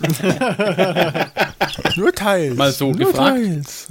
Nur 1.96 2.12
teils. 2.14 2.56
Mal 2.56 2.72
so 2.72 2.92
Nur 2.92 3.10
gefragt. 3.10 3.36
Teils. 3.36 3.88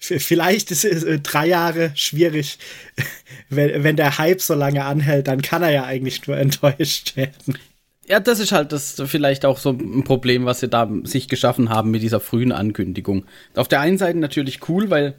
Vielleicht 0.00 0.70
ist 0.70 0.84
es 0.84 1.04
äh, 1.04 1.18
drei 1.18 1.46
Jahre 1.46 1.92
schwierig. 1.94 2.58
wenn, 3.50 3.84
wenn 3.84 3.96
der 3.96 4.16
Hype 4.18 4.40
so 4.40 4.54
lange 4.54 4.84
anhält, 4.84 5.28
dann 5.28 5.42
kann 5.42 5.62
er 5.62 5.70
ja 5.70 5.84
eigentlich 5.84 6.26
nur 6.26 6.38
enttäuscht 6.38 7.16
werden. 7.16 7.58
Ja, 8.06 8.18
das 8.18 8.40
ist 8.40 8.50
halt 8.50 8.72
das 8.72 9.00
vielleicht 9.04 9.44
auch 9.44 9.58
so 9.58 9.70
ein 9.70 10.02
Problem, 10.02 10.44
was 10.44 10.60
sie 10.60 10.68
da 10.68 10.90
sich 11.04 11.28
geschaffen 11.28 11.68
haben 11.68 11.90
mit 11.90 12.02
dieser 12.02 12.18
frühen 12.18 12.50
Ankündigung. 12.50 13.26
Auf 13.54 13.68
der 13.68 13.80
einen 13.80 13.98
Seite 13.98 14.18
natürlich 14.18 14.68
cool, 14.68 14.90
weil 14.90 15.14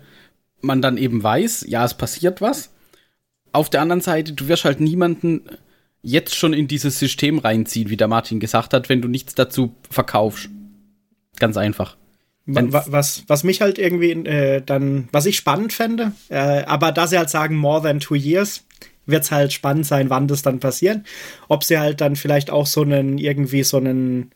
man 0.61 0.81
dann 0.81 0.97
eben 0.97 1.23
weiß, 1.23 1.65
ja, 1.67 1.85
es 1.85 1.93
passiert 1.93 2.41
was. 2.41 2.71
Auf 3.51 3.69
der 3.69 3.81
anderen 3.81 4.01
Seite, 4.01 4.33
du 4.33 4.47
wirst 4.47 4.65
halt 4.65 4.79
niemanden 4.79 5.41
jetzt 6.01 6.35
schon 6.35 6.53
in 6.53 6.67
dieses 6.67 6.97
System 6.99 7.39
reinziehen, 7.39 7.89
wie 7.89 7.97
der 7.97 8.07
Martin 8.07 8.39
gesagt 8.39 8.73
hat, 8.73 8.89
wenn 8.89 9.01
du 9.01 9.07
nichts 9.07 9.35
dazu 9.35 9.75
verkaufst. 9.89 10.49
Ganz 11.37 11.57
einfach. 11.57 11.97
Was, 12.45 13.23
was 13.27 13.43
mich 13.43 13.61
halt 13.61 13.77
irgendwie 13.77 14.11
äh, 14.11 14.61
dann, 14.65 15.07
was 15.11 15.27
ich 15.27 15.37
spannend 15.37 15.73
fände, 15.73 16.13
äh, 16.29 16.63
aber 16.63 16.91
da 16.91 17.05
sie 17.05 17.17
halt 17.17 17.29
sagen, 17.29 17.55
more 17.55 17.83
than 17.83 17.99
two 17.99 18.15
years, 18.15 18.63
wird 19.05 19.23
es 19.23 19.31
halt 19.31 19.53
spannend 19.53 19.85
sein, 19.85 20.09
wann 20.09 20.27
das 20.27 20.41
dann 20.41 20.59
passiert. 20.59 21.01
Ob 21.47 21.63
sie 21.63 21.77
halt 21.77 22.01
dann 22.01 22.15
vielleicht 22.15 22.49
auch 22.49 22.65
so 22.65 22.81
einen, 22.81 23.17
irgendwie 23.17 23.63
so 23.63 23.77
einen 23.77 24.31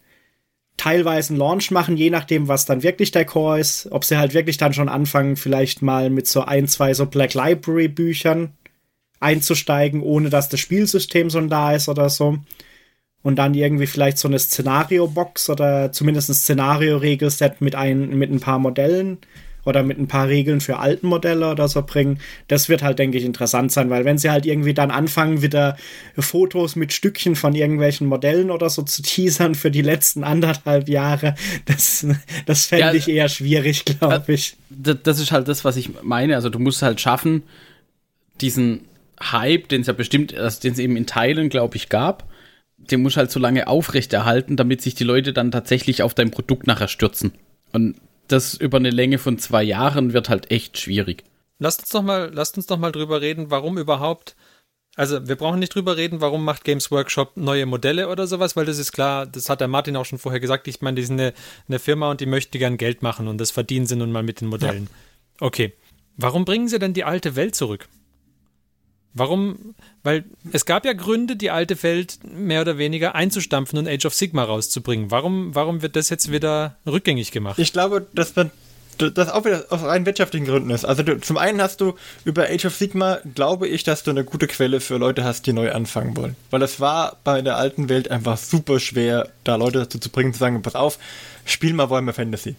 teilweise 0.78 1.36
Launch 1.36 1.72
machen, 1.72 1.98
je 1.98 2.10
nachdem, 2.10 2.48
was 2.48 2.66
dann 2.66 2.84
wirklich 2.84 3.12
der 3.12 3.26
Core 3.26 3.60
ist. 3.60 3.88
Ob 3.92 4.04
sie 4.04 4.18
halt 4.18 4.34
wirklich 4.34 4.58
dann 4.58 4.74
schon 4.74 4.90
anfangen, 4.90 5.36
vielleicht 5.36 5.82
mal 5.82 6.10
mit 6.10 6.28
so 6.28 6.42
ein, 6.42 6.68
zwei 6.68 6.94
so 6.94 7.06
Black 7.06 7.34
Library 7.34 7.88
Büchern 7.88 8.54
einzusteigen, 9.20 10.02
ohne 10.02 10.30
dass 10.30 10.50
das 10.50 10.60
Spielsystem 10.60 11.30
schon 11.30 11.50
da 11.50 11.74
ist 11.74 11.90
oder 11.90 12.10
so. 12.10 12.38
Und 13.24 13.38
dann 13.38 13.56
irgendwie 13.56 13.88
vielleicht 13.88 14.20
so 14.20 14.28
eine 14.28 14.38
Szenario-Box 14.38 15.50
oder 15.50 15.92
zumindest 15.92 16.30
ein 16.30 16.36
Szenario-Regelset 16.36 17.54
mit, 17.60 17.74
ein, 17.74 18.10
mit 18.18 18.30
ein 18.30 18.40
paar 18.40 18.60
Modellen 18.60 19.18
oder 19.66 19.84
mit 19.84 20.00
ein 20.00 20.08
paar 20.08 20.28
Regeln 20.28 20.62
für 20.62 20.78
alten 20.78 21.08
Modelle 21.08 21.50
oder 21.50 21.68
so 21.68 21.82
bringen. 21.82 22.20
Das 22.48 22.70
wird 22.70 22.84
halt, 22.84 23.00
denke 23.00 23.18
ich, 23.18 23.26
interessant 23.26 23.72
sein, 23.72 23.90
weil 23.90 24.06
wenn 24.06 24.18
sie 24.18 24.30
halt 24.30 24.46
irgendwie 24.46 24.74
dann 24.74 24.92
anfangen, 24.92 25.42
wieder 25.42 25.76
Fotos 26.18 26.76
mit 26.76 26.94
Stückchen 26.94 27.36
von 27.36 27.54
irgendwelchen 27.54 28.08
Modellen 28.08 28.52
oder 28.52 28.70
so 28.70 28.84
zu 28.84 29.02
teasern 29.02 29.56
für 29.56 29.72
die 29.72 29.82
letzten 29.82 30.24
anderthalb 30.24 30.88
Jahre, 30.88 31.36
das, 31.66 32.06
das 32.46 32.68
fände 32.68 32.86
ja, 32.86 32.94
ich 32.94 33.10
eher 33.10 33.30
schwierig, 33.30 33.86
glaube 33.86 34.34
ich. 34.34 34.56
Das 34.70 35.20
ist 35.20 35.32
halt 35.32 35.48
das, 35.48 35.66
was 35.66 35.76
ich 35.76 36.02
meine. 36.04 36.36
Also 36.36 36.50
du 36.50 36.60
musst 36.60 36.82
halt 36.82 37.02
schaffen, 37.02 37.44
diesen 38.42 38.82
Hype, 39.22 39.70
den 39.70 39.82
es 39.82 39.88
ja 39.88 39.94
bestimmt, 39.94 40.38
also 40.38 40.60
den 40.62 40.74
es 40.74 40.80
eben 40.80 40.98
in 40.98 41.08
Teilen, 41.08 41.50
glaube 41.50 41.78
ich, 41.78 41.90
gab, 41.90 42.30
den 42.78 43.02
muss 43.02 43.18
halt 43.18 43.32
so 43.32 43.40
lange 43.40 43.68
aufrechterhalten, 43.68 44.58
damit 44.58 44.82
sich 44.82 44.96
die 44.96 45.04
Leute 45.04 45.34
dann 45.34 45.52
tatsächlich 45.52 46.04
auf 46.04 46.14
dein 46.14 46.32
Produkt 46.32 46.68
nachher 46.68 46.88
stürzen. 46.88 47.32
Und 47.72 47.96
das 48.28 48.54
über 48.56 48.78
eine 48.78 48.90
Länge 48.90 49.18
von 49.18 49.38
zwei 49.38 49.64
Jahren 49.64 50.14
wird 50.14 50.30
halt 50.30 50.52
echt 50.52 50.80
schwierig. 50.80 51.24
Lasst 51.60 51.82
uns 51.82 51.90
doch 51.90 52.02
mal, 52.02 52.32
lasst 52.34 52.58
uns 52.58 52.66
doch 52.66 52.78
mal 52.78 52.92
drüber 52.92 53.22
reden, 53.22 53.50
warum 53.50 53.78
überhaupt. 53.78 54.36
Also, 54.98 55.28
wir 55.28 55.36
brauchen 55.36 55.60
nicht 55.60 55.76
drüber 55.76 55.98
reden, 55.98 56.22
warum 56.22 56.46
macht 56.46 56.64
Games 56.64 56.90
Workshop 56.90 57.36
neue 57.36 57.66
Modelle 57.66 58.08
oder 58.08 58.28
sowas, 58.28 58.56
weil 58.56 58.66
das 58.66 58.80
ist 58.80 58.94
klar, 58.94 59.26
das 59.26 59.50
hat 59.50 59.60
der 59.60 59.68
Martin 59.68 59.98
auch 59.98 60.06
schon 60.06 60.20
vorher 60.20 60.40
gesagt. 60.40 60.68
Ich 60.68 60.82
meine, 60.82 60.96
die 60.96 61.04
sind 61.04 61.20
eine, 61.20 61.34
eine 61.68 61.80
Firma 61.80 62.10
und 62.12 62.22
die 62.22 62.26
möchte 62.26 62.60
gern 62.60 62.78
Geld 62.78 63.02
machen 63.02 63.28
und 63.28 63.38
das 63.40 63.52
verdienen 63.52 63.86
sie 63.88 63.98
nun 63.98 64.12
mal 64.12 64.24
mit 64.24 64.40
den 64.40 64.48
Modellen. 64.48 64.88
Ja. 65.40 65.48
Okay. 65.48 65.74
Warum 66.18 66.46
bringen 66.46 66.70
sie 66.70 66.80
denn 66.80 66.94
die 66.94 67.04
alte 67.04 67.36
Welt 67.36 67.56
zurück? 67.56 67.90
Warum? 69.16 69.74
Weil 70.04 70.26
es 70.52 70.66
gab 70.66 70.86
ja 70.86 70.94
Gründe, 70.94 71.38
die 71.38 71.50
alte 71.50 71.82
Welt 71.82 72.20
mehr 72.24 72.62
oder 72.62 72.78
weniger 72.78 73.16
einzustampfen 73.16 73.80
und 73.80 73.88
Age 73.88 74.06
of 74.06 74.14
Sigma 74.14 74.44
rauszubringen. 74.44 75.10
Warum, 75.10 75.56
warum 75.56 75.82
wird 75.82 75.96
das 75.96 76.10
jetzt 76.10 76.32
wieder 76.32 76.76
rückgängig 76.86 77.32
gemacht? 77.32 77.58
Ich 77.58 77.72
glaube, 77.72 78.06
dass 78.14 78.36
man 78.36 78.52
das 78.98 79.30
auch 79.30 79.46
wieder 79.46 79.66
aus 79.70 79.84
rein 79.84 80.06
wirtschaftlichen 80.06 80.46
Gründen 80.46 80.70
ist. 80.70 80.86
Also 80.86 81.04
du, 81.04 81.20
zum 81.20 81.38
einen 81.38 81.62
hast 81.62 81.82
du 81.82 81.96
über 82.26 82.50
Age 82.50 82.66
of 82.66 82.76
Sigma, 82.76 83.20
glaube 83.34 83.68
ich, 83.68 83.84
dass 83.84 84.04
du 84.04 84.12
eine 84.12 84.24
gute 84.24 84.48
Quelle 84.48 84.82
für 84.82 84.98
Leute 84.98 85.24
hast, 85.24 85.48
die 85.48 85.54
neu 85.54 85.72
anfangen 85.72 86.16
wollen. 86.18 86.36
Weil 86.50 86.62
es 86.62 86.80
war 86.80 87.18
bei 87.24 87.42
der 87.42 87.58
alten 87.58 87.90
Welt 87.90 88.12
einfach 88.12 88.38
super 88.38 88.80
schwer, 88.80 89.30
da 89.44 89.56
Leute 89.56 89.80
dazu 89.80 89.98
zu 89.98 90.10
bringen, 90.10 90.34
zu 90.34 90.40
sagen, 90.40 90.62
pass 90.62 90.76
auf, 90.76 91.00
spiel 91.46 91.74
mal 91.74 91.90
Warhammer 91.90 92.14
Fantasy. 92.14 92.56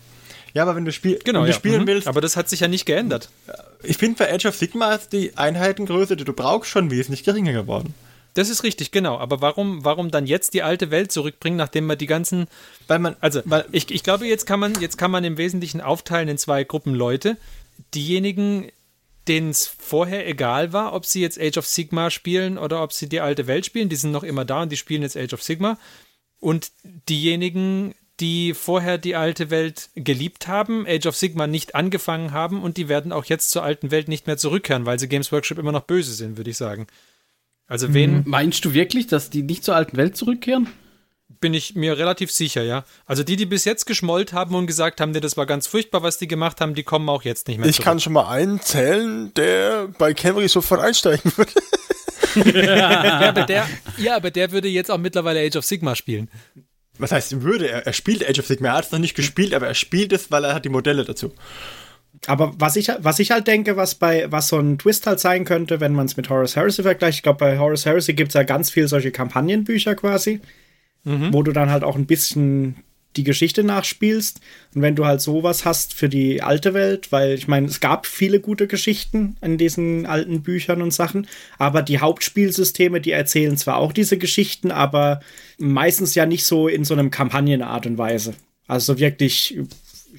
Ja, 0.57 0.62
aber 0.62 0.75
wenn 0.75 0.87
du, 0.87 0.92
spiel 0.92 1.19
genau, 1.23 1.40
wenn 1.40 1.49
du 1.49 1.53
ja. 1.53 1.55
spielen 1.59 1.83
mhm. 1.83 1.87
willst. 1.87 2.09
Aber 2.09 2.23
das 2.23 2.35
hat 2.35 2.49
sich 2.49 2.61
ja 2.61 2.69
nicht 2.69 2.87
geändert. 2.87 3.29
Ich 3.83 3.99
finde, 3.99 4.16
bei 4.16 4.33
Age 4.33 4.47
of 4.47 4.57
Sigma 4.57 4.95
ist 4.95 5.12
die 5.12 5.37
Einheitengröße, 5.37 6.16
die 6.16 6.25
du 6.25 6.33
brauchst, 6.33 6.71
schon 6.71 6.90
wesentlich 6.90 7.25
geringer 7.25 7.53
geworden. 7.53 7.92
Das 8.33 8.49
ist 8.49 8.62
richtig, 8.62 8.90
genau. 8.90 9.19
Aber 9.19 9.42
warum, 9.42 9.85
warum 9.85 10.11
dann 10.11 10.27
jetzt 10.27 10.55
die 10.55 10.62
alte 10.62 10.90
Welt 10.90 11.12
zurückbringen, 11.12 11.59
nachdem 11.59 11.85
man 11.85 11.99
die 11.99 12.07
ganzen. 12.07 12.47
Weil 12.87 13.01
man. 13.01 13.16
Also, 13.21 13.42
weil 13.45 13.66
ich, 13.71 13.90
ich 13.90 14.03
glaube, 14.03 14.27
jetzt 14.27 14.47
kann, 14.47 14.59
man, 14.59 14.81
jetzt 14.81 14.97
kann 14.97 15.11
man 15.11 15.25
im 15.25 15.37
Wesentlichen 15.37 15.83
aufteilen 15.83 16.29
in 16.29 16.38
zwei 16.38 16.64
Gruppen 16.64 16.95
Leute. 16.95 17.37
Diejenigen, 17.92 18.73
denen 19.29 19.51
es 19.51 19.66
vorher 19.66 20.27
egal 20.27 20.73
war, 20.73 20.95
ob 20.95 21.05
sie 21.05 21.21
jetzt 21.21 21.38
Age 21.38 21.59
of 21.59 21.66
Sigma 21.66 22.09
spielen 22.09 22.57
oder 22.57 22.83
ob 22.83 22.95
sie 22.95 23.11
die 23.11 23.21
alte 23.21 23.47
Welt 23.47 23.66
spielen, 23.66 23.90
die 23.90 23.97
sind 23.97 24.11
noch 24.11 24.25
immer 24.25 24.47
da 24.47 24.62
und 24.62 24.73
die 24.73 24.79
spielen 24.79 25.03
jetzt 25.03 25.19
Age 25.19 25.35
of 25.35 25.42
Sigma. 25.42 25.79
Und 26.40 26.71
diejenigen, 27.11 27.95
die 28.20 28.55
vorher 28.55 28.98
die 28.98 29.14
alte 29.14 29.50
Welt 29.50 29.90
geliebt 29.94 30.48
haben, 30.48 30.87
Age 30.87 31.06
of 31.06 31.17
Sigma 31.17 31.46
nicht 31.46 31.75
angefangen 31.75 32.33
haben 32.33 32.62
und 32.62 32.77
die 32.77 32.88
werden 32.88 33.12
auch 33.12 33.27
jetzt 33.27 33.50
zur 33.50 33.62
alten 33.62 33.90
Welt 33.90 34.08
nicht 34.08 34.27
mehr 34.27 34.38
zurückkehren, 34.38 34.87
weil 34.87 34.98
sie 34.98 35.08
Games 35.08 35.33
Workshop 35.33 35.58
immer 35.58 35.73
noch 35.73 35.83
böse 35.83 36.12
sind, 36.12 36.37
würde 36.37 36.50
ich 36.50 36.56
sagen. 36.56 36.87
Also 37.67 37.92
wen. 37.92 38.19
Hm, 38.19 38.23
meinst 38.27 38.64
du 38.64 38.73
wirklich, 38.73 39.06
dass 39.06 39.29
die 39.29 39.42
nicht 39.42 39.64
zur 39.64 39.77
alten 39.77 39.96
Welt 39.96 40.17
zurückkehren? 40.17 40.69
Bin 41.40 41.52
ich 41.52 41.75
mir 41.75 41.98
relativ 41.98 42.31
sicher, 42.31 42.62
ja. 42.62 42.85
Also 43.04 43.23
die, 43.23 43.37
die 43.37 43.46
bis 43.46 43.64
jetzt 43.64 43.85
geschmollt 43.85 44.33
haben 44.33 44.54
und 44.54 44.67
gesagt 44.67 45.00
haben, 45.00 45.12
das 45.12 45.37
war 45.37 45.44
ganz 45.44 45.67
furchtbar, 45.67 46.02
was 46.02 46.19
die 46.19 46.29
gemacht 46.29 46.60
haben, 46.60 46.75
die 46.75 46.85
kommen 46.85 47.08
auch 47.08 47.23
jetzt 47.23 47.48
nicht 47.48 47.58
mehr 47.58 47.69
ich 47.69 47.77
zurück. 47.77 47.83
Ich 47.83 47.85
kann 47.85 48.00
schon 48.00 48.12
mal 48.14 48.29
einen 48.29 48.60
zählen, 48.60 49.35
der 49.35 49.88
bei 49.98 50.14
Camry 50.14 50.48
sofort 50.48 50.81
einsteigen 50.81 51.33
würde. 51.37 51.52
ja, 52.67 53.29
aber 53.29 53.42
der, 53.44 53.69
ja, 53.98 54.17
aber 54.17 54.31
der 54.31 54.52
würde 54.52 54.69
jetzt 54.69 54.90
auch 54.90 54.98
mittlerweile 54.98 55.40
Age 55.40 55.56
of 55.56 55.64
Sigma 55.64 55.96
spielen 55.96 56.31
was 56.99 57.13
heißt 57.13 57.42
würde? 57.42 57.69
Er, 57.69 57.87
er 57.87 57.92
spielt 57.92 58.29
Age 58.29 58.38
of 58.38 58.47
Sigmar, 58.47 58.73
er 58.73 58.79
hat 58.79 58.87
es 58.87 58.92
noch 58.92 58.99
nicht 58.99 59.15
gespielt, 59.15 59.55
aber 59.55 59.67
er 59.67 59.75
spielt 59.75 60.13
es, 60.13 60.31
weil 60.31 60.44
er 60.44 60.55
hat 60.55 60.65
die 60.65 60.71
Modelle 60.71 61.05
dazu. 61.05 61.33
Aber 62.27 62.55
was 62.59 62.77
ich, 62.77 62.88
was 62.99 63.19
ich 63.19 63.31
halt 63.31 63.47
denke, 63.47 63.77
was 63.77 63.94
bei, 63.94 64.31
was 64.31 64.49
so 64.49 64.59
ein 64.59 64.79
Twist 64.79 65.07
halt 65.07 65.21
sein 65.21 65.44
könnte, 65.44 65.81
wenn 65.81 65.92
man 65.92 66.07
es 66.07 66.17
mit 66.17 66.31
Horace 66.31 66.57
Heresy 66.57 66.83
vergleicht, 66.83 67.19
ich 67.19 67.23
glaube, 67.23 67.38
bei 67.38 67.59
Horace 67.59 67.85
Heresy 67.85 68.15
gibt 68.15 68.31
es 68.31 68.35
ja 68.35 68.42
ganz 68.42 68.71
viel 68.71 68.88
solche 68.88 69.13
Kampagnenbücher 69.13 69.94
quasi, 69.94 70.40
mhm. 71.05 71.33
wo 71.33 71.42
du 71.42 71.53
dann 71.53 71.71
halt 71.71 71.85
auch 71.85 71.97
ein 71.97 72.07
bisschen 72.07 72.77
die 73.17 73.25
Geschichte 73.25 73.64
nachspielst. 73.64 74.40
Und 74.75 74.83
wenn 74.83 74.96
du 74.96 75.06
halt 75.06 75.21
sowas 75.21 75.64
hast 75.64 75.94
für 75.94 76.08
die 76.08 76.42
alte 76.42 76.75
Welt, 76.75 77.12
weil 77.12 77.35
ich 77.35 77.48
meine, 77.48 77.67
es 77.67 77.81
gab 77.81 78.06
viele 78.06 78.40
gute 78.40 78.67
Geschichten 78.67 79.37
in 79.40 79.58
diesen 79.58 80.06
alten 80.06 80.42
Büchern 80.42 80.83
und 80.83 80.92
Sachen, 80.92 81.27
aber 81.58 81.83
die 81.83 82.00
Hauptspielsysteme, 82.00 83.00
die 83.00 83.12
erzählen 83.12 83.56
zwar 83.56 83.77
auch 83.77 83.92
diese 83.92 84.19
Geschichten, 84.19 84.71
aber 84.71 85.21
meistens 85.58 86.14
ja 86.14 86.27
nicht 86.27 86.44
so 86.44 86.69
in 86.69 86.85
so 86.85 86.94
einem 86.94 87.10
Kampagnenart 87.10 87.87
und 87.87 87.98
Weise. 87.98 88.35
Also 88.67 88.98
wirklich 88.98 89.58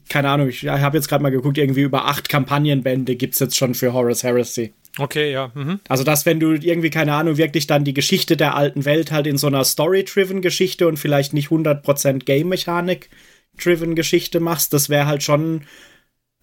keine 0.09 0.29
Ahnung, 0.29 0.47
ich 0.49 0.65
habe 0.65 0.97
jetzt 0.97 1.09
gerade 1.09 1.23
mal 1.23 1.31
geguckt, 1.31 1.57
irgendwie 1.57 1.81
über 1.81 2.05
acht 2.05 2.29
Kampagnenbände 2.29 3.15
gibt 3.15 3.33
es 3.33 3.39
jetzt 3.39 3.57
schon 3.57 3.73
für 3.73 3.93
Horus 3.93 4.23
Heresy. 4.23 4.73
Okay, 4.99 5.31
ja. 5.31 5.51
Mhm. 5.53 5.79
Also, 5.87 6.03
dass 6.03 6.25
wenn 6.25 6.39
du 6.39 6.53
irgendwie, 6.53 6.89
keine 6.89 7.13
Ahnung, 7.13 7.37
wirklich 7.37 7.67
dann 7.67 7.83
die 7.83 7.93
Geschichte 7.93 8.35
der 8.35 8.55
alten 8.55 8.85
Welt 8.85 9.11
halt 9.11 9.27
in 9.27 9.37
so 9.37 9.47
einer 9.47 9.63
Story-driven 9.63 10.41
Geschichte 10.41 10.87
und 10.87 10.97
vielleicht 10.97 11.33
nicht 11.33 11.49
100% 11.49 12.25
Game-Mechanik-driven 12.25 13.95
Geschichte 13.95 14.39
machst, 14.39 14.73
das 14.73 14.89
wäre 14.89 15.05
halt 15.05 15.23
schon 15.23 15.61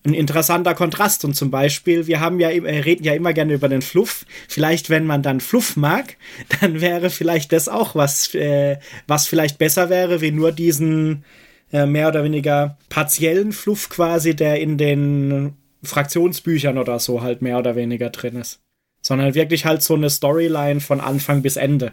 ein 0.07 0.15
interessanter 0.15 0.75
Kontrast. 0.75 1.25
Und 1.25 1.35
zum 1.35 1.51
Beispiel, 1.51 2.07
wir 2.07 2.21
haben 2.21 2.39
ja, 2.39 2.49
reden 2.49 3.05
ja 3.05 3.15
immer 3.15 3.33
gerne 3.33 3.55
über 3.55 3.69
den 3.69 3.83
Fluff. 3.83 4.25
Vielleicht, 4.49 4.91
wenn 4.91 5.07
man 5.07 5.23
dann 5.23 5.41
Fluff 5.41 5.77
mag, 5.77 6.17
dann 6.61 6.81
wäre 6.81 7.11
vielleicht 7.11 7.53
das 7.53 7.69
auch 7.69 7.95
was, 7.95 8.35
äh, 8.35 8.79
was 9.07 9.27
vielleicht 9.27 9.59
besser 9.59 9.91
wäre, 9.91 10.21
wie 10.21 10.31
nur 10.31 10.53
diesen 10.53 11.25
äh, 11.73 11.87
mehr 11.87 12.09
oder 12.09 12.23
weniger 12.23 12.79
partiellen 12.89 13.53
Fluff 13.53 13.89
quasi, 13.89 14.37
der 14.37 14.61
in 14.61 14.79
den 14.79 15.57
Fraktionsbüchern 15.85 16.79
oder 16.79 16.99
so 16.99 17.23
halt 17.23 17.43
mehr 17.43 17.59
oder 17.59 17.77
weniger 17.77 18.11
drin 18.11 18.37
ist. 18.37 18.61
Sondern 19.03 19.35
wirklich 19.35 19.65
halt 19.65 19.83
so 19.83 19.95
eine 19.95 20.11
Storyline 20.11 20.81
von 20.81 21.01
Anfang 21.01 21.43
bis 21.43 21.57
Ende. 21.57 21.93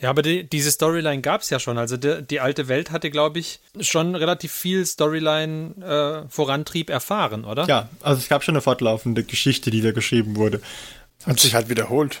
Ja, 0.00 0.10
aber 0.10 0.22
die, 0.22 0.48
diese 0.48 0.70
Storyline 0.70 1.22
gab 1.22 1.40
es 1.40 1.50
ja 1.50 1.58
schon. 1.58 1.76
Also 1.76 1.96
die, 1.96 2.22
die 2.22 2.38
alte 2.38 2.68
Welt 2.68 2.92
hatte, 2.92 3.10
glaube 3.10 3.40
ich, 3.40 3.58
schon 3.80 4.14
relativ 4.14 4.52
viel 4.52 4.86
Storyline-Vorantrieb 4.86 6.88
äh, 6.88 6.92
erfahren, 6.92 7.44
oder? 7.44 7.66
Ja, 7.66 7.88
also 8.02 8.20
es 8.20 8.28
gab 8.28 8.44
schon 8.44 8.54
eine 8.54 8.62
fortlaufende 8.62 9.24
Geschichte, 9.24 9.72
die 9.72 9.80
da 9.80 9.90
geschrieben 9.90 10.36
wurde. 10.36 10.60
Hat 11.26 11.40
sich 11.40 11.54
halt 11.54 11.68
wiederholt. 11.68 12.20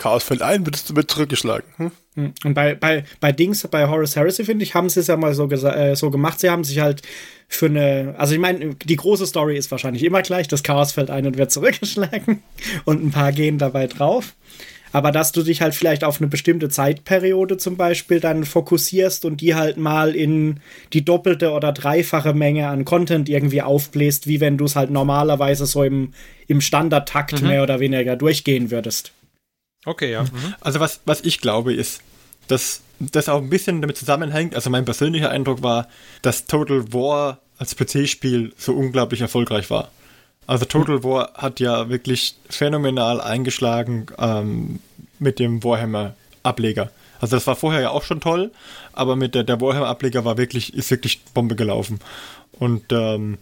Chaos 0.00 0.24
fällt 0.24 0.40
ein, 0.40 0.64
wird 0.64 0.88
du 0.88 0.94
mit 0.94 1.10
zurückgeschlagen. 1.10 1.68
Hm? 1.76 1.90
hm? 2.14 2.32
Und 2.44 2.54
bei, 2.54 2.74
bei, 2.74 3.04
bei 3.20 3.32
Dings, 3.32 3.68
bei 3.68 3.86
Horace 3.86 4.16
Heresy, 4.16 4.44
finde 4.44 4.64
ich, 4.64 4.74
haben 4.74 4.88
sie 4.88 5.00
es 5.00 5.08
ja 5.08 5.16
mal 5.16 5.34
so, 5.34 5.48
äh, 5.48 5.94
so 5.94 6.10
gemacht. 6.10 6.40
Sie 6.40 6.48
haben 6.48 6.64
sich 6.64 6.80
halt 6.80 7.02
für 7.48 7.66
eine, 7.66 8.14
also 8.16 8.32
ich 8.32 8.40
meine, 8.40 8.74
die 8.76 8.96
große 8.96 9.26
Story 9.26 9.58
ist 9.58 9.70
wahrscheinlich 9.70 10.02
immer 10.02 10.22
gleich, 10.22 10.48
das 10.48 10.62
Chaos 10.62 10.92
fällt 10.92 11.10
ein 11.10 11.26
und 11.26 11.36
wird 11.36 11.52
zurückgeschlagen 11.52 12.42
und 12.86 13.04
ein 13.04 13.10
paar 13.10 13.32
gehen 13.32 13.58
dabei 13.58 13.86
drauf. 13.86 14.34
Aber 14.92 15.12
dass 15.12 15.32
du 15.32 15.42
dich 15.42 15.60
halt 15.60 15.74
vielleicht 15.74 16.02
auf 16.02 16.18
eine 16.18 16.28
bestimmte 16.28 16.68
Zeitperiode 16.70 17.58
zum 17.58 17.76
Beispiel 17.76 18.18
dann 18.18 18.44
fokussierst 18.44 19.24
und 19.24 19.40
die 19.40 19.54
halt 19.54 19.76
mal 19.76 20.16
in 20.16 20.60
die 20.94 21.04
doppelte 21.04 21.52
oder 21.52 21.72
dreifache 21.72 22.32
Menge 22.32 22.68
an 22.68 22.84
Content 22.84 23.28
irgendwie 23.28 23.62
aufbläst, 23.62 24.26
wie 24.26 24.40
wenn 24.40 24.56
du 24.56 24.64
es 24.64 24.74
halt 24.74 24.90
normalerweise 24.90 25.66
so 25.66 25.84
im, 25.84 26.12
im 26.48 26.60
Standardtakt 26.60 27.40
mhm. 27.40 27.48
mehr 27.48 27.62
oder 27.62 27.78
weniger 27.78 28.16
durchgehen 28.16 28.72
würdest. 28.72 29.12
Okay, 29.84 30.12
ja. 30.12 30.24
Mhm. 30.24 30.54
Also 30.60 30.80
was, 30.80 31.00
was 31.04 31.20
ich 31.22 31.40
glaube 31.40 31.72
ist, 31.72 32.02
dass 32.48 32.82
das 32.98 33.28
auch 33.28 33.38
ein 33.38 33.50
bisschen 33.50 33.80
damit 33.80 33.96
zusammenhängt. 33.96 34.54
Also 34.54 34.70
mein 34.70 34.84
persönlicher 34.84 35.30
Eindruck 35.30 35.62
war, 35.62 35.88
dass 36.22 36.46
Total 36.46 36.92
War 36.92 37.38
als 37.58 37.74
PC-Spiel 37.74 38.52
so 38.58 38.74
unglaublich 38.74 39.20
erfolgreich 39.20 39.70
war. 39.70 39.90
Also 40.46 40.64
Total 40.64 40.96
mhm. 40.96 41.04
War 41.04 41.32
hat 41.34 41.60
ja 41.60 41.88
wirklich 41.88 42.36
phänomenal 42.48 43.20
eingeschlagen 43.20 44.06
ähm, 44.18 44.80
mit 45.18 45.38
dem 45.38 45.62
Warhammer-Ableger. 45.62 46.90
Also 47.20 47.36
das 47.36 47.46
war 47.46 47.56
vorher 47.56 47.82
ja 47.82 47.90
auch 47.90 48.02
schon 48.02 48.20
toll, 48.20 48.50
aber 48.92 49.14
mit 49.14 49.34
der, 49.34 49.44
der 49.44 49.60
Warhammer-Ableger 49.60 50.24
war 50.24 50.38
wirklich, 50.38 50.74
ist 50.74 50.90
wirklich 50.90 51.22
Bombe 51.34 51.54
gelaufen. 51.54 52.00
Und 52.52 52.92
ähm, 52.92 53.38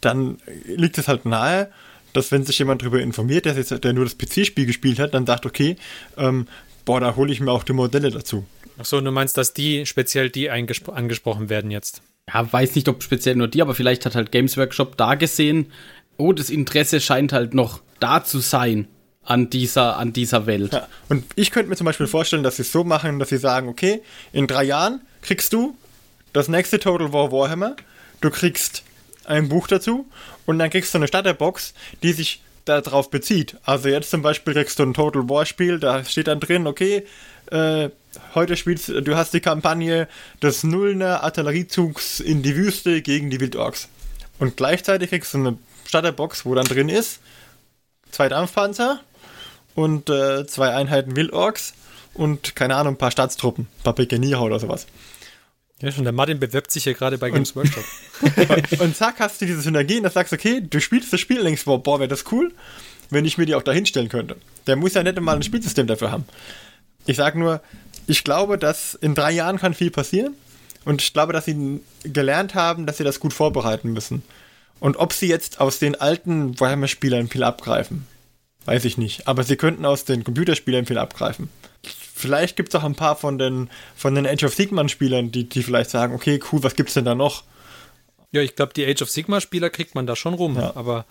dann 0.00 0.38
liegt 0.66 0.98
es 0.98 1.08
halt 1.08 1.24
nahe, 1.24 1.70
dass 2.12 2.32
wenn 2.32 2.44
sich 2.44 2.58
jemand 2.58 2.82
darüber 2.82 3.00
informiert, 3.00 3.44
der, 3.44 3.54
jetzt, 3.54 3.84
der 3.84 3.92
nur 3.92 4.04
das 4.04 4.16
PC-Spiel 4.16 4.66
gespielt 4.66 4.98
hat, 4.98 5.14
dann 5.14 5.26
sagt, 5.26 5.46
okay, 5.46 5.76
ähm, 6.16 6.46
boah, 6.84 7.00
da 7.00 7.16
hole 7.16 7.32
ich 7.32 7.40
mir 7.40 7.52
auch 7.52 7.64
die 7.64 7.72
Modelle 7.72 8.10
dazu. 8.10 8.46
Achso, 8.78 9.00
du 9.00 9.10
meinst, 9.10 9.36
dass 9.36 9.54
die, 9.54 9.86
speziell 9.86 10.30
die 10.30 10.50
angesprochen 10.50 11.48
werden 11.48 11.70
jetzt? 11.70 12.02
Ja, 12.32 12.50
weiß 12.50 12.74
nicht, 12.74 12.88
ob 12.88 13.02
speziell 13.02 13.36
nur 13.36 13.48
die, 13.48 13.62
aber 13.62 13.74
vielleicht 13.74 14.06
hat 14.06 14.14
halt 14.14 14.32
Games 14.32 14.56
Workshop 14.56 14.96
da 14.96 15.14
gesehen, 15.14 15.72
oh, 16.16 16.32
das 16.32 16.50
Interesse 16.50 17.00
scheint 17.00 17.32
halt 17.32 17.54
noch 17.54 17.80
da 18.00 18.22
zu 18.24 18.38
sein 18.38 18.86
an 19.22 19.50
dieser, 19.50 19.96
an 19.96 20.12
dieser 20.12 20.46
Welt. 20.46 20.72
Ja, 20.72 20.88
und 21.08 21.24
ich 21.36 21.50
könnte 21.50 21.68
mir 21.68 21.76
zum 21.76 21.84
Beispiel 21.84 22.06
vorstellen, 22.06 22.42
dass 22.42 22.56
sie 22.56 22.62
es 22.62 22.72
so 22.72 22.84
machen, 22.84 23.18
dass 23.18 23.28
sie 23.28 23.38
sagen, 23.38 23.68
okay, 23.68 24.02
in 24.32 24.46
drei 24.46 24.64
Jahren 24.64 25.00
kriegst 25.22 25.52
du 25.52 25.76
das 26.32 26.48
nächste 26.48 26.78
Total 26.78 27.12
War 27.12 27.32
Warhammer, 27.32 27.76
du 28.20 28.30
kriegst 28.30 28.84
ein 29.24 29.48
Buch 29.48 29.66
dazu 29.66 30.06
und 30.48 30.58
dann 30.58 30.70
kriegst 30.70 30.94
du 30.94 30.98
eine 30.98 31.08
Starterbox, 31.08 31.74
die 32.02 32.14
sich 32.14 32.40
darauf 32.64 33.10
bezieht. 33.10 33.58
Also 33.64 33.90
jetzt 33.90 34.08
zum 34.08 34.22
Beispiel 34.22 34.54
kriegst 34.54 34.78
du 34.78 34.82
ein 34.82 34.94
Total 34.94 35.28
War 35.28 35.44
Spiel, 35.44 35.78
da 35.78 36.02
steht 36.04 36.26
dann 36.26 36.40
drin, 36.40 36.66
okay, 36.66 37.04
äh, 37.50 37.90
heute 38.34 38.56
spielst 38.56 38.88
du, 38.88 39.14
hast 39.14 39.34
die 39.34 39.40
Kampagne 39.40 40.08
des 40.42 40.64
Nullner 40.64 41.22
Artilleriezugs 41.22 42.20
in 42.20 42.42
die 42.42 42.56
Wüste 42.56 43.02
gegen 43.02 43.28
die 43.28 43.40
Wildorks. 43.40 43.88
Und 44.38 44.56
gleichzeitig 44.56 45.10
kriegst 45.10 45.34
du 45.34 45.38
eine 45.38 45.58
Starterbox, 45.84 46.46
wo 46.46 46.54
dann 46.54 46.64
drin 46.64 46.88
ist 46.88 47.20
zwei 48.10 48.30
Dampfpanzer 48.30 49.00
und 49.74 50.08
äh, 50.08 50.46
zwei 50.46 50.72
Einheiten 50.74 51.14
Wildorks 51.14 51.74
und 52.14 52.56
keine 52.56 52.76
Ahnung, 52.76 52.94
ein 52.94 52.98
paar 52.98 53.10
Staatstruppen, 53.10 53.64
ein 53.64 53.82
paar 53.82 53.94
Pikenier 53.94 54.40
oder 54.40 54.58
sowas. 54.58 54.86
Ja, 55.80 55.92
schon, 55.92 56.04
der 56.04 56.12
Martin 56.12 56.40
bewirbt 56.40 56.72
sich 56.72 56.84
hier 56.84 56.94
gerade 56.94 57.18
bei 57.18 57.30
Games 57.30 57.54
Workshop. 57.54 57.84
und 58.80 58.96
zack, 58.96 59.20
hast 59.20 59.40
du 59.40 59.46
diese 59.46 59.60
Synergien, 59.60 60.02
da 60.02 60.10
sagst 60.10 60.32
du, 60.32 60.36
okay, 60.36 60.60
du 60.60 60.80
spielst 60.80 61.12
das 61.12 61.20
Spiel 61.20 61.40
längst, 61.40 61.66
boah, 61.66 61.80
boah 61.80 62.00
wäre 62.00 62.08
das 62.08 62.24
cool, 62.32 62.52
wenn 63.10 63.24
ich 63.24 63.38
mir 63.38 63.46
die 63.46 63.54
auch 63.54 63.62
da 63.62 63.70
hinstellen 63.70 64.08
könnte. 64.08 64.36
Der 64.66 64.74
muss 64.74 64.94
ja 64.94 65.04
nicht 65.04 65.20
mal 65.20 65.36
ein 65.36 65.42
Spielsystem 65.42 65.86
dafür 65.86 66.10
haben. 66.10 66.24
Ich 67.06 67.16
sag 67.16 67.36
nur, 67.36 67.60
ich 68.08 68.24
glaube, 68.24 68.58
dass 68.58 68.94
in 68.94 69.14
drei 69.14 69.30
Jahren 69.30 69.58
kann 69.58 69.72
viel 69.72 69.92
passieren 69.92 70.34
und 70.84 71.00
ich 71.00 71.12
glaube, 71.12 71.32
dass 71.32 71.44
sie 71.44 71.80
gelernt 72.02 72.54
haben, 72.54 72.86
dass 72.86 72.96
sie 72.96 73.04
das 73.04 73.20
gut 73.20 73.32
vorbereiten 73.32 73.92
müssen. 73.92 74.22
Und 74.80 74.96
ob 74.96 75.12
sie 75.12 75.28
jetzt 75.28 75.60
aus 75.60 75.78
den 75.78 75.94
alten 75.94 76.58
Warhammer-Spielern 76.58 77.28
viel 77.28 77.44
abgreifen, 77.44 78.06
weiß 78.68 78.84
ich 78.84 78.98
nicht. 78.98 79.26
Aber 79.26 79.42
sie 79.42 79.56
könnten 79.56 79.84
aus 79.84 80.04
den 80.04 80.22
Computerspielern 80.22 80.86
viel 80.86 80.98
abgreifen 80.98 81.48
vielleicht 82.18 82.56
gibt 82.56 82.74
es 82.74 82.80
auch 82.80 82.84
ein 82.84 82.94
paar 82.94 83.16
von 83.16 83.38
den, 83.38 83.70
von 83.96 84.14
den 84.14 84.26
Age 84.26 84.44
of 84.44 84.54
Sigma-Spielern, 84.54 85.30
die, 85.30 85.48
die 85.48 85.62
vielleicht 85.62 85.90
sagen, 85.90 86.14
okay, 86.14 86.40
cool, 86.52 86.62
was 86.62 86.74
gibt's 86.74 86.94
denn 86.94 87.04
da 87.04 87.14
noch? 87.14 87.44
Ja, 88.32 88.42
ich 88.42 88.56
glaube, 88.56 88.74
die 88.74 88.84
Age 88.84 89.02
of 89.02 89.10
Sigma-Spieler 89.10 89.70
kriegt 89.70 89.94
man 89.94 90.06
da 90.06 90.16
schon 90.16 90.34
rum, 90.34 90.56
ja. 90.56 90.76
aber 90.76 91.06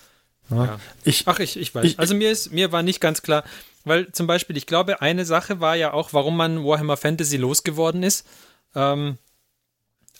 ja. 0.50 0.66
ja. 0.66 0.80
Ich, 1.04 1.24
Ach, 1.28 1.40
ich, 1.40 1.58
ich 1.58 1.74
weiß. 1.74 1.86
Ich, 1.86 2.00
also 2.00 2.14
mir 2.14 2.32
ist, 2.32 2.52
mir 2.52 2.72
war 2.72 2.84
nicht 2.84 3.02
ganz 3.02 3.22
klar, 3.22 3.44
weil 3.86 4.12
zum 4.12 4.28
Beispiel, 4.28 4.58
ich 4.58 4.66
glaube, 4.66 5.02
eine 5.02 5.26
Sache 5.26 5.60
war 5.60 5.76
ja 5.76 5.94
auch, 5.94 6.14
warum 6.14 6.38
man 6.38 6.64
Warhammer 6.64 6.98
Fantasy 6.98 7.38
losgeworden 7.38 8.04
ist. 8.04 8.28
Ähm, 8.76 9.18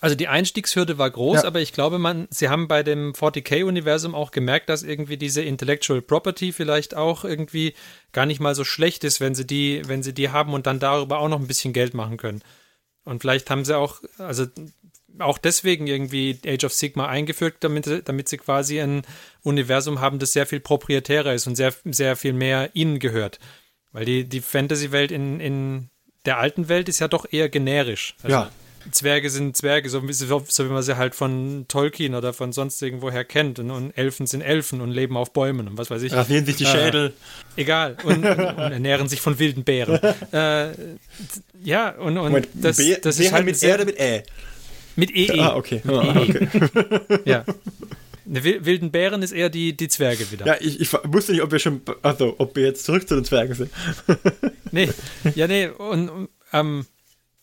also 0.00 0.14
die 0.14 0.28
Einstiegshürde 0.28 0.96
war 0.98 1.10
groß, 1.10 1.42
ja. 1.42 1.44
aber 1.44 1.60
ich 1.60 1.72
glaube, 1.72 1.98
man, 1.98 2.28
sie 2.30 2.48
haben 2.48 2.68
bei 2.68 2.82
dem 2.82 3.14
40k-Universum 3.14 4.14
auch 4.14 4.30
gemerkt, 4.30 4.68
dass 4.68 4.84
irgendwie 4.84 5.16
diese 5.16 5.42
Intellectual 5.42 6.00
Property 6.00 6.52
vielleicht 6.52 6.94
auch 6.96 7.24
irgendwie 7.24 7.74
gar 8.12 8.24
nicht 8.24 8.40
mal 8.40 8.54
so 8.54 8.64
schlecht 8.64 9.02
ist, 9.02 9.20
wenn 9.20 9.34
sie 9.34 9.46
die, 9.46 9.82
wenn 9.86 10.04
sie 10.04 10.14
die 10.14 10.30
haben 10.30 10.54
und 10.54 10.66
dann 10.66 10.78
darüber 10.78 11.18
auch 11.18 11.28
noch 11.28 11.40
ein 11.40 11.48
bisschen 11.48 11.72
Geld 11.72 11.94
machen 11.94 12.16
können. 12.16 12.42
Und 13.04 13.20
vielleicht 13.20 13.50
haben 13.50 13.64
sie 13.64 13.76
auch, 13.76 14.00
also 14.18 14.46
auch 15.18 15.38
deswegen 15.38 15.88
irgendwie 15.88 16.38
Age 16.46 16.64
of 16.64 16.72
Sigma 16.72 17.08
eingeführt, 17.08 17.56
damit, 17.60 18.08
damit 18.08 18.28
sie 18.28 18.36
quasi 18.36 18.80
ein 18.80 19.02
Universum 19.42 20.00
haben, 20.00 20.20
das 20.20 20.32
sehr 20.32 20.46
viel 20.46 20.60
proprietärer 20.60 21.34
ist 21.34 21.46
und 21.48 21.56
sehr, 21.56 21.74
sehr 21.84 22.14
viel 22.14 22.34
mehr 22.34 22.70
ihnen 22.74 23.00
gehört. 23.00 23.40
Weil 23.90 24.04
die, 24.04 24.24
die 24.24 24.40
Fantasy-Welt 24.40 25.10
in, 25.10 25.40
in 25.40 25.90
der 26.24 26.38
alten 26.38 26.68
Welt 26.68 26.88
ist 26.88 27.00
ja 27.00 27.08
doch 27.08 27.26
eher 27.28 27.48
generisch. 27.48 28.14
Also 28.22 28.36
ja, 28.36 28.50
Zwerge 28.90 29.30
sind 29.30 29.56
Zwerge, 29.56 29.88
so, 29.88 30.02
so, 30.10 30.44
so, 30.48 30.64
wie 30.64 30.68
man 30.68 30.82
sie 30.82 30.96
halt 30.96 31.14
von 31.14 31.66
Tolkien 31.68 32.14
oder 32.14 32.32
von 32.32 32.52
sonst 32.52 32.80
irgendwoher 32.82 33.24
kennt. 33.24 33.58
Und, 33.58 33.70
und, 33.70 33.90
Elfen 33.92 34.26
sind 34.26 34.40
Elfen 34.40 34.80
und 34.80 34.90
leben 34.90 35.16
auf 35.16 35.32
Bäumen 35.32 35.68
und 35.68 35.78
was 35.78 35.90
weiß 35.90 36.02
ich. 36.02 36.12
Rasieren 36.12 36.46
sich 36.46 36.56
die 36.56 36.64
äh, 36.64 36.68
Schädel. 36.68 37.12
Egal. 37.56 37.96
Und, 38.04 38.24
und, 38.24 38.26
ernähren 38.26 39.08
sich 39.08 39.20
von 39.20 39.38
wilden 39.38 39.64
Bären. 39.64 40.00
äh, 40.32 40.72
ja, 41.62 41.90
und, 41.90 42.16
und 42.16 42.24
Moment, 42.26 42.48
das, 42.54 42.76
Bär, 42.76 42.98
das 42.98 43.18
ist 43.18 43.32
halt 43.32 43.44
mit 43.44 43.62
E 43.62 43.74
oder 43.74 43.84
mit 43.84 43.98
Ä? 43.98 44.22
Mit 44.96 45.14
EE. 45.14 45.40
Ah, 45.40 45.56
okay. 45.56 45.80
Ah, 45.86 46.20
okay. 46.20 46.48
ja. 47.24 47.44
Eine 48.28 48.44
wilden 48.44 48.90
Bären 48.90 49.22
ist 49.22 49.32
eher 49.32 49.48
die, 49.48 49.76
die 49.76 49.88
Zwerge 49.88 50.30
wieder. 50.30 50.44
Ja, 50.44 50.56
ich, 50.60 50.80
ich 50.80 50.92
wusste 50.92 51.32
nicht, 51.32 51.42
ob 51.42 51.50
wir 51.50 51.58
schon, 51.58 51.80
also 52.02 52.34
ob 52.38 52.56
wir 52.56 52.64
jetzt 52.64 52.84
zurück 52.84 53.08
zu 53.08 53.14
den 53.14 53.24
Zwergen 53.24 53.54
sind. 53.54 53.70
nee, 54.70 54.90
ja, 55.34 55.46
nee, 55.46 55.68
und 55.68 56.28
ähm, 56.52 56.84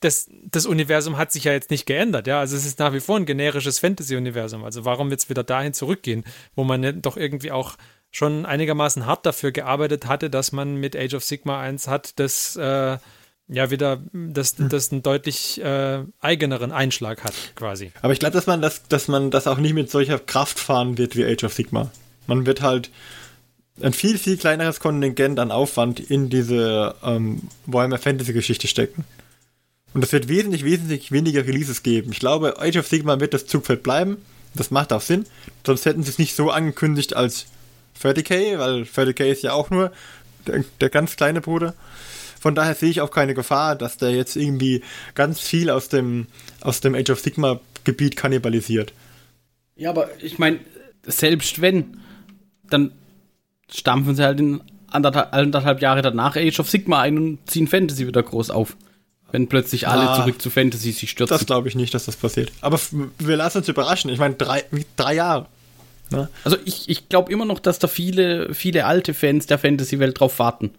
das, 0.06 0.30
das 0.44 0.66
Universum 0.68 1.18
hat 1.18 1.32
sich 1.32 1.46
ja 1.46 1.52
jetzt 1.52 1.72
nicht 1.72 1.86
geändert, 1.86 2.28
ja. 2.28 2.40
Also 2.40 2.56
es 2.56 2.66
ist 2.66 2.80
nach 2.80 2.94
wie 2.94 3.00
vor 3.00 3.18
ein 3.18 3.26
generisches 3.26 3.80
Fantasy-Universum. 3.80 4.64
Also 4.64 4.86
warum 4.86 5.10
jetzt 5.10 5.30
wieder 5.30 5.44
dahin 5.44 5.74
zurückgehen, 5.74 6.24
wo 6.56 6.64
man 6.64 7.02
doch 7.02 7.18
irgendwie 7.18 7.52
auch 7.52 7.76
schon 8.12 8.46
einigermaßen 8.46 9.06
hart 9.06 9.26
dafür 9.26 9.52
gearbeitet 9.52 10.06
hatte, 10.06 10.30
dass 10.30 10.52
man 10.52 10.76
mit 10.76 10.96
Age 10.96 11.16
of 11.16 11.24
Sigma 11.24 11.60
1 11.60 11.88
hat, 11.88 12.20
das 12.20 12.56
äh, 12.56 12.98
ja 13.48 13.72
wieder 13.72 14.02
das, 14.14 14.58
hm. 14.58 14.70
das 14.70 14.92
einen 14.92 15.04
deutlich 15.04 15.62
äh, 15.62 16.04
eigeneren 16.20 16.72
Einschlag 16.72 17.24
hat, 17.24 17.34
quasi. 17.56 17.92
Aber 18.02 18.14
ich 18.14 18.20
glaube, 18.20 18.34
dass 18.34 18.46
man 18.46 18.62
das, 18.62 18.84
dass 18.88 19.08
man 19.08 19.32
das 19.32 19.48
auch 19.48 19.58
nicht 19.58 19.74
mit 19.74 19.90
solcher 19.90 20.20
Kraft 20.20 20.60
fahren 20.60 20.98
wird 21.00 21.16
wie 21.16 21.26
Age 21.26 21.44
of 21.44 21.54
Sigma. 21.54 21.90
Man 22.28 22.46
wird 22.46 22.62
halt 22.62 22.92
ein 23.82 23.94
viel, 23.94 24.18
viel 24.18 24.38
kleineres 24.38 24.80
Kontingent 24.80 25.40
an 25.40 25.52
Aufwand 25.52 26.00
in 26.00 26.30
diese 26.30 26.96
ähm, 27.04 27.50
Warhammer 27.66 27.98
Fantasy 27.98 28.34
Geschichte 28.34 28.68
stecken. 28.68 29.04
Und 29.96 30.04
es 30.04 30.12
wird 30.12 30.28
wesentlich, 30.28 30.66
wesentlich 30.66 31.14
weniger 31.14 31.48
Releases 31.48 31.82
geben. 31.82 32.12
Ich 32.12 32.20
glaube, 32.20 32.60
Age 32.60 32.76
of 32.76 32.88
Sigma 32.88 33.22
wird 33.22 33.34
das 33.34 33.48
Zugfeld 33.48 33.82
bleiben. 33.82 34.18
Das 34.54 34.70
macht 34.70 34.92
auch 34.92 35.00
Sinn. 35.00 35.26
Sonst 35.66 35.86
hätten 35.86 36.04
sie 36.04 36.10
es 36.10 36.20
nicht 36.20 36.36
so 36.36 36.52
angekündigt 36.52 37.16
als 37.16 37.46
30k, 38.04 38.60
weil 38.60 38.82
30k 38.82 39.24
ist 39.24 39.44
ja 39.44 39.54
auch 39.54 39.70
nur 39.70 39.94
der, 40.48 40.66
der 40.82 40.90
ganz 40.90 41.16
kleine 41.16 41.40
Bruder. 41.40 41.76
Von 42.42 42.56
daher 42.56 42.76
sehe 42.76 42.90
ich 42.90 43.00
auch 43.00 43.10
keine 43.10 43.34
Gefahr, 43.34 43.78
dass 43.78 43.96
der 43.96 44.12
jetzt 44.12 44.36
irgendwie 44.36 44.84
ganz 45.14 45.40
viel 45.40 45.70
aus 45.70 45.88
dem, 45.88 46.28
aus 46.60 46.82
dem 46.82 46.94
Age 46.94 47.12
of 47.12 47.22
Sigma 47.22 47.62
Gebiet 47.86 48.18
kannibalisiert. 48.18 48.92
Ja, 49.78 49.92
aber 49.92 50.10
ich 50.22 50.38
meine, 50.40 50.60
selbst 51.04 51.62
wenn, 51.62 52.02
dann 52.70 52.92
stampfen 53.72 54.14
sie 54.18 54.24
halt 54.24 54.42
in 54.42 54.60
anderthalb, 54.90 55.34
anderthalb 55.34 55.82
Jahre 55.82 56.02
danach 56.02 56.36
Age 56.36 56.60
of 56.60 56.70
Sigma 56.70 57.00
ein 57.00 57.18
und 57.18 57.50
ziehen 57.50 57.70
Fantasy 57.70 58.06
wieder 58.06 58.24
groß 58.24 58.50
auf. 58.50 58.76
Wenn 59.36 59.50
plötzlich 59.50 59.90
alle 59.90 60.12
ah, 60.12 60.16
zurück 60.16 60.42
zu 60.42 60.50
Fantasy 60.50 60.94
sich 60.94 61.10
stürzen. 61.10 61.36
Das 61.36 61.46
glaube 61.46 61.68
ich 61.68 61.76
nicht, 61.76 61.94
dass 61.94 62.06
das 62.06 62.16
passiert. 62.16 62.54
Aber 62.62 62.80
wir 63.20 63.36
lassen 63.36 63.58
uns 63.58 63.68
überraschen. 63.68 64.10
Ich 64.10 64.18
meine, 64.18 64.36
drei, 64.36 64.64
drei 64.96 65.16
Jahre. 65.16 65.48
Ne? 66.10 66.30
Also 66.46 66.56
ich, 66.64 66.88
ich 66.88 67.10
glaube 67.10 67.34
immer 67.34 67.44
noch, 67.44 67.60
dass 67.60 67.78
da 67.78 67.90
viele, 67.90 68.54
viele 68.54 68.86
alte 68.86 69.14
Fans 69.14 69.46
der 69.46 69.60
Fantasy-Welt 69.60 70.22
drauf 70.22 70.40
warten. 70.40 70.72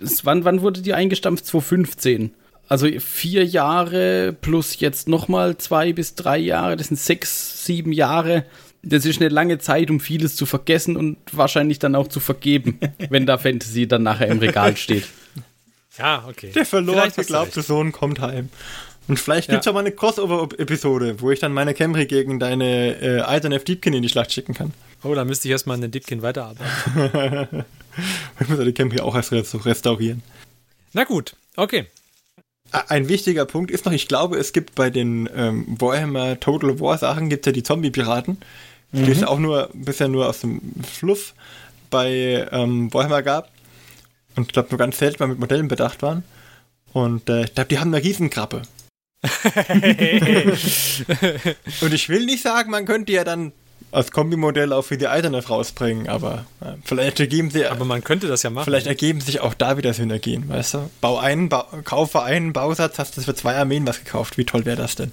Das, 0.00 0.24
wann, 0.24 0.44
wann 0.44 0.60
wurde 0.60 0.82
die 0.82 0.92
eingestampft? 0.92 1.46
2015. 1.46 2.32
Also 2.66 2.88
vier 2.98 3.44
Jahre 3.44 4.34
plus 4.40 4.80
jetzt 4.80 5.06
nochmal 5.06 5.56
zwei 5.58 5.92
bis 5.92 6.16
drei 6.16 6.38
Jahre, 6.38 6.76
das 6.76 6.88
sind 6.88 6.98
sechs, 6.98 7.64
sieben 7.64 7.92
Jahre. 7.92 8.44
Das 8.82 9.06
ist 9.06 9.20
eine 9.20 9.28
lange 9.28 9.58
Zeit, 9.58 9.88
um 9.88 10.00
vieles 10.00 10.34
zu 10.34 10.46
vergessen 10.46 10.96
und 10.96 11.16
wahrscheinlich 11.30 11.78
dann 11.78 11.94
auch 11.94 12.08
zu 12.08 12.18
vergeben, 12.18 12.80
wenn 13.08 13.24
da 13.24 13.38
Fantasy 13.38 13.86
dann 13.86 14.02
nachher 14.02 14.26
im 14.26 14.40
Regal 14.40 14.76
steht. 14.76 15.04
Ja, 15.98 16.24
okay. 16.28 16.50
Der 16.50 16.66
verloren 16.66 17.12
geglaubte 17.14 17.62
Sohn 17.62 17.92
kommt 17.92 18.20
heim. 18.20 18.48
Und 19.06 19.20
vielleicht 19.20 19.48
gibt 19.48 19.60
es 19.60 19.66
ja. 19.66 19.72
auch 19.72 19.74
mal 19.74 19.80
eine 19.80 19.92
Crossover-Episode, 19.92 21.20
wo 21.20 21.30
ich 21.30 21.40
dann 21.40 21.52
meine 21.52 21.74
Camry 21.74 22.06
gegen 22.06 22.38
deine 22.38 23.00
äh, 23.00 23.20
Alternef 23.20 23.64
Deepkin 23.64 23.92
in 23.92 24.02
die 24.02 24.08
Schlacht 24.08 24.32
schicken 24.32 24.54
kann. 24.54 24.72
Oh, 25.02 25.14
da 25.14 25.24
müsste 25.24 25.46
ich 25.48 25.52
erstmal 25.52 25.74
an 25.74 25.82
den 25.82 25.90
Deepkin 25.90 26.22
weiterarbeiten. 26.22 27.64
ich 28.40 28.48
muss 28.48 28.58
die 28.58 28.72
Camry 28.72 29.00
auch 29.00 29.14
erst 29.14 29.32
restaurieren. 29.32 30.22
Na 30.94 31.04
gut, 31.04 31.36
okay. 31.56 31.86
Ein 32.70 33.08
wichtiger 33.08 33.44
Punkt 33.44 33.70
ist 33.70 33.84
noch, 33.84 33.92
ich 33.92 34.08
glaube, 34.08 34.38
es 34.38 34.52
gibt 34.52 34.74
bei 34.74 34.90
den 34.90 35.28
ähm, 35.36 35.76
Warhammer 35.78 36.40
Total 36.40 36.80
War 36.80 36.96
Sachen 36.96 37.28
gibt 37.28 37.46
ja 37.46 37.52
die 37.52 37.62
Zombie-Piraten, 37.62 38.38
die 38.92 39.02
mhm. 39.02 39.12
es 39.12 39.22
auch 39.22 39.38
nur 39.38 39.68
bisher 39.74 40.08
nur 40.08 40.28
aus 40.28 40.40
dem 40.40 40.60
Fluff 40.82 41.34
bei 41.90 42.48
ähm, 42.50 42.92
Warhammer 42.92 43.22
gab. 43.22 43.53
Und 44.36 44.48
ich 44.48 44.52
glaube 44.52 44.70
nur 44.70 44.78
ganz 44.78 44.98
selten 44.98 45.22
mal 45.22 45.28
mit 45.28 45.38
Modellen 45.38 45.68
bedacht 45.68 46.02
waren. 46.02 46.24
Und 46.92 47.28
äh, 47.28 47.44
ich 47.44 47.54
glaube, 47.54 47.68
die 47.68 47.78
haben 47.78 47.94
eine 47.94 48.04
Riesenkrabbe. 48.04 48.62
und 51.80 51.94
ich 51.94 52.08
will 52.08 52.26
nicht 52.26 52.42
sagen, 52.42 52.70
man 52.70 52.84
könnte 52.84 53.12
ja 53.12 53.24
dann 53.24 53.52
als 53.94 54.10
Kombimodell 54.10 54.72
auch 54.72 54.82
für 54.82 54.98
die 54.98 55.06
Alternate 55.06 55.48
rausbringen, 55.48 56.08
aber 56.08 56.46
äh, 56.60 56.72
vielleicht 56.84 57.20
ergeben 57.20 57.50
sie. 57.50 57.66
Aber 57.66 57.84
man 57.84 58.02
könnte 58.02 58.26
das 58.26 58.42
ja 58.42 58.50
machen. 58.50 58.64
Vielleicht 58.64 58.86
ergeben 58.86 59.20
sich 59.20 59.40
auch 59.40 59.54
da 59.54 59.78
wieder 59.78 59.94
Synergien, 59.94 60.48
weißt 60.48 60.74
du? 60.74 60.90
Bau 61.00 61.18
einen, 61.18 61.48
ba 61.48 61.66
kaufe 61.84 62.22
einen 62.22 62.52
Bausatz, 62.52 62.98
hast 62.98 63.16
du 63.16 63.22
für 63.22 63.34
zwei 63.34 63.56
Armeen 63.56 63.86
was 63.86 64.04
gekauft. 64.04 64.36
Wie 64.36 64.44
toll 64.44 64.64
wäre 64.64 64.76
das 64.76 64.96
denn? 64.96 65.12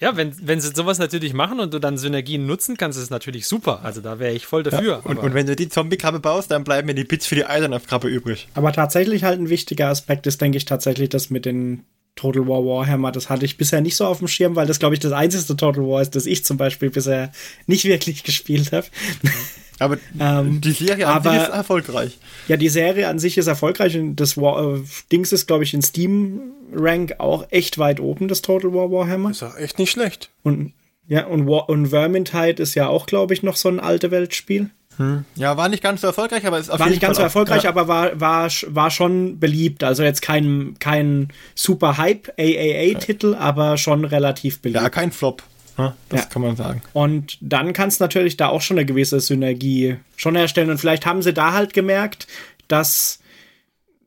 Ja, 0.00 0.16
wenn, 0.16 0.34
wenn 0.46 0.60
sie 0.60 0.70
sowas 0.74 0.98
natürlich 0.98 1.34
machen 1.34 1.58
und 1.58 1.74
du 1.74 1.80
dann 1.80 1.98
Synergien 1.98 2.46
nutzen 2.46 2.76
kannst, 2.76 2.96
ist 2.98 3.04
es 3.04 3.10
natürlich 3.10 3.48
super. 3.48 3.80
Also 3.82 4.00
da 4.00 4.20
wäre 4.20 4.32
ich 4.32 4.46
voll 4.46 4.62
dafür. 4.62 4.88
Ja, 4.88 4.96
und, 4.98 5.18
und, 5.18 5.34
wenn 5.34 5.46
du 5.46 5.56
die 5.56 5.68
Zombie-Krabbe 5.68 6.20
baust, 6.20 6.52
dann 6.52 6.62
bleiben 6.62 6.86
mir 6.86 6.94
die 6.94 7.04
Bits 7.04 7.26
für 7.26 7.34
die 7.34 7.44
Eisenkrabbe 7.44 8.08
übrig. 8.08 8.48
Aber 8.54 8.72
tatsächlich 8.72 9.24
halt 9.24 9.40
ein 9.40 9.48
wichtiger 9.48 9.88
Aspekt 9.88 10.26
ist, 10.28 10.40
denke 10.40 10.58
ich, 10.58 10.66
tatsächlich 10.66 11.08
das 11.08 11.30
mit 11.30 11.44
den 11.44 11.84
Total 12.18 12.46
War 12.46 12.64
Warhammer. 12.64 13.12
Das 13.12 13.30
hatte 13.30 13.44
ich 13.44 13.56
bisher 13.56 13.80
nicht 13.80 13.96
so 13.96 14.04
auf 14.04 14.18
dem 14.18 14.28
Schirm, 14.28 14.56
weil 14.56 14.66
das, 14.66 14.78
glaube 14.78 14.94
ich, 14.94 15.00
das 15.00 15.12
einzige 15.12 15.56
Total 15.56 15.82
War 15.84 16.02
ist, 16.02 16.16
das 16.16 16.26
ich 16.26 16.44
zum 16.44 16.56
Beispiel 16.56 16.90
bisher 16.90 17.32
nicht 17.66 17.84
wirklich 17.84 18.24
gespielt 18.24 18.72
habe. 18.72 18.86
Aber 19.78 19.96
ähm, 20.20 20.60
die 20.60 20.72
Serie 20.72 21.06
an 21.06 21.18
aber, 21.18 21.30
sich 21.30 21.42
ist 21.42 21.48
erfolgreich. 21.50 22.18
Ja, 22.48 22.56
die 22.56 22.68
Serie 22.68 23.06
an 23.06 23.20
sich 23.20 23.38
ist 23.38 23.46
erfolgreich 23.46 23.96
und 23.96 24.16
das 24.16 24.36
War, 24.36 24.74
äh, 24.74 24.80
Dings 25.12 25.32
ist, 25.32 25.46
glaube 25.46 25.62
ich, 25.62 25.72
in 25.72 25.82
Steam 25.82 26.40
Rank 26.74 27.14
auch 27.18 27.46
echt 27.50 27.78
weit 27.78 28.00
oben, 28.00 28.26
das 28.26 28.42
Total 28.42 28.74
War 28.74 28.90
Warhammer. 28.90 29.30
Ist 29.30 29.44
auch 29.44 29.56
echt 29.56 29.78
nicht 29.78 29.92
schlecht. 29.92 30.30
Und 30.42 30.72
ja, 31.06 31.26
und, 31.26 31.46
War, 31.46 31.68
und 31.68 31.86
Vermintide 31.86 32.60
ist 32.60 32.74
ja 32.74 32.88
auch, 32.88 33.06
glaube 33.06 33.34
ich, 33.34 33.44
noch 33.44 33.54
so 33.54 33.68
ein 33.68 33.78
alte 33.78 34.10
Weltspiel. 34.10 34.70
Hm. 34.98 35.24
Ja, 35.36 35.56
war 35.56 35.68
nicht 35.68 35.82
ganz 35.82 36.00
so 36.00 36.08
erfolgreich, 36.08 36.44
aber 36.44 36.58
ist 36.58 36.70
auf 36.70 36.80
War 36.80 36.88
nicht 36.88 37.00
ganz 37.00 37.16
so 37.16 37.22
erfolgreich, 37.22 37.62
ja. 37.62 37.70
aber 37.70 37.86
war, 37.86 38.20
war, 38.20 38.50
war 38.66 38.90
schon 38.90 39.38
beliebt. 39.38 39.84
Also 39.84 40.02
jetzt 40.02 40.22
kein, 40.22 40.74
kein 40.80 41.28
super 41.54 41.96
Hype 41.98 42.28
AAA-Titel, 42.36 43.32
ja. 43.32 43.38
aber 43.38 43.78
schon 43.78 44.04
relativ 44.04 44.60
beliebt. 44.60 44.82
Ja, 44.82 44.90
kein 44.90 45.12
Flop. 45.12 45.44
Ne? 45.76 45.94
Das 46.08 46.22
ja. 46.22 46.26
kann 46.26 46.42
man 46.42 46.56
sagen. 46.56 46.82
Und 46.92 47.38
dann 47.40 47.72
kannst 47.72 48.00
natürlich 48.00 48.36
da 48.36 48.48
auch 48.48 48.60
schon 48.60 48.76
eine 48.76 48.86
gewisse 48.86 49.20
Synergie 49.20 49.96
schon 50.16 50.34
herstellen. 50.34 50.70
Und 50.70 50.78
vielleicht 50.78 51.06
haben 51.06 51.22
sie 51.22 51.32
da 51.32 51.52
halt 51.52 51.72
gemerkt, 51.72 52.26
dass 52.66 53.20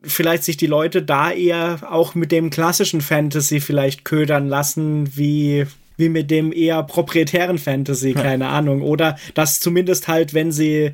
vielleicht 0.02 0.44
sich 0.44 0.58
die 0.58 0.66
Leute 0.66 1.02
da 1.02 1.30
eher 1.30 1.90
auch 1.90 2.14
mit 2.14 2.32
dem 2.32 2.50
klassischen 2.50 3.00
Fantasy 3.00 3.60
vielleicht 3.60 4.04
ködern 4.04 4.48
lassen, 4.48 5.16
wie 5.16 5.66
wie 5.96 6.08
mit 6.08 6.30
dem 6.30 6.52
eher 6.52 6.82
proprietären 6.82 7.58
Fantasy, 7.58 8.12
keine 8.14 8.44
ja. 8.44 8.50
Ahnung. 8.50 8.82
Oder 8.82 9.16
dass 9.34 9.60
zumindest 9.60 10.08
halt, 10.08 10.34
wenn 10.34 10.52
sie 10.52 10.92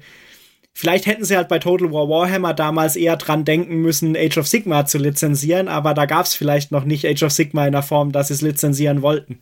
Vielleicht 0.78 1.06
hätten 1.06 1.24
sie 1.24 1.36
halt 1.36 1.48
bei 1.48 1.58
Total 1.58 1.90
War 1.90 2.08
Warhammer 2.08 2.54
damals 2.54 2.94
eher 2.94 3.16
dran 3.16 3.44
denken 3.44 3.82
müssen, 3.82 4.16
Age 4.16 4.38
of 4.38 4.46
Sigma 4.46 4.86
zu 4.86 4.98
lizenzieren, 4.98 5.66
aber 5.66 5.92
da 5.92 6.06
gab 6.06 6.24
es 6.24 6.34
vielleicht 6.34 6.70
noch 6.70 6.84
nicht 6.84 7.04
Age 7.04 7.24
of 7.24 7.32
Sigma 7.32 7.66
in 7.66 7.72
der 7.72 7.82
Form, 7.82 8.12
dass 8.12 8.28
sie 8.28 8.34
es 8.34 8.42
lizenzieren 8.42 9.02
wollten. 9.02 9.40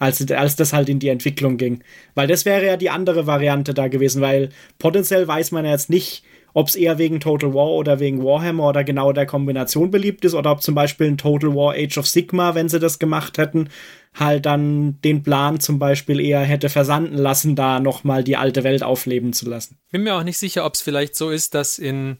Als, 0.00 0.28
als 0.32 0.56
das 0.56 0.72
halt 0.72 0.88
in 0.88 0.98
die 0.98 1.08
Entwicklung 1.08 1.56
ging. 1.56 1.84
Weil 2.16 2.26
das 2.26 2.46
wäre 2.46 2.66
ja 2.66 2.76
die 2.76 2.90
andere 2.90 3.28
Variante 3.28 3.74
da 3.74 3.86
gewesen, 3.86 4.22
weil 4.22 4.48
potenziell 4.80 5.28
weiß 5.28 5.52
man 5.52 5.64
ja 5.64 5.70
jetzt 5.70 5.88
nicht, 5.88 6.24
ob 6.52 6.68
es 6.68 6.74
eher 6.74 6.98
wegen 6.98 7.20
Total 7.20 7.54
War 7.54 7.68
oder 7.68 8.00
wegen 8.00 8.24
Warhammer 8.24 8.68
oder 8.68 8.84
genau 8.84 9.12
der 9.12 9.26
Kombination 9.26 9.90
beliebt 9.90 10.24
ist 10.24 10.34
oder 10.34 10.52
ob 10.52 10.62
zum 10.62 10.74
Beispiel 10.74 11.08
ein 11.08 11.18
Total 11.18 11.54
War 11.54 11.74
Age 11.74 11.98
of 11.98 12.06
Sigma, 12.06 12.54
wenn 12.54 12.68
sie 12.68 12.80
das 12.80 12.98
gemacht 12.98 13.38
hätten, 13.38 13.68
halt 14.14 14.46
dann 14.46 15.00
den 15.02 15.22
Plan 15.22 15.60
zum 15.60 15.78
Beispiel 15.78 16.20
eher 16.20 16.40
hätte 16.40 16.68
versanden 16.68 17.16
lassen, 17.16 17.56
da 17.56 17.80
nochmal 17.80 18.24
die 18.24 18.36
alte 18.36 18.64
Welt 18.64 18.82
aufleben 18.82 19.32
zu 19.32 19.48
lassen. 19.48 19.78
Bin 19.90 20.02
mir 20.02 20.14
auch 20.14 20.24
nicht 20.24 20.38
sicher, 20.38 20.64
ob 20.64 20.74
es 20.74 20.82
vielleicht 20.82 21.14
so 21.14 21.30
ist, 21.30 21.54
dass 21.54 21.78
in, 21.78 22.18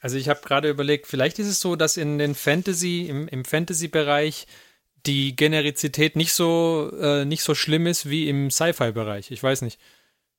also 0.00 0.16
ich 0.16 0.28
habe 0.28 0.40
gerade 0.42 0.70
überlegt, 0.70 1.06
vielleicht 1.06 1.38
ist 1.38 1.48
es 1.48 1.60
so, 1.60 1.76
dass 1.76 1.96
in 1.96 2.18
den 2.18 2.34
Fantasy, 2.34 3.06
im, 3.08 3.28
im 3.28 3.44
Fantasy-Bereich 3.44 4.46
die 5.06 5.36
Generizität 5.36 6.16
nicht 6.16 6.32
so, 6.32 6.90
äh, 7.00 7.24
nicht 7.24 7.42
so 7.42 7.54
schlimm 7.54 7.86
ist 7.86 8.10
wie 8.10 8.28
im 8.28 8.50
Sci-Fi-Bereich. 8.50 9.30
Ich 9.30 9.42
weiß 9.42 9.62
nicht. 9.62 9.78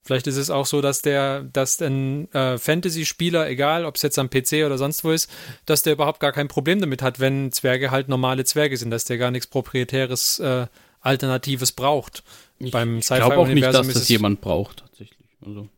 Vielleicht 0.03 0.27
ist 0.27 0.37
es 0.37 0.49
auch 0.49 0.65
so, 0.65 0.81
dass 0.81 1.01
der, 1.01 1.43
dass 1.43 1.81
ein 1.81 2.31
äh, 2.33 2.57
Fantasy-Spieler, 2.57 3.49
egal 3.49 3.85
ob 3.85 3.95
es 3.95 4.01
jetzt 4.01 4.17
am 4.17 4.29
PC 4.29 4.65
oder 4.65 4.77
sonst 4.77 5.03
wo 5.03 5.11
ist, 5.11 5.29
dass 5.65 5.83
der 5.83 5.93
überhaupt 5.93 6.19
gar 6.19 6.31
kein 6.31 6.47
Problem 6.47 6.79
damit 6.79 7.01
hat, 7.01 7.19
wenn 7.19 7.51
Zwerge 7.51 7.91
halt 7.91 8.07
normale 8.07 8.45
Zwerge 8.45 8.77
sind, 8.77 8.91
dass 8.91 9.05
der 9.05 9.17
gar 9.17 9.29
nichts 9.29 9.47
proprietäres 9.47 10.39
äh, 10.39 10.67
Alternatives 11.01 11.71
braucht. 11.73 12.23
Ich 12.59 12.71
beim 12.71 13.01
Sci-Fi 13.01 13.19
glaube 13.19 13.37
auch 13.37 13.47
nicht, 13.47 13.63
dass 13.63 13.87
das 13.87 14.09
jemand 14.09 14.41
braucht 14.41 14.79
tatsächlich. 14.79 15.19
Also. 15.45 15.69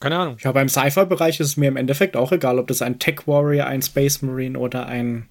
Keine 0.00 0.18
Ahnung. 0.18 0.36
Ja, 0.40 0.52
beim 0.52 0.68
Sci-Fi-Bereich 0.68 1.40
ist 1.40 1.48
es 1.48 1.56
mir 1.56 1.68
im 1.68 1.76
Endeffekt 1.76 2.16
auch 2.16 2.32
egal, 2.32 2.58
ob 2.58 2.66
das 2.66 2.82
ein 2.82 2.98
Tech 2.98 3.26
Warrior, 3.26 3.66
ein 3.66 3.82
Space 3.82 4.20
Marine 4.22 4.58
oder 4.58 4.86
ein 4.86 5.28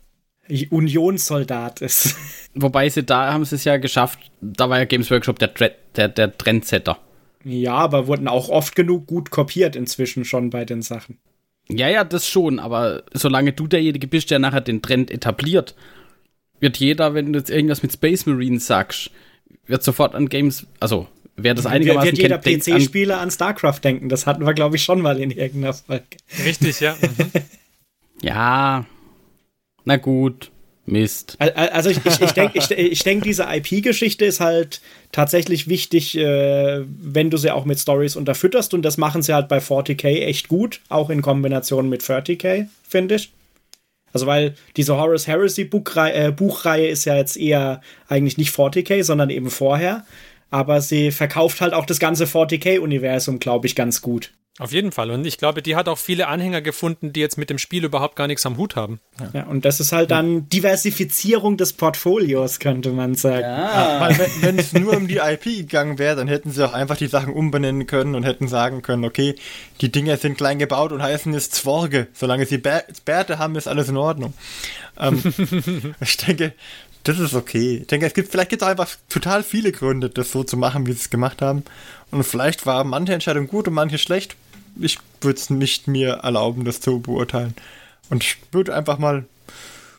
Unionssoldat 0.70 1.82
ist. 1.82 2.16
Wobei 2.54 2.90
sie 2.90 3.04
da 3.04 3.34
haben 3.34 3.46
sie 3.46 3.56
es 3.56 3.64
ja 3.64 3.78
geschafft, 3.78 4.20
da 4.42 4.70
war 4.70 4.80
ja 4.80 4.86
Games 4.86 5.10
Workshop 5.10 5.40
der, 5.40 5.52
der, 5.96 6.08
der 6.08 6.38
Trendsetter. 6.38 6.98
Ja, 7.46 7.76
aber 7.76 8.08
wurden 8.08 8.28
auch 8.28 8.50
oft 8.50 8.76
genug 8.76 9.06
gut 9.06 9.30
kopiert 9.30 9.76
inzwischen 9.76 10.26
schon 10.26 10.50
bei 10.50 10.66
den 10.66 10.82
Sachen. 10.82 11.20
Ja, 11.70 11.88
ja, 11.88 12.04
das 12.04 12.28
schon, 12.28 12.60
aber 12.60 13.04
solange 13.14 13.54
du 13.54 13.68
derjenige 13.68 14.08
bist, 14.08 14.32
der 14.32 14.40
nachher 14.40 14.62
den 14.62 14.82
Trend 14.82 15.12
etabliert, 15.12 15.76
wird 16.60 16.78
jeder, 16.78 17.14
wenn 17.14 17.32
du 17.32 17.40
jetzt 17.40 17.52
irgendwas 17.52 17.84
mit 17.84 17.94
Space 17.94 18.26
Marines 18.26 18.66
sagst, 18.66 19.12
wird 19.68 19.84
sofort 19.84 20.16
an 20.16 20.28
Games, 20.28 20.66
also 20.80 21.08
wer 21.36 21.54
das 21.54 21.68
einigermaßen 21.68 22.18
wird 22.18 22.18
jeder 22.18 22.38
PC-Spieler 22.40 23.18
an, 23.18 23.24
an, 23.24 23.32
StarCraft 23.32 23.80
denken. 23.84 24.10
Das 24.10 24.26
hatten 24.26 24.46
wir, 24.46 24.54
glaube 24.54 24.76
ich, 24.76 24.84
schon 24.84 25.02
mal 25.02 25.20
in 25.20 25.30
irgendeiner 25.30 25.74
Folge. 25.74 26.06
Richtig, 26.44 26.80
ja. 26.80 26.96
Mhm. 28.22 28.28
ja, 28.28 28.86
na 29.84 29.98
gut. 29.98 30.52
Mist. 30.86 31.36
Also 31.40 31.90
ich, 31.90 32.00
ich, 32.06 32.22
ich 32.22 32.32
denke, 32.34 32.58
ich, 32.58 32.70
ich 32.72 33.04
denk, 33.04 33.24
diese 33.24 33.48
IP-Geschichte 33.50 34.26
ist 34.26 34.40
halt 34.40 34.82
tatsächlich 35.12 35.68
wichtig, 35.68 36.16
äh, 36.18 36.84
wenn 36.86 37.30
du 37.30 37.38
sie 37.38 37.52
auch 37.52 37.66
mit 37.66 37.80
Stories 37.80 38.16
unterfütterst. 38.16 38.74
Und 38.74 38.84
das 38.84 38.98
machen 38.98 39.24
sie 39.24 39.34
halt 39.34 39.48
bei 39.48 39.58
40k 39.58 40.22
echt 40.22 40.48
gut, 40.48 40.82
auch 40.90 41.10
in 41.10 41.22
Kombination 41.22 41.90
mit 41.90 42.04
30k, 42.04 42.68
finde 42.88 43.16
ich. 43.16 43.32
Also 44.14 44.28
weil 44.28 44.56
diese 44.78 44.96
Horus 44.96 45.28
Heresy 45.28 45.66
Buchrei 45.66 46.14
äh, 46.14 46.32
Buchreihe 46.32 46.88
ist 46.88 47.06
ja 47.06 47.16
jetzt 47.16 47.36
eher 47.36 47.82
eigentlich 48.08 48.38
nicht 48.38 48.56
40k, 48.56 49.04
sondern 49.04 49.30
eben 49.30 49.50
vorher. 49.50 50.06
Aber 50.52 50.80
sie 50.82 51.12
verkauft 51.12 51.60
halt 51.62 51.74
auch 51.74 51.86
das 51.86 52.00
ganze 52.00 52.26
40k-Universum, 52.26 53.40
glaube 53.40 53.68
ich, 53.68 53.76
ganz 53.76 54.02
gut. 54.02 54.32
Auf 54.58 54.72
jeden 54.72 54.94
Fall. 54.94 55.12
Und 55.12 55.28
ich 55.28 55.38
glaube, 55.38 55.62
die 55.62 55.76
hat 55.76 55.90
auch 55.90 55.98
viele 55.98 56.28
Anhänger 56.28 56.62
gefunden, 56.62 57.12
die 57.12 57.20
jetzt 57.20 57.38
mit 57.38 57.50
dem 57.50 57.58
Spiel 57.58 57.84
überhaupt 57.84 58.16
gar 58.16 58.28
nichts 58.28 58.46
am 58.46 58.56
Hut 58.56 58.78
haben. 58.78 59.02
Ja, 59.20 59.30
ja 59.34 59.44
und 59.48 59.66
das 59.66 59.82
ist 59.82 59.92
halt 59.92 60.12
dann 60.12 60.48
Diversifizierung 60.48 61.58
des 61.58 61.74
Portfolios, 61.74 62.60
könnte 62.60 62.92
man 62.92 63.16
sagen. 63.16 63.42
Ja. 63.42 63.98
Weil 64.00 64.18
wenn 64.40 64.58
es 64.58 64.72
nur 64.72 64.96
um 64.96 65.10
die 65.10 65.18
IP 65.18 65.44
gegangen 65.44 66.00
wäre, 66.00 66.16
dann 66.16 66.30
hätten 66.30 66.52
sie 66.52 66.66
auch 66.66 66.72
einfach 66.72 66.96
die 66.96 67.08
Sachen 67.08 67.34
umbenennen 67.34 67.86
können 67.86 68.16
und 68.16 68.24
hätten 68.24 68.48
sagen 68.48 68.82
können, 68.82 69.04
okay, 69.04 69.36
die 69.82 69.92
Dinger 69.92 70.16
sind 70.16 70.38
klein 70.38 70.58
gebaut 70.58 70.94
und 70.94 71.04
heißen 71.04 71.34
jetzt 71.34 71.54
Zworge. 71.54 72.08
Solange 72.14 72.46
sie 72.46 72.58
Bärte 72.58 73.40
haben, 73.40 73.58
ist 73.58 73.68
alles 73.68 73.90
in 73.90 73.98
Ordnung. 73.98 74.34
Ähm, 74.98 75.22
ich 76.00 76.16
denke, 76.16 76.54
das 77.06 77.20
ist 77.20 77.34
okay. 77.34 77.78
Ich 77.82 77.88
denke, 77.88 78.06
es 78.06 78.14
gibt, 78.14 78.30
vielleicht 78.30 78.50
gibt 78.50 78.62
es 78.62 78.68
einfach 78.68 78.90
total 79.10 79.44
viele 79.44 79.72
Gründe, 79.72 80.10
das 80.10 80.32
so 80.32 80.44
zu 80.44 80.58
machen, 80.58 80.86
wie 80.86 80.92
sie 80.92 81.00
es 81.00 81.10
gemacht 81.10 81.42
haben. 81.42 81.64
Und 82.12 82.24
vielleicht 82.24 82.66
war 82.66 82.84
manche 82.84 83.14
Entscheidung 83.14 83.48
gut 83.48 83.68
und 83.68 83.74
manche 83.74 83.98
schlecht 83.98 84.36
ich 84.80 85.00
würde 85.22 85.40
es 85.40 85.50
nicht 85.50 85.88
mir 85.88 86.20
erlauben, 86.24 86.66
das 86.66 86.82
zu 86.82 87.00
beurteilen. 87.00 87.56
Und 88.10 88.24
ich 88.24 88.38
würde 88.52 88.76
einfach 88.76 88.98
mal 88.98 89.26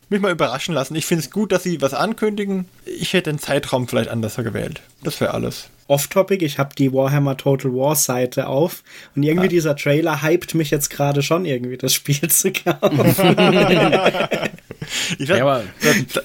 mich 0.09 0.21
mal 0.21 0.31
überraschen 0.31 0.73
lassen. 0.73 0.95
Ich 0.95 1.05
finde 1.05 1.25
es 1.25 1.31
gut, 1.31 1.51
dass 1.51 1.63
sie 1.63 1.81
was 1.81 1.93
ankündigen. 1.93 2.65
Ich 2.85 3.11
hätte 3.11 3.29
den 3.29 3.39
Zeitraum 3.39 3.89
vielleicht 3.89 4.09
anders 4.09 4.37
gewählt. 4.37 4.81
Das 5.03 5.19
wäre 5.19 5.33
alles. 5.33 5.67
Off-Topic, 5.87 6.45
ich 6.45 6.59
habe 6.59 6.75
die 6.77 6.93
Warhammer 6.93 7.35
Total 7.35 7.73
War 7.73 7.95
Seite 7.95 8.47
auf 8.47 8.83
und 9.15 9.23
irgendwie 9.23 9.47
ah. 9.47 9.49
dieser 9.49 9.75
Trailer 9.75 10.21
hypt 10.21 10.55
mich 10.55 10.69
jetzt 10.69 10.89
gerade 10.89 11.23
schon 11.23 11.45
irgendwie, 11.45 11.77
das 11.77 11.93
Spiel 11.93 12.29
zu 12.29 12.53
kaufen. 12.53 13.15
ich 15.17 15.29
ja, 15.29 15.41
aber 15.41 15.63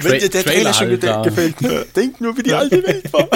wenn 0.00 0.18
dir 0.18 0.28
der 0.28 0.44
Trailer, 0.44 0.72
Trailer 0.72 0.74
schon 0.74 1.14
halt 1.14 1.24
gefällt, 1.24 1.96
denk 1.96 2.20
nur, 2.20 2.36
wie 2.36 2.42
die 2.42 2.54
alte 2.54 2.82
Welt 2.82 3.12
war. 3.12 3.28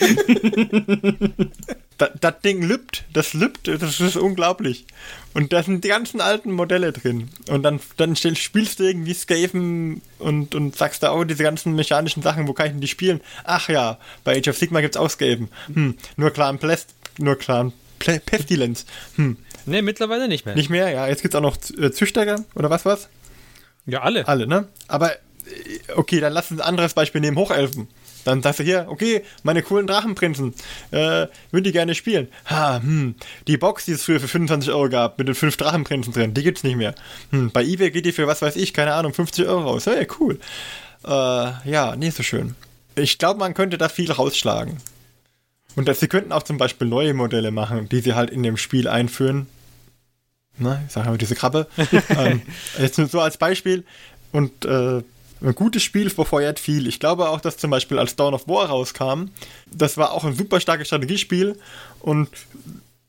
das, 1.98 2.10
das 2.20 2.40
Ding 2.40 2.62
lübt, 2.62 3.04
das 3.12 3.34
lübt, 3.34 3.68
das 3.68 4.00
ist 4.00 4.16
unglaublich. 4.16 4.86
Und 5.32 5.52
da 5.52 5.62
sind 5.62 5.84
die 5.84 5.88
ganzen 5.88 6.20
alten 6.20 6.52
Modelle 6.52 6.92
drin. 6.92 7.28
Und 7.48 7.62
dann, 7.62 7.80
dann 7.96 8.16
spielst 8.16 8.80
du 8.80 8.84
irgendwie 8.84 9.14
Skaven 9.14 10.02
und, 10.18 10.54
und 10.54 10.76
sagst 10.76 11.02
da, 11.02 11.12
oh, 11.14 11.24
diese 11.24 11.42
ganzen 11.42 11.74
mechanischen 11.74 12.22
Sachen, 12.22 12.48
wo 12.48 12.52
kann 12.52 12.66
ich 12.66 12.72
denn 12.72 12.80
die 12.80 12.88
spielen? 12.88 13.20
Ach 13.44 13.68
ja, 13.68 13.98
bei 14.24 14.36
Age 14.38 14.48
of 14.48 14.58
Sigma 14.58 14.80
gibt's 14.80 14.96
auch 14.96 15.10
Skaven. 15.10 15.48
Hm, 15.72 15.96
nur 16.16 16.30
Clan 16.30 16.58
Plest, 16.58 16.94
nur 17.18 17.36
Clan 17.36 17.72
Pestilence. 17.98 18.84
Hm. 19.16 19.36
Nee, 19.66 19.82
mittlerweile 19.82 20.28
nicht 20.28 20.44
mehr. 20.44 20.54
Nicht 20.54 20.70
mehr, 20.70 20.90
ja. 20.90 21.08
Jetzt 21.08 21.22
gibt's 21.22 21.34
auch 21.36 21.40
noch 21.40 21.56
äh, 21.78 21.90
Züchter 21.90 22.44
oder 22.54 22.70
was 22.70 22.84
was? 22.84 23.08
Ja, 23.86 24.02
alle. 24.02 24.26
Alle, 24.26 24.46
ne? 24.46 24.68
Aber 24.88 25.12
äh, 25.12 25.18
okay, 25.96 26.20
dann 26.20 26.32
lass 26.32 26.50
uns 26.50 26.60
ein 26.60 26.66
anderes 26.66 26.94
Beispiel 26.94 27.20
nehmen, 27.20 27.36
Hochelfen. 27.36 27.88
Dann 28.24 28.42
sagst 28.42 28.60
du 28.60 28.64
hier, 28.64 28.86
okay, 28.88 29.22
meine 29.42 29.62
coolen 29.62 29.86
Drachenprinzen, 29.86 30.54
äh, 30.90 31.26
würde 31.50 31.62
die 31.62 31.72
gerne 31.72 31.94
spielen. 31.94 32.28
Ha, 32.46 32.80
hm, 32.82 33.16
die 33.46 33.58
Box, 33.58 33.84
die 33.84 33.92
es 33.92 34.04
früher 34.04 34.18
für 34.18 34.28
25 34.28 34.70
Euro 34.70 34.88
gab, 34.88 35.18
mit 35.18 35.28
den 35.28 35.34
fünf 35.34 35.56
Drachenprinzen 35.58 36.12
drin, 36.12 36.32
die 36.32 36.42
gibt's 36.42 36.64
nicht 36.64 36.76
mehr. 36.76 36.94
Hm, 37.30 37.50
bei 37.50 37.62
eBay 37.62 37.90
geht 37.90 38.06
die 38.06 38.12
für, 38.12 38.26
was 38.26 38.40
weiß 38.40 38.56
ich, 38.56 38.72
keine 38.72 38.94
Ahnung, 38.94 39.12
50 39.12 39.46
Euro 39.46 39.64
raus. 39.64 39.86
Hey, 39.86 40.06
cool. 40.18 40.38
Äh, 41.04 41.10
ja, 41.10 41.94
nicht 41.96 42.16
so 42.16 42.22
schön. 42.22 42.56
Ich 42.96 43.18
glaube, 43.18 43.40
man 43.40 43.54
könnte 43.54 43.76
da 43.76 43.88
viel 43.88 44.10
rausschlagen. 44.10 44.78
Und 45.76 45.88
dass 45.88 46.00
sie 46.00 46.08
könnten 46.08 46.32
auch 46.32 46.44
zum 46.44 46.56
Beispiel 46.56 46.86
neue 46.86 47.14
Modelle 47.14 47.50
machen, 47.50 47.88
die 47.88 48.00
sie 48.00 48.14
halt 48.14 48.30
in 48.30 48.42
dem 48.42 48.56
Spiel 48.56 48.88
einführen. 48.88 49.48
Na, 50.58 50.82
ich 50.86 50.92
sage 50.92 51.08
mal 51.08 51.18
diese 51.18 51.34
Krabbe. 51.34 51.66
ähm, 52.10 52.42
jetzt 52.78 52.98
nur 52.98 53.08
so 53.08 53.20
als 53.20 53.36
Beispiel. 53.36 53.84
Und 54.32 54.64
äh, 54.64 55.02
ein 55.42 55.54
gutes 55.54 55.82
Spiel 55.82 56.10
befeuert 56.10 56.58
viel. 56.58 56.86
Ich 56.86 57.00
glaube 57.00 57.28
auch, 57.28 57.40
dass 57.40 57.56
zum 57.56 57.70
Beispiel 57.70 57.98
als 57.98 58.16
Dawn 58.16 58.34
of 58.34 58.48
War 58.48 58.66
rauskam, 58.66 59.26
das 59.70 59.96
war 59.96 60.12
auch 60.12 60.24
ein 60.24 60.34
super 60.34 60.60
starkes 60.60 60.86
Strategiespiel 60.86 61.58
und 62.00 62.28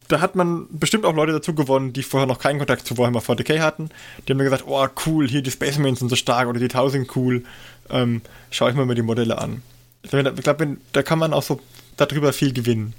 da 0.08 0.22
hat 0.22 0.36
man 0.36 0.68
bestimmt 0.70 1.06
auch 1.06 1.16
Leute 1.16 1.32
dazu 1.32 1.56
gewonnen, 1.56 1.94
die 1.94 2.04
vorher 2.04 2.28
noch 2.28 2.40
keinen 2.40 2.60
Kontakt 2.60 2.86
zu 2.86 2.98
Warhammer 2.98 3.22
40k 3.22 3.60
hatten. 3.60 3.90
Die 4.28 4.32
haben 4.32 4.38
mir 4.38 4.44
gesagt, 4.44 4.66
oh 4.68 4.88
cool, 5.06 5.28
hier 5.28 5.42
die 5.42 5.52
Space 5.52 5.78
Marines 5.78 6.00
sind 6.00 6.10
so 6.10 6.16
stark 6.16 6.48
oder 6.48 6.60
die 6.60 6.66
1000 6.66 7.16
cool. 7.16 7.44
Ähm, 7.90 8.22
schau 8.52 8.68
ich 8.68 8.76
mir 8.76 8.86
mal 8.86 8.96
die 8.96 9.02
Modelle 9.02 9.40
an. 9.40 9.62
Ich 10.04 10.12
glaube, 10.12 10.78
da 10.92 11.02
kann 11.02 11.18
man 11.18 11.34
auch 11.34 11.42
so 11.42 11.60
darüber 11.98 12.34
viel 12.34 12.54
gewinnen. 12.54 12.94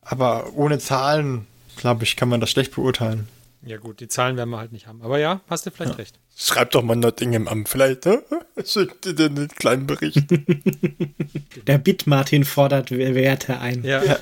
Aber 0.00 0.54
ohne 0.54 0.78
Zahlen, 0.78 1.46
glaube 1.76 2.04
ich, 2.04 2.16
kann 2.16 2.30
man 2.30 2.40
das 2.40 2.50
schlecht 2.50 2.74
beurteilen. 2.74 3.28
Ja 3.64 3.76
gut, 3.76 4.00
die 4.00 4.08
Zahlen 4.08 4.36
werden 4.36 4.50
wir 4.50 4.58
halt 4.58 4.72
nicht 4.72 4.88
haben. 4.88 5.02
Aber 5.02 5.18
ja, 5.18 5.40
hast 5.48 5.66
du 5.66 5.70
vielleicht 5.70 5.92
ja. 5.92 5.98
recht. 5.98 6.18
Schreib 6.36 6.72
doch 6.72 6.82
mal 6.82 6.96
Nottingham 6.96 7.46
am 7.46 7.64
vielleicht, 7.64 8.06
ne? 8.06 8.22
Schickt 8.64 9.04
dir 9.04 9.14
den 9.14 9.48
kleinen 9.48 9.86
Bericht. 9.86 10.24
Der 11.66 11.78
Bitmartin 11.78 12.44
fordert 12.44 12.90
Werte 12.90 13.60
ein. 13.60 13.84
Ja. 13.84 14.02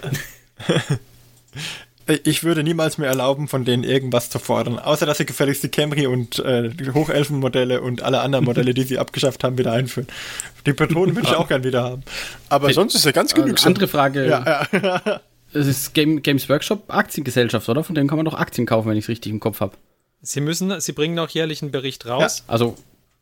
Ich 2.24 2.42
würde 2.42 2.64
niemals 2.64 2.98
mehr 2.98 3.08
erlauben, 3.08 3.46
von 3.46 3.64
denen 3.64 3.84
irgendwas 3.84 4.30
zu 4.30 4.40
fordern, 4.40 4.80
außer 4.80 5.06
dass 5.06 5.18
sie 5.18 5.26
gefälligst 5.26 5.62
die 5.62 5.68
Camry 5.68 6.08
und 6.08 6.40
äh, 6.40 6.68
die 6.68 6.90
Hochelfenmodelle 6.90 7.80
und 7.80 8.02
alle 8.02 8.20
anderen 8.20 8.44
Modelle, 8.46 8.74
die 8.74 8.82
sie 8.82 8.98
abgeschafft 8.98 9.44
haben, 9.44 9.58
wieder 9.58 9.72
einführen. 9.72 10.08
Die 10.66 10.72
Patronen 10.72 11.14
würde 11.14 11.28
ich 11.28 11.36
auch 11.36 11.46
gern 11.46 11.62
wieder 11.62 11.84
haben. 11.84 12.02
Aber 12.48 12.72
sonst 12.72 12.96
ist 12.96 13.04
ja 13.04 13.12
ganz 13.12 13.32
genug. 13.32 13.52
Also 13.52 13.68
andere 13.68 13.86
Frage. 13.86 14.26
Ja, 14.26 14.66
ja. 14.72 15.20
Es 15.52 15.66
ist 15.66 15.94
Game, 15.94 16.22
Games 16.22 16.48
Workshop 16.48 16.84
Aktiengesellschaft, 16.88 17.68
oder? 17.68 17.82
Von 17.82 17.94
denen 17.94 18.08
kann 18.08 18.16
man 18.16 18.24
doch 18.24 18.34
Aktien 18.34 18.66
kaufen, 18.66 18.88
wenn 18.88 18.96
ich 18.96 19.04
es 19.04 19.08
richtig 19.08 19.32
im 19.32 19.40
Kopf 19.40 19.60
habe. 19.60 19.76
Sie 20.22 20.40
müssen, 20.40 20.80
sie 20.80 20.92
bringen 20.92 21.18
auch 21.18 21.30
jährlich 21.30 21.62
einen 21.62 21.70
Bericht 21.70 22.06
raus. 22.06 22.44
Ja, 22.46 22.52
also. 22.52 22.76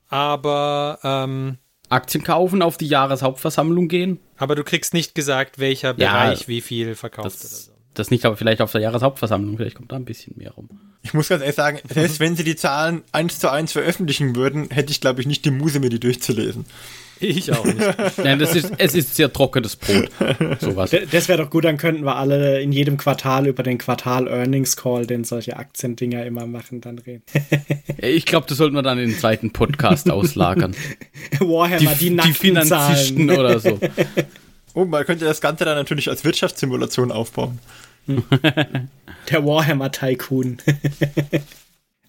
Aber 0.09 0.99
ähm, 1.03 1.59
Aktien 1.89 2.25
kaufen, 2.25 2.63
auf 2.63 2.77
die 2.77 2.87
Jahreshauptversammlung 2.87 3.89
gehen. 3.89 4.19
Aber 4.37 4.55
du 4.55 4.65
kriegst 4.65 4.95
nicht 4.95 5.15
gesagt, 5.15 5.59
welcher 5.59 5.95
Bereich 5.95 6.43
ja, 6.43 6.49
wie 6.49 6.61
viel 6.61 6.95
verkauft 6.95 7.27
das, 7.27 7.41
oder 7.41 7.55
so. 7.55 7.73
Das 7.95 8.11
nicht, 8.11 8.25
aber 8.25 8.37
vielleicht 8.37 8.61
auf 8.61 8.73
der 8.73 8.81
Jahreshauptversammlung, 8.81 9.57
vielleicht 9.57 9.77
kommt 9.77 9.93
da 9.93 9.97
ein 9.97 10.05
bisschen 10.05 10.35
mehr 10.37 10.53
rum. 10.53 10.69
Ich 11.03 11.15
muss 11.15 11.29
ganz 11.29 11.43
ehrlich 11.43 11.57
sagen, 11.57 11.81
selbst 11.89 12.21
wenn 12.21 12.37
sie 12.37 12.45
die 12.45 12.57
Zahlen 12.57 13.03
eins 13.13 13.39
zu 13.39 13.51
eins 13.51 13.73
veröffentlichen 13.73 14.37
würden, 14.37 14.71
hätte 14.71 14.91
ich, 14.91 15.01
glaube 15.01 15.21
ich, 15.21 15.27
nicht 15.27 15.45
die 15.45 15.51
Muse, 15.51 15.81
mir 15.81 15.91
die 15.91 16.01
durchzulesen. 16.01 16.67
Ich 17.21 17.53
auch 17.53 17.65
nicht. 17.65 17.79
Nein, 18.19 18.39
das 18.39 18.55
ist, 18.55 18.73
es 18.79 18.95
ist 18.95 19.17
sehr 19.17 19.33
trockenes 19.33 19.77
Brot. 19.77 20.11
Sowas. 20.61 20.95
Das 21.11 21.29
wäre 21.29 21.43
doch 21.43 21.51
gut, 21.51 21.65
dann 21.65 21.77
könnten 21.77 22.05
wir 22.05 22.17
alle 22.17 22.61
in 22.61 22.73
jedem 22.73 22.97
Quartal 22.97 23.47
über 23.47 23.63
den 23.63 23.79
Quartal-Earnings-Call, 23.79 25.07
den 25.07 25.25
solche 25.25 25.57
Aktiendinger 25.57 26.25
immer 26.25 26.47
machen, 26.47 26.81
dann 26.81 26.99
reden. 26.99 27.23
ich 27.99 28.25
glaube, 28.27 28.47
das 28.49 28.59
sollten 28.59 28.75
wir 28.75 28.83
dann 28.83 28.99
in 28.99 29.11
den 29.11 29.19
zweiten 29.19 29.53
Podcast 29.53 30.11
auslagern. 30.11 30.75
Warhammer, 31.41 31.95
die, 31.95 32.11
die, 32.11 32.17
die 32.17 32.33
Finanzisten 32.33 33.31
oder 33.31 33.59
so. 33.59 33.79
Oh, 34.75 34.85
man 34.85 35.05
könnte 35.05 35.25
das 35.25 35.41
Ganze 35.41 35.65
dann 35.65 35.77
natürlich 35.77 36.09
als 36.09 36.25
Wirtschaftssimulation 36.25 37.11
aufbauen. 37.11 37.59
Der 38.07 39.45
Warhammer 39.45 39.91
Tycoon. 39.91 40.59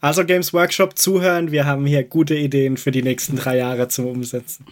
Also 0.01 0.23
Games 0.23 0.53
Workshop 0.53 0.97
zuhören, 0.97 1.51
wir 1.51 1.65
haben 1.65 1.85
hier 1.85 2.05
gute 2.05 2.33
Ideen 2.33 2.77
für 2.77 2.91
die 2.91 3.03
nächsten 3.03 3.35
drei 3.35 3.57
Jahre 3.57 3.89
zum 3.89 4.05
Umsetzen. 4.05 4.65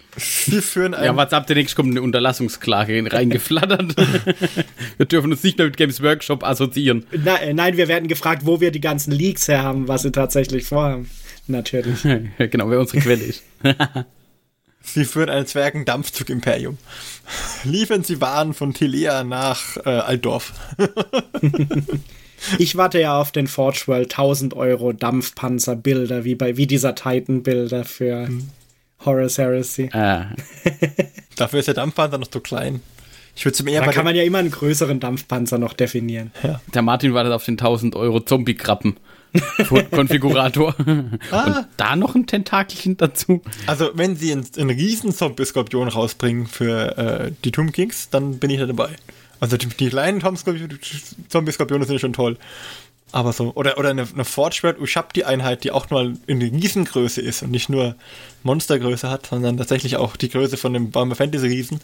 Wir 0.45 0.61
führen 0.61 0.93
ein 0.93 1.03
Ja, 1.03 1.15
was 1.17 1.33
ab 1.33 1.47
der 1.47 1.57
nächsten 1.57 1.75
kommt 1.75 1.91
eine 1.91 2.01
Unterlassungsklage 2.01 3.03
reingeflattert. 3.11 3.95
wir 4.97 5.05
dürfen 5.05 5.31
uns 5.31 5.43
nicht 5.43 5.57
mehr 5.57 5.67
mit 5.67 5.75
Games 5.75 6.01
Workshop 6.01 6.45
assoziieren. 6.45 7.05
Na, 7.11 7.35
äh, 7.41 7.53
nein, 7.53 7.75
wir 7.75 7.89
werden 7.89 8.07
gefragt, 8.07 8.45
wo 8.45 8.61
wir 8.61 8.71
die 8.71 8.79
ganzen 8.79 9.11
Leaks 9.11 9.49
her 9.49 9.63
haben, 9.63 9.89
was 9.89 10.03
sie 10.03 10.13
tatsächlich 10.13 10.63
vorhaben. 10.63 11.09
Natürlich. 11.47 12.03
genau, 12.37 12.69
wer 12.69 12.79
unsere 12.79 12.99
Quelle 12.99 13.23
ist. 13.23 13.43
Sie 14.81 15.03
führen 15.03 15.29
ein 15.29 15.45
Zwergendampfzug-Imperium. 15.45 16.77
Liefern 17.65 18.05
Sie 18.05 18.21
Waren 18.21 18.53
von 18.53 18.73
Tilea 18.73 19.25
nach 19.25 19.75
äh, 19.85 19.89
Altdorf. 19.89 20.53
Ich 22.57 22.75
warte 22.75 22.99
ja 22.99 23.19
auf 23.19 23.31
den 23.31 23.47
Forge 23.47 23.83
World 23.87 24.11
1000 24.11 24.53
Euro 24.53 24.93
Dampfpanzer-Bilder, 24.93 26.23
wie 26.23 26.35
bei 26.35 26.57
wie 26.57 26.67
dieser 26.67 26.95
Titan-Bilder 26.95 27.83
für 27.83 28.27
hm. 28.27 28.49
Horus 29.05 29.37
Heresy. 29.37 29.89
Ah. 29.93 30.27
Dafür 31.35 31.59
ist 31.59 31.67
der 31.67 31.75
Dampfpanzer 31.75 32.17
noch 32.17 32.27
zu 32.27 32.39
klein. 32.39 32.81
Ich 33.35 33.45
würde 33.45 33.55
zum 33.55 33.67
eher 33.67 33.81
Da 33.81 33.91
kann 33.91 34.03
man 34.03 34.15
ja 34.15 34.23
immer 34.23 34.39
einen 34.39 34.49
größeren 34.49 34.99
Dampfpanzer 34.99 35.59
noch 35.59 35.73
definieren. 35.73 36.31
Ja. 36.41 36.59
Der 36.73 36.81
Martin 36.81 37.13
wartet 37.13 37.33
auf 37.33 37.45
den 37.45 37.53
1000 37.53 37.95
Euro 37.95 38.19
Zombie-Krabben. 38.19 38.97
Konfigurator. 39.91 40.75
ah. 41.31 41.43
Und 41.43 41.67
da 41.77 41.95
noch 41.95 42.15
ein 42.15 42.25
Tentakelchen 42.25 42.97
dazu. 42.97 43.41
Also, 43.67 43.91
wenn 43.93 44.15
sie 44.15 44.31
einen, 44.31 44.47
einen 44.57 44.69
riesen 44.71 45.11
Zombie-Skorpion 45.13 45.87
rausbringen 45.87 46.47
für 46.47 46.97
äh, 46.97 47.31
die 47.43 47.51
Tomb 47.51 47.73
Kings, 47.73 48.09
dann 48.09 48.39
bin 48.39 48.49
ich 48.49 48.59
da 48.59 48.65
dabei. 48.65 48.89
Also 49.39 49.57
die, 49.57 49.67
die 49.67 49.89
kleinen 49.89 50.21
Zombie-Skorpione 50.21 51.85
sind 51.85 51.99
schon 51.99 52.13
toll. 52.13 52.37
Aber 53.11 53.31
so, 53.31 53.53
oder, 53.55 53.77
oder 53.77 53.89
eine, 53.89 54.05
eine 54.13 54.25
Fortschwert 54.25 54.79
Ushabti 54.79 55.23
Einheit, 55.23 55.63
die 55.63 55.71
auch 55.71 55.89
nur 55.89 56.13
in 56.27 56.41
Riesengröße 56.41 57.21
ist 57.21 57.41
und 57.41 57.51
nicht 57.51 57.69
nur 57.69 57.95
Monstergröße 58.43 59.09
hat, 59.09 59.27
sondern 59.27 59.57
tatsächlich 59.57 59.95
auch 59.95 60.17
die 60.17 60.29
Größe 60.29 60.57
von 60.57 60.73
dem 60.73 60.93
Warhammer 60.93 61.15
Fantasy 61.15 61.47
Riesen. 61.47 61.79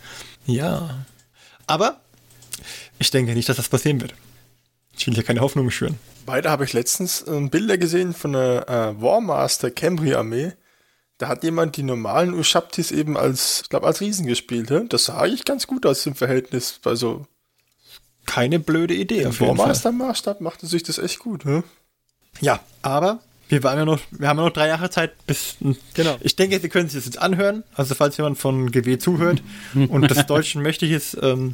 Ja. 0.45 1.05
Aber 1.65 2.01
ich 2.99 3.09
denke 3.09 3.33
nicht, 3.33 3.47
dass 3.47 3.57
das 3.57 3.69
passieren 3.69 4.01
wird. 4.01 4.13
Ich 4.97 5.07
will 5.07 5.13
hier 5.13 5.23
keine 5.23 5.39
Hoffnung 5.39 5.71
schüren. 5.71 5.97
Beide 6.25 6.49
habe 6.49 6.65
ich 6.65 6.73
letztens 6.73 7.21
äh, 7.21 7.39
Bilder 7.49 7.77
gesehen 7.77 8.13
von 8.13 8.33
der 8.33 8.69
äh, 8.69 9.01
Warmaster 9.01 9.71
Camry 9.71 10.13
Armee. 10.13 10.53
Da 11.17 11.29
hat 11.29 11.43
jemand 11.43 11.77
die 11.77 11.83
normalen 11.83 12.33
Ushabtis 12.33 12.91
eben 12.91 13.17
als, 13.17 13.61
ich 13.63 13.69
glaube, 13.69 13.87
als 13.87 14.01
Riesen 14.01 14.25
gespielt. 14.25 14.69
He? 14.69 14.81
Das 14.89 15.05
sah 15.05 15.19
eigentlich 15.19 15.45
ganz 15.45 15.67
gut 15.67 15.85
aus 15.85 16.05
im 16.05 16.15
Verhältnis. 16.15 16.79
Also 16.83 17.25
keine 18.33 18.59
blöde 18.59 18.95
Idee. 18.95 19.21
Im 19.21 19.39
Warmaster-Maßstab 19.39 20.41
machte 20.41 20.65
sich 20.65 20.81
das 20.81 20.97
echt 20.97 21.19
gut. 21.19 21.43
He? 21.43 21.61
Ja, 22.41 22.61
aber 22.81 23.19
wir, 23.47 23.61
waren 23.61 23.77
ja 23.77 23.85
noch, 23.85 23.99
wir 24.09 24.27
haben 24.27 24.39
ja 24.39 24.45
noch 24.45 24.53
drei 24.53 24.69
Jahre 24.69 24.89
Zeit 24.89 25.11
bis. 25.27 25.57
Genau. 25.93 26.17
Ich 26.21 26.35
denke, 26.35 26.59
Sie 26.59 26.67
können 26.67 26.89
sich 26.89 26.97
das 26.97 27.05
jetzt 27.05 27.19
anhören. 27.19 27.63
Also, 27.75 27.93
falls 27.93 28.17
jemand 28.17 28.39
von 28.39 28.71
GW 28.71 28.97
zuhört 28.97 29.43
und 29.75 30.09
des 30.09 30.25
Deutschen 30.25 30.63
mächtig 30.63 30.89
ist, 30.89 31.15
ähm, 31.21 31.53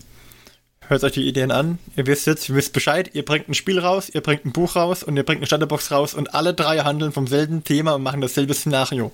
hört 0.87 1.03
euch 1.03 1.11
die 1.11 1.27
Ideen 1.27 1.51
an. 1.51 1.79
Ihr 1.97 2.07
wisst 2.07 2.27
jetzt, 2.27 2.47
ihr 2.47 2.55
wisst 2.55 2.71
Bescheid. 2.71 3.09
Ihr 3.13 3.25
bringt 3.25 3.49
ein 3.49 3.55
Spiel 3.55 3.79
raus, 3.79 4.07
ihr 4.07 4.21
bringt 4.21 4.45
ein 4.45 4.53
Buch 4.53 4.77
raus 4.77 5.03
und 5.03 5.17
ihr 5.17 5.23
bringt 5.23 5.39
eine 5.39 5.47
Starterbox 5.47 5.91
raus 5.91 6.13
und 6.13 6.33
alle 6.33 6.53
drei 6.53 6.79
handeln 6.79 7.11
vom 7.11 7.27
selben 7.27 7.65
Thema 7.65 7.95
und 7.95 8.03
machen 8.03 8.21
dasselbe 8.21 8.53
Szenario. 8.53 9.11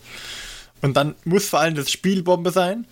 Und 0.84 0.96
dann 0.96 1.16
muss 1.24 1.50
vor 1.50 1.62
allem 1.62 1.74
das 1.74 1.90
Spiel 1.90 2.22
Bombe 2.22 2.52
sein 2.52 2.86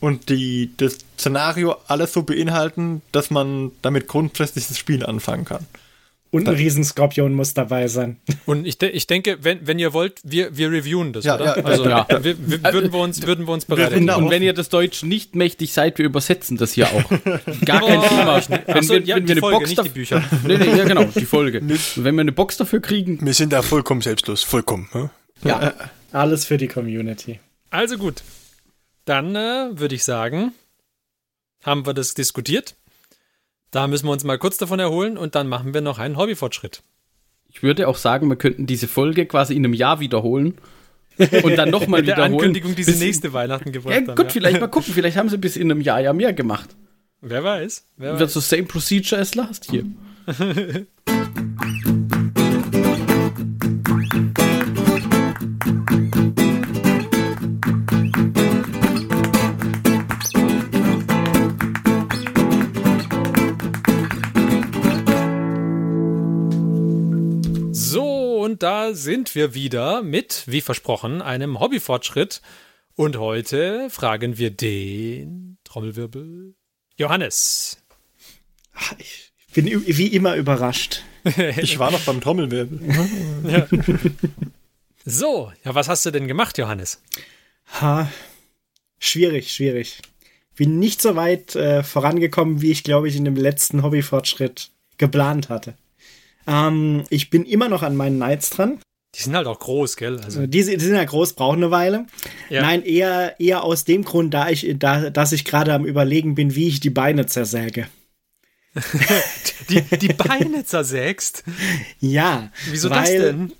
und 0.00 0.28
die, 0.28 0.70
das 0.76 0.98
Szenario 1.18 1.76
alles 1.86 2.12
so 2.12 2.22
beinhalten, 2.22 3.02
dass 3.12 3.30
man 3.30 3.72
damit 3.82 4.06
grundsätzlich 4.08 4.68
das 4.68 4.78
Spiel 4.78 5.04
anfangen 5.04 5.44
kann. 5.44 5.66
Und 6.30 6.46
ein 6.46 6.56
Riesenskorpion 6.56 7.32
muss 7.32 7.54
dabei 7.54 7.88
sein. 7.88 8.18
Und 8.44 8.66
ich, 8.66 8.76
de 8.76 8.90
ich 8.90 9.06
denke, 9.06 9.38
wenn, 9.40 9.66
wenn 9.66 9.78
ihr 9.78 9.94
wollt, 9.94 10.20
wir, 10.24 10.54
wir 10.54 10.70
reviewen 10.70 11.14
das, 11.14 11.24
ja, 11.24 11.36
oder? 11.36 11.44
Ja, 11.44 11.64
also 11.64 11.88
ja. 11.88 12.06
Wir, 12.22 12.36
wir, 12.38 12.62
würden, 12.62 12.92
wir 12.92 13.00
uns, 13.00 13.26
würden 13.26 13.46
wir 13.46 13.52
uns 13.54 13.64
bereit 13.64 13.94
Und, 13.94 14.10
und 14.10 14.30
wenn 14.30 14.42
ihr 14.42 14.52
das 14.52 14.68
Deutsch 14.68 15.02
nicht 15.02 15.34
mächtig 15.34 15.72
seid, 15.72 15.96
wir 15.96 16.04
übersetzen 16.04 16.58
das 16.58 16.72
hier 16.72 16.86
auch. 16.92 17.08
Gar 17.64 17.80
kein 17.80 17.98
oh, 17.98 18.08
Thema. 18.08 18.42
Wenn, 18.66 18.82
so, 18.82 18.92
wir, 18.92 19.02
ja, 19.04 19.16
wenn 19.16 19.26
wir 19.26 19.32
eine 19.32 19.40
Folge, 19.40 19.58
Box 19.58 19.70
nicht 19.70 19.84
die 19.84 19.88
Bücher. 19.88 20.22
nee, 20.46 20.58
nee, 20.58 20.76
ja 20.76 20.84
genau, 20.84 21.04
die 21.04 21.24
Folge. 21.24 21.62
wenn 21.62 22.14
wir 22.14 22.20
eine 22.20 22.32
Box 22.32 22.58
dafür 22.58 22.80
kriegen. 22.80 23.18
Wir 23.22 23.32
sind 23.34 23.54
da 23.54 23.62
vollkommen 23.62 24.02
selbstlos, 24.02 24.42
vollkommen. 24.42 24.88
Hm? 24.92 25.08
Ja, 25.44 25.72
alles 26.12 26.44
für 26.44 26.58
die 26.58 26.68
Community. 26.68 27.40
Also 27.70 27.96
gut. 27.96 28.22
Dann 29.08 29.34
äh, 29.34 29.70
würde 29.72 29.94
ich 29.94 30.04
sagen, 30.04 30.52
haben 31.64 31.86
wir 31.86 31.94
das 31.94 32.12
diskutiert. 32.12 32.76
Da 33.70 33.86
müssen 33.86 34.06
wir 34.06 34.12
uns 34.12 34.22
mal 34.22 34.38
kurz 34.38 34.58
davon 34.58 34.80
erholen 34.80 35.16
und 35.16 35.34
dann 35.34 35.48
machen 35.48 35.72
wir 35.72 35.80
noch 35.80 35.98
einen 35.98 36.18
Hobbyfortschritt. 36.18 36.82
Ich 37.48 37.62
würde 37.62 37.88
auch 37.88 37.96
sagen, 37.96 38.28
wir 38.28 38.36
könnten 38.36 38.66
diese 38.66 38.86
Folge 38.86 39.24
quasi 39.24 39.54
in 39.54 39.64
einem 39.64 39.72
Jahr 39.72 40.00
wiederholen. 40.00 40.58
Und 41.42 41.56
dann 41.56 41.70
nochmal 41.70 42.02
wiederholen. 42.02 42.30
Der 42.30 42.38
Ankündigung, 42.38 42.76
die 42.76 42.84
sie 42.84 43.04
nächste 43.04 43.32
Weihnachten 43.32 43.72
gebracht 43.72 43.94
ja, 43.94 44.00
haben. 44.06 44.14
Gut, 44.14 44.26
ja. 44.26 44.30
vielleicht 44.30 44.60
mal 44.60 44.68
gucken. 44.68 44.94
Vielleicht 44.94 45.16
haben 45.16 45.28
sie 45.28 45.38
bis 45.38 45.56
in 45.56 45.68
einem 45.68 45.80
Jahr 45.80 46.00
ja 46.00 46.12
mehr 46.12 46.32
gemacht. 46.32 46.76
Wer 47.20 47.42
weiß. 47.42 47.88
Wer 47.96 48.20
Wird 48.20 48.30
so 48.30 48.38
same 48.38 48.64
procedure 48.64 49.20
as 49.20 49.34
last 49.34 49.72
year. 49.72 49.84
Und 68.58 68.64
da 68.64 68.92
sind 68.92 69.36
wir 69.36 69.54
wieder 69.54 70.02
mit, 70.02 70.42
wie 70.46 70.60
versprochen, 70.60 71.22
einem 71.22 71.60
Hobbyfortschritt. 71.60 72.42
Und 72.96 73.16
heute 73.16 73.88
fragen 73.88 74.36
wir 74.36 74.50
den 74.50 75.58
Trommelwirbel 75.62 76.56
Johannes. 76.96 77.78
Ich 78.98 79.32
bin 79.54 79.66
wie 79.86 80.08
immer 80.08 80.34
überrascht. 80.34 81.04
ich 81.56 81.78
war 81.78 81.92
noch 81.92 82.00
beim 82.00 82.20
Trommelwirbel. 82.20 82.80
ja. 83.46 83.68
So, 85.04 85.52
ja, 85.64 85.76
was 85.76 85.88
hast 85.88 86.04
du 86.04 86.10
denn 86.10 86.26
gemacht, 86.26 86.58
Johannes? 86.58 87.00
Ha, 87.80 88.10
schwierig, 88.98 89.52
schwierig. 89.52 90.02
Bin 90.56 90.80
nicht 90.80 91.00
so 91.00 91.14
weit 91.14 91.54
äh, 91.54 91.84
vorangekommen, 91.84 92.60
wie 92.60 92.72
ich, 92.72 92.82
glaube 92.82 93.06
ich, 93.06 93.14
in 93.14 93.24
dem 93.24 93.36
letzten 93.36 93.84
Hobbyfortschritt 93.84 94.72
geplant 94.96 95.48
hatte. 95.48 95.76
Ähm, 96.48 97.04
ich 97.10 97.30
bin 97.30 97.44
immer 97.44 97.68
noch 97.68 97.82
an 97.82 97.94
meinen 97.94 98.16
Knights 98.16 98.50
dran. 98.50 98.80
Die 99.14 99.22
sind 99.22 99.36
halt 99.36 99.46
auch 99.46 99.58
groß, 99.58 99.96
gell? 99.96 100.20
Also. 100.22 100.46
Die, 100.46 100.48
die 100.48 100.62
sind 100.62 100.92
ja 100.92 100.98
halt 100.98 101.10
groß, 101.10 101.34
brauchen 101.34 101.62
eine 101.62 101.70
Weile. 101.70 102.06
Ja. 102.50 102.62
Nein, 102.62 102.82
eher, 102.82 103.38
eher 103.38 103.64
aus 103.64 103.84
dem 103.84 104.04
Grund, 104.04 104.34
da 104.34 104.48
ich, 104.48 104.74
da, 104.78 105.10
dass 105.10 105.32
ich 105.32 105.44
gerade 105.44 105.72
am 105.72 105.84
Überlegen 105.84 106.34
bin, 106.34 106.54
wie 106.54 106.68
ich 106.68 106.80
die 106.80 106.90
Beine 106.90 107.26
zersäge. 107.26 107.88
die, 109.70 109.82
die 109.96 110.12
Beine 110.12 110.64
zersägst? 110.64 111.42
Ja. 112.00 112.50
Wieso 112.70 112.90
weil, 112.90 112.98
das 113.00 113.10
denn? 113.10 113.52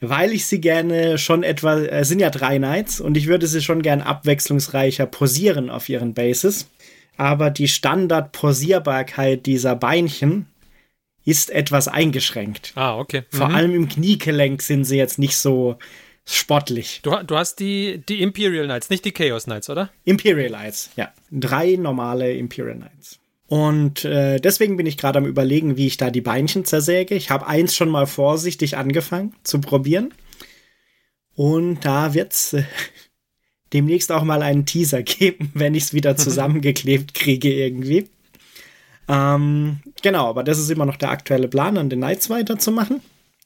Weil 0.00 0.32
ich 0.32 0.46
sie 0.46 0.60
gerne 0.60 1.18
schon 1.18 1.42
etwa, 1.42 1.78
es 1.78 2.08
sind 2.08 2.20
ja 2.20 2.30
drei 2.30 2.58
Knights 2.58 3.00
und 3.00 3.16
ich 3.16 3.26
würde 3.26 3.46
sie 3.46 3.60
schon 3.60 3.82
gern 3.82 4.02
abwechslungsreicher 4.02 5.06
posieren 5.06 5.68
auf 5.68 5.88
ihren 5.88 6.14
Bases. 6.14 6.68
Aber 7.16 7.50
die 7.50 7.68
Standard-Posierbarkeit 7.68 9.46
dieser 9.46 9.76
Beinchen 9.76 10.46
ist 11.24 11.50
etwas 11.50 11.88
eingeschränkt. 11.88 12.72
Ah, 12.74 12.98
okay. 12.98 13.22
Vor 13.30 13.48
mhm. 13.48 13.54
allem 13.54 13.74
im 13.74 13.88
Kniegelenk 13.88 14.62
sind 14.62 14.84
sie 14.84 14.96
jetzt 14.96 15.18
nicht 15.18 15.36
so 15.36 15.78
sportlich. 16.24 17.00
Du, 17.02 17.10
du 17.24 17.36
hast 17.36 17.60
die, 17.60 18.02
die 18.08 18.22
Imperial 18.22 18.64
Knights, 18.64 18.90
nicht 18.90 19.04
die 19.04 19.12
Chaos 19.12 19.44
Knights, 19.44 19.70
oder? 19.70 19.90
Imperial 20.04 20.48
Knights, 20.48 20.90
ja. 20.96 21.12
Drei 21.30 21.76
normale 21.76 22.32
Imperial 22.34 22.76
Knights. 22.76 23.18
Und 23.46 24.06
äh, 24.06 24.40
deswegen 24.40 24.78
bin 24.78 24.86
ich 24.86 24.96
gerade 24.96 25.18
am 25.18 25.26
überlegen, 25.26 25.76
wie 25.76 25.86
ich 25.86 25.98
da 25.98 26.10
die 26.10 26.22
Beinchen 26.22 26.64
zersäge. 26.64 27.14
Ich 27.14 27.30
habe 27.30 27.46
eins 27.46 27.76
schon 27.76 27.90
mal 27.90 28.06
vorsichtig 28.06 28.78
angefangen 28.78 29.34
zu 29.42 29.60
probieren. 29.60 30.14
Und 31.34 31.84
da 31.84 32.14
wird's 32.14 32.54
äh, 32.54 32.64
demnächst 33.72 34.10
auch 34.10 34.24
mal 34.24 34.42
einen 34.42 34.64
Teaser 34.64 35.02
geben, 35.02 35.50
wenn 35.54 35.74
ich 35.74 35.84
es 35.84 35.92
wieder 35.92 36.16
zusammengeklebt 36.16 37.14
kriege 37.14 37.52
irgendwie. 37.52 38.08
Ähm, 39.08 39.80
genau, 40.02 40.28
aber 40.28 40.44
das 40.44 40.58
ist 40.58 40.70
immer 40.70 40.86
noch 40.86 40.96
der 40.96 41.10
aktuelle 41.10 41.48
Plan, 41.48 41.76
an 41.76 41.90
den 41.90 42.00
Knights 42.00 42.30
weiterzumachen. 42.30 43.00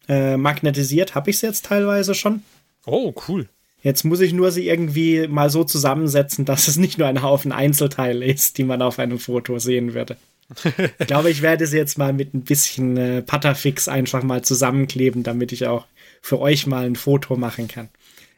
Äh, 0.09 0.37
magnetisiert 0.37 1.15
habe 1.15 1.31
ich 1.31 1.37
es 1.37 1.43
jetzt 1.43 1.67
teilweise 1.67 2.15
schon. 2.15 2.43
Oh, 2.85 3.13
cool. 3.29 3.49
Jetzt 3.83 4.05
muss 4.05 4.21
ich 4.21 4.33
nur 4.33 4.51
sie 4.51 4.69
irgendwie 4.69 5.29
mal 5.29 5.51
so 5.51 5.65
zusammensetzen, 5.65 6.45
dass 6.45 6.69
es 6.69 6.77
nicht 6.77 6.99
nur 6.99 7.09
ein 7.09 7.23
Haufen 7.23 7.53
Einzelteile 7.53 8.25
ist, 8.25 8.59
die 8.59 8.65
man 8.65 8.83
auf 8.83 8.99
einem 8.99 9.19
Foto 9.19 9.59
sehen 9.59 9.95
würde. 9.95 10.17
ich 10.99 11.07
glaube, 11.07 11.31
ich 11.31 11.43
werde 11.43 11.67
sie 11.67 11.77
jetzt 11.77 11.99
mal 11.99 12.13
mit 12.13 12.35
ein 12.35 12.43
bisschen 12.43 12.97
äh, 12.97 13.23
Patterfix 13.23 13.89
einfach 13.89 14.23
mal 14.23 14.43
zusammenkleben, 14.43 15.23
damit 15.23 15.53
ich 15.53 15.67
auch 15.67 15.87
für 16.21 16.41
euch 16.41 16.67
mal 16.67 16.87
ein 16.87 16.97
Foto 16.97 17.37
machen 17.37 17.69
kann. 17.69 17.89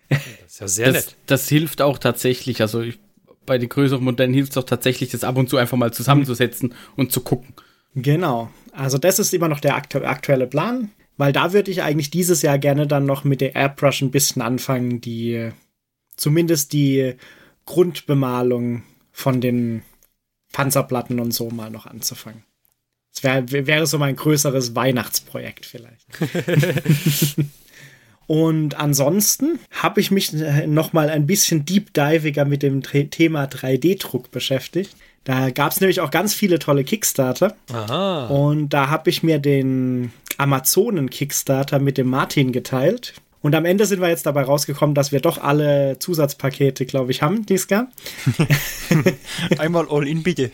Das 0.08 0.20
ist 0.48 0.60
ja 0.60 0.68
sehr 0.68 0.92
das, 0.92 1.06
nett. 1.06 1.16
Das 1.26 1.48
hilft 1.48 1.82
auch 1.82 1.98
tatsächlich. 1.98 2.60
Also 2.62 2.80
ich 2.80 2.98
bei 3.48 3.58
den 3.58 3.68
größeren 3.68 4.04
Modellen 4.04 4.32
hilft 4.32 4.50
es 4.50 4.54
doch 4.54 4.64
tatsächlich, 4.64 5.10
das 5.10 5.24
ab 5.24 5.36
und 5.36 5.48
zu 5.48 5.56
einfach 5.56 5.76
mal 5.76 5.92
zusammenzusetzen 5.92 6.74
und 6.96 7.10
zu 7.10 7.20
gucken. 7.20 7.54
Genau. 7.94 8.50
Also 8.72 8.98
das 8.98 9.18
ist 9.18 9.34
immer 9.34 9.48
noch 9.48 9.60
der 9.60 9.74
aktu 9.74 9.98
aktuelle 9.98 10.46
Plan, 10.46 10.90
weil 11.16 11.32
da 11.32 11.52
würde 11.52 11.70
ich 11.70 11.82
eigentlich 11.82 12.10
dieses 12.10 12.42
Jahr 12.42 12.58
gerne 12.58 12.86
dann 12.86 13.06
noch 13.06 13.24
mit 13.24 13.40
der 13.40 13.56
Airbrush 13.56 14.02
ein 14.02 14.12
bisschen 14.12 14.42
anfangen, 14.42 15.00
die 15.00 15.50
zumindest 16.16 16.72
die 16.72 17.14
Grundbemalung 17.66 18.84
von 19.10 19.40
den 19.40 19.82
Panzerplatten 20.52 21.18
und 21.18 21.32
so 21.32 21.50
mal 21.50 21.70
noch 21.70 21.86
anzufangen. 21.86 22.44
Das 23.12 23.24
wär, 23.24 23.66
wäre 23.66 23.86
so 23.86 23.98
mein 23.98 24.14
größeres 24.14 24.76
Weihnachtsprojekt 24.76 25.66
vielleicht. 25.66 26.06
Und 28.28 28.78
ansonsten 28.78 29.58
habe 29.72 30.00
ich 30.00 30.10
mich 30.10 30.32
noch 30.66 30.92
mal 30.92 31.08
ein 31.08 31.26
bisschen 31.26 31.64
deep 31.64 31.94
diviger 31.94 32.44
mit 32.44 32.62
dem 32.62 32.82
Thema 32.82 33.44
3D-Druck 33.46 34.30
beschäftigt. 34.30 34.94
Da 35.24 35.48
gab 35.48 35.72
es 35.72 35.80
nämlich 35.80 36.02
auch 36.02 36.10
ganz 36.10 36.34
viele 36.34 36.58
tolle 36.58 36.84
Kickstarter. 36.84 37.56
Aha. 37.72 38.26
Und 38.26 38.68
da 38.68 38.90
habe 38.90 39.08
ich 39.08 39.22
mir 39.22 39.38
den 39.38 40.12
Amazonen-Kickstarter 40.36 41.78
mit 41.78 41.96
dem 41.96 42.08
Martin 42.08 42.52
geteilt. 42.52 43.14
Und 43.40 43.54
am 43.54 43.64
Ende 43.64 43.86
sind 43.86 44.02
wir 44.02 44.10
jetzt 44.10 44.26
dabei 44.26 44.42
rausgekommen, 44.42 44.94
dass 44.94 45.10
wir 45.10 45.20
doch 45.20 45.38
alle 45.38 45.98
Zusatzpakete, 45.98 46.84
glaube 46.84 47.12
ich, 47.12 47.22
haben, 47.22 47.46
die 47.46 47.54
es 47.54 47.66
gab. 47.66 47.88
Einmal 49.58 49.86
all 49.88 50.06
in, 50.06 50.22
bitte. 50.22 50.50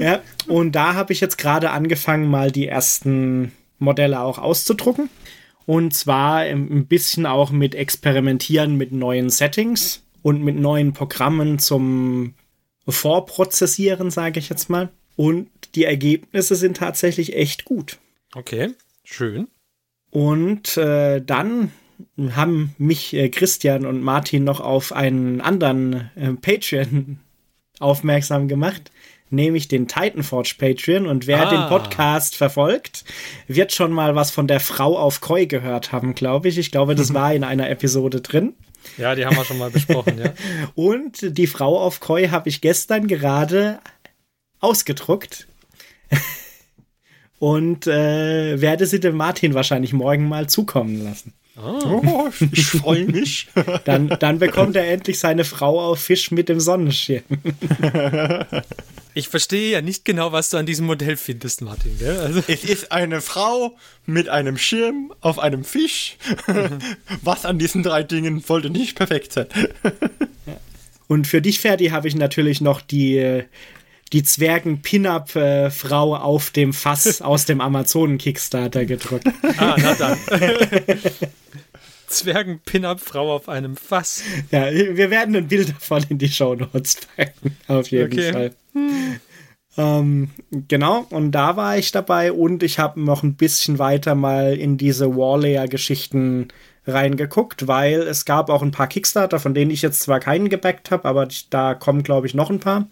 ja, 0.00 0.20
und 0.48 0.72
da 0.72 0.92
habe 0.92 1.14
ich 1.14 1.20
jetzt 1.20 1.38
gerade 1.38 1.70
angefangen, 1.70 2.28
mal 2.28 2.50
die 2.50 2.68
ersten 2.68 3.52
Modelle 3.78 4.20
auch 4.20 4.36
auszudrucken. 4.38 5.08
Und 5.66 5.94
zwar 5.94 6.38
ein 6.40 6.86
bisschen 6.86 7.26
auch 7.26 7.50
mit 7.50 7.74
Experimentieren 7.74 8.76
mit 8.76 8.92
neuen 8.92 9.30
Settings 9.30 10.02
und 10.22 10.42
mit 10.42 10.56
neuen 10.56 10.92
Programmen 10.92 11.58
zum 11.58 12.34
Vorprozessieren, 12.86 14.10
sage 14.10 14.40
ich 14.40 14.48
jetzt 14.48 14.68
mal. 14.68 14.90
Und 15.16 15.48
die 15.74 15.84
Ergebnisse 15.84 16.56
sind 16.56 16.76
tatsächlich 16.76 17.34
echt 17.34 17.64
gut. 17.64 17.98
Okay, 18.34 18.72
schön. 19.04 19.48
Und 20.10 20.76
äh, 20.76 21.20
dann 21.20 21.72
haben 22.32 22.74
mich 22.78 23.14
äh, 23.14 23.28
Christian 23.28 23.86
und 23.86 24.02
Martin 24.02 24.44
noch 24.44 24.60
auf 24.60 24.92
einen 24.92 25.40
anderen 25.40 26.10
äh, 26.16 26.32
Patreon 26.32 27.18
aufmerksam 27.78 28.48
gemacht, 28.48 28.90
nämlich 29.34 29.68
den 29.68 29.88
Titanforge 29.88 30.54
Patreon. 30.58 31.06
Und 31.06 31.26
wer 31.26 31.46
ah. 31.46 31.50
den 31.50 31.68
Podcast 31.68 32.36
verfolgt, 32.36 33.04
wird 33.46 33.72
schon 33.72 33.92
mal 33.92 34.14
was 34.14 34.30
von 34.30 34.46
der 34.46 34.60
Frau 34.60 34.98
auf 34.98 35.20
Koi 35.20 35.46
gehört 35.46 35.92
haben, 35.92 36.14
glaube 36.14 36.48
ich. 36.48 36.58
Ich 36.58 36.70
glaube, 36.70 36.94
das 36.94 37.14
war 37.14 37.34
in 37.34 37.44
einer 37.44 37.70
Episode 37.70 38.20
drin. 38.20 38.54
Ja, 38.98 39.14
die 39.14 39.24
haben 39.24 39.36
wir 39.36 39.44
schon 39.44 39.58
mal 39.58 39.70
besprochen, 39.70 40.18
ja. 40.18 40.32
Und 40.74 41.36
die 41.38 41.46
Frau 41.46 41.78
auf 41.78 42.00
Koi 42.00 42.28
habe 42.28 42.48
ich 42.48 42.60
gestern 42.60 43.06
gerade 43.06 43.80
ausgedruckt. 44.60 45.46
Und 47.38 47.86
äh, 47.86 48.60
werde 48.60 48.86
sie 48.86 49.00
dem 49.00 49.16
Martin 49.16 49.54
wahrscheinlich 49.54 49.92
morgen 49.92 50.28
mal 50.28 50.48
zukommen 50.48 51.02
lassen. 51.02 51.34
Oh, 51.56 52.02
oh 52.04 52.30
ich 52.52 52.66
freue 52.66 53.04
mich. 53.04 53.48
dann, 53.84 54.08
dann 54.08 54.38
bekommt 54.38 54.76
er 54.76 54.90
endlich 54.90 55.18
seine 55.18 55.44
Frau 55.44 55.80
auf 55.80 56.00
Fisch 56.00 56.30
mit 56.30 56.48
dem 56.48 56.60
Sonnenschirm. 56.60 57.22
Ich 59.16 59.28
verstehe 59.28 59.70
ja 59.70 59.80
nicht 59.80 60.04
genau, 60.04 60.32
was 60.32 60.50
du 60.50 60.56
an 60.56 60.66
diesem 60.66 60.86
Modell 60.86 61.16
findest, 61.16 61.62
Martin. 61.62 61.96
Gell? 62.00 62.18
Also 62.18 62.42
es 62.48 62.64
ist 62.64 62.90
eine 62.90 63.20
Frau 63.20 63.76
mit 64.06 64.28
einem 64.28 64.58
Schirm 64.58 65.14
auf 65.20 65.38
einem 65.38 65.62
Fisch. 65.62 66.16
was 67.22 67.46
an 67.46 67.60
diesen 67.60 67.84
drei 67.84 68.02
Dingen 68.02 68.42
wollte 68.48 68.70
nicht 68.70 68.96
perfekt 68.96 69.32
sein. 69.32 69.46
Und 71.06 71.28
für 71.28 71.40
dich, 71.40 71.60
Ferdi, 71.60 71.90
habe 71.90 72.08
ich 72.08 72.16
natürlich 72.16 72.60
noch 72.60 72.80
die, 72.80 73.44
die 74.14 74.22
Zwergen-Pin-Up-Frau 74.22 76.16
auf 76.16 76.50
dem 76.50 76.72
Fass 76.72 77.20
aus 77.20 77.46
dem 77.46 77.60
Amazonen-Kickstarter 77.60 78.86
gedrückt. 78.86 79.26
Ah, 79.58 79.76
na 79.76 79.94
dann. 79.94 80.16
Zwergen-Pin-Up-Frau 82.06 83.34
auf 83.34 83.48
einem 83.48 83.76
Fass. 83.76 84.22
Ja, 84.52 84.70
wir 84.70 85.10
werden 85.10 85.34
ein 85.34 85.48
Bild 85.48 85.70
davon 85.70 86.04
in 86.08 86.18
die 86.18 86.28
Show 86.28 86.54
Notes 86.54 86.98
packen. 87.16 87.56
Auf 87.66 87.90
jeden 87.90 88.12
okay. 88.12 88.32
Fall. 88.32 88.54
Hm. 88.72 89.20
Ähm, 89.76 90.30
genau, 90.68 91.04
und 91.10 91.32
da 91.32 91.56
war 91.56 91.76
ich 91.76 91.90
dabei 91.90 92.30
und 92.30 92.62
ich 92.62 92.78
habe 92.78 93.00
noch 93.00 93.24
ein 93.24 93.34
bisschen 93.34 93.80
weiter 93.80 94.14
mal 94.14 94.54
in 94.54 94.78
diese 94.78 95.16
Warlayer-Geschichten 95.16 96.48
reingeguckt, 96.86 97.66
weil 97.66 98.02
es 98.02 98.24
gab 98.24 98.48
auch 98.48 98.62
ein 98.62 98.70
paar 98.70 98.86
Kickstarter, 98.86 99.40
von 99.40 99.54
denen 99.54 99.72
ich 99.72 99.82
jetzt 99.82 100.02
zwar 100.02 100.20
keinen 100.20 100.48
gebackt 100.48 100.92
habe, 100.92 101.08
aber 101.08 101.26
da 101.50 101.74
kommen, 101.74 102.04
glaube 102.04 102.28
ich, 102.28 102.34
noch 102.34 102.50
ein 102.50 102.60
paar 102.60 102.86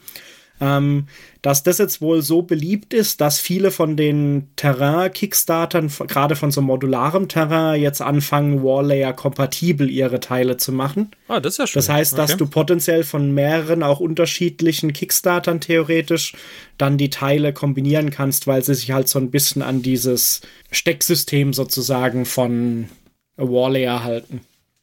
ähm, 0.62 1.08
dass 1.42 1.64
das 1.64 1.78
jetzt 1.78 2.00
wohl 2.00 2.22
so 2.22 2.42
beliebt 2.42 2.94
ist, 2.94 3.20
dass 3.20 3.40
viele 3.40 3.72
von 3.72 3.96
den 3.96 4.48
Terrain-Kickstartern, 4.54 5.90
gerade 6.06 6.36
von 6.36 6.52
so 6.52 6.62
modularem 6.62 7.26
Terrain, 7.26 7.80
jetzt 7.80 8.00
anfangen, 8.00 8.62
Warlayer-kompatibel 8.62 9.90
ihre 9.90 10.20
Teile 10.20 10.58
zu 10.58 10.70
machen. 10.70 11.10
Ah, 11.26 11.40
das 11.40 11.54
ist 11.54 11.58
ja 11.58 11.66
schön. 11.66 11.80
Das 11.80 11.88
heißt, 11.88 12.16
dass 12.16 12.30
okay. 12.30 12.38
du 12.38 12.46
potenziell 12.46 13.02
von 13.02 13.34
mehreren, 13.34 13.82
auch 13.82 13.98
unterschiedlichen 13.98 14.92
Kickstartern 14.92 15.60
theoretisch 15.60 16.34
dann 16.78 16.96
die 16.96 17.10
Teile 17.10 17.52
kombinieren 17.52 18.10
kannst, 18.10 18.46
weil 18.46 18.62
sie 18.62 18.76
sich 18.76 18.92
halt 18.92 19.08
so 19.08 19.18
ein 19.18 19.32
bisschen 19.32 19.62
an 19.62 19.82
dieses 19.82 20.42
Stecksystem 20.70 21.52
sozusagen 21.52 22.24
von 22.24 22.88
Warlayer 23.36 24.04
halten. 24.04 24.42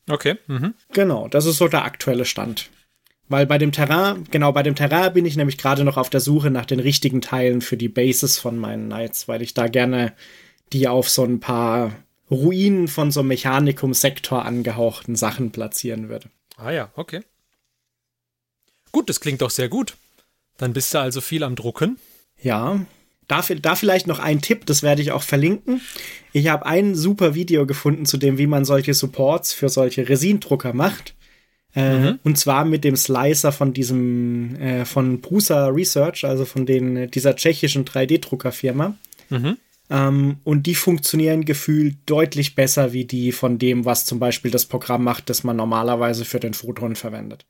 Okay. 0.09 0.35
Mhm. 0.47 0.73
Genau, 0.91 1.29
das 1.29 1.45
ist 1.45 1.57
so 1.57 1.69
der 1.69 1.85
aktuelle 1.85 2.25
Stand. 2.25 2.69
Weil 3.29 3.45
bei 3.45 3.59
dem 3.59 3.71
Terrain, 3.71 4.25
genau 4.31 4.51
bei 4.51 4.63
dem 4.63 4.75
Terrain 4.75 5.13
bin 5.13 5.25
ich 5.25 5.37
nämlich 5.37 5.59
gerade 5.59 5.83
noch 5.83 5.97
auf 5.97 6.09
der 6.09 6.19
Suche 6.19 6.49
nach 6.49 6.65
den 6.65 6.79
richtigen 6.79 7.21
Teilen 7.21 7.61
für 7.61 7.77
die 7.77 7.87
Bases 7.87 8.39
von 8.39 8.57
meinen 8.57 8.87
Knights, 8.87 9.27
weil 9.27 9.43
ich 9.43 9.53
da 9.53 9.67
gerne 9.67 10.13
die 10.73 10.87
auf 10.87 11.09
so 11.09 11.23
ein 11.23 11.39
paar 11.39 11.93
Ruinen 12.31 12.87
von 12.87 13.11
so 13.11 13.21
einem 13.21 13.29
Mechanikum-Sektor 13.29 14.45
angehauchten 14.45 15.15
Sachen 15.15 15.51
platzieren 15.51 16.09
würde. 16.09 16.29
Ah 16.57 16.71
ja, 16.71 16.91
okay. 16.95 17.21
Gut, 18.91 19.09
das 19.09 19.19
klingt 19.19 19.41
doch 19.41 19.51
sehr 19.51 19.69
gut. 19.69 19.95
Dann 20.57 20.73
bist 20.73 20.93
du 20.93 20.99
also 20.99 21.21
viel 21.21 21.43
am 21.43 21.55
Drucken. 21.55 21.97
Ja. 22.41 22.79
Da, 23.27 23.41
da 23.41 23.75
vielleicht 23.75 24.07
noch 24.07 24.17
ein 24.17 24.41
Tipp, 24.41 24.65
das 24.65 24.81
werde 24.81 25.03
ich 25.03 25.11
auch 25.11 25.21
verlinken. 25.21 25.81
Ich 26.33 26.47
habe 26.47 26.65
ein 26.65 26.95
super 26.95 27.35
Video 27.35 27.67
gefunden 27.67 28.07
zu 28.07 28.17
dem, 28.17 28.39
wie 28.39 28.47
man 28.47 28.65
solche 28.65 28.95
Supports 28.95 29.53
für 29.53 29.69
solche 29.69 30.09
Resindrucker 30.09 30.73
macht. 30.73 31.13
Äh, 31.75 31.97
mhm. 31.97 32.19
Und 32.23 32.37
zwar 32.37 32.65
mit 32.65 32.83
dem 32.83 32.95
Slicer 32.95 33.51
von 33.51 33.73
diesem, 33.73 34.55
äh, 34.55 34.85
von 34.85 35.21
Prusa 35.21 35.67
Research, 35.67 36.25
also 36.25 36.45
von 36.45 36.65
den, 36.65 37.09
dieser 37.11 37.35
tschechischen 37.35 37.85
3D-Druckerfirma. 37.85 38.95
Mhm. 39.29 39.57
Ähm, 39.89 40.37
und 40.43 40.65
die 40.65 40.75
funktionieren 40.75 41.45
gefühlt 41.45 41.97
deutlich 42.05 42.55
besser 42.55 42.93
wie 42.93 43.05
die 43.05 43.31
von 43.31 43.57
dem, 43.57 43.85
was 43.85 44.05
zum 44.05 44.19
Beispiel 44.19 44.51
das 44.51 44.65
Programm 44.65 45.03
macht, 45.03 45.29
das 45.29 45.43
man 45.43 45.57
normalerweise 45.57 46.25
für 46.25 46.39
den 46.39 46.53
Photon 46.53 46.95
verwendet. 46.95 47.45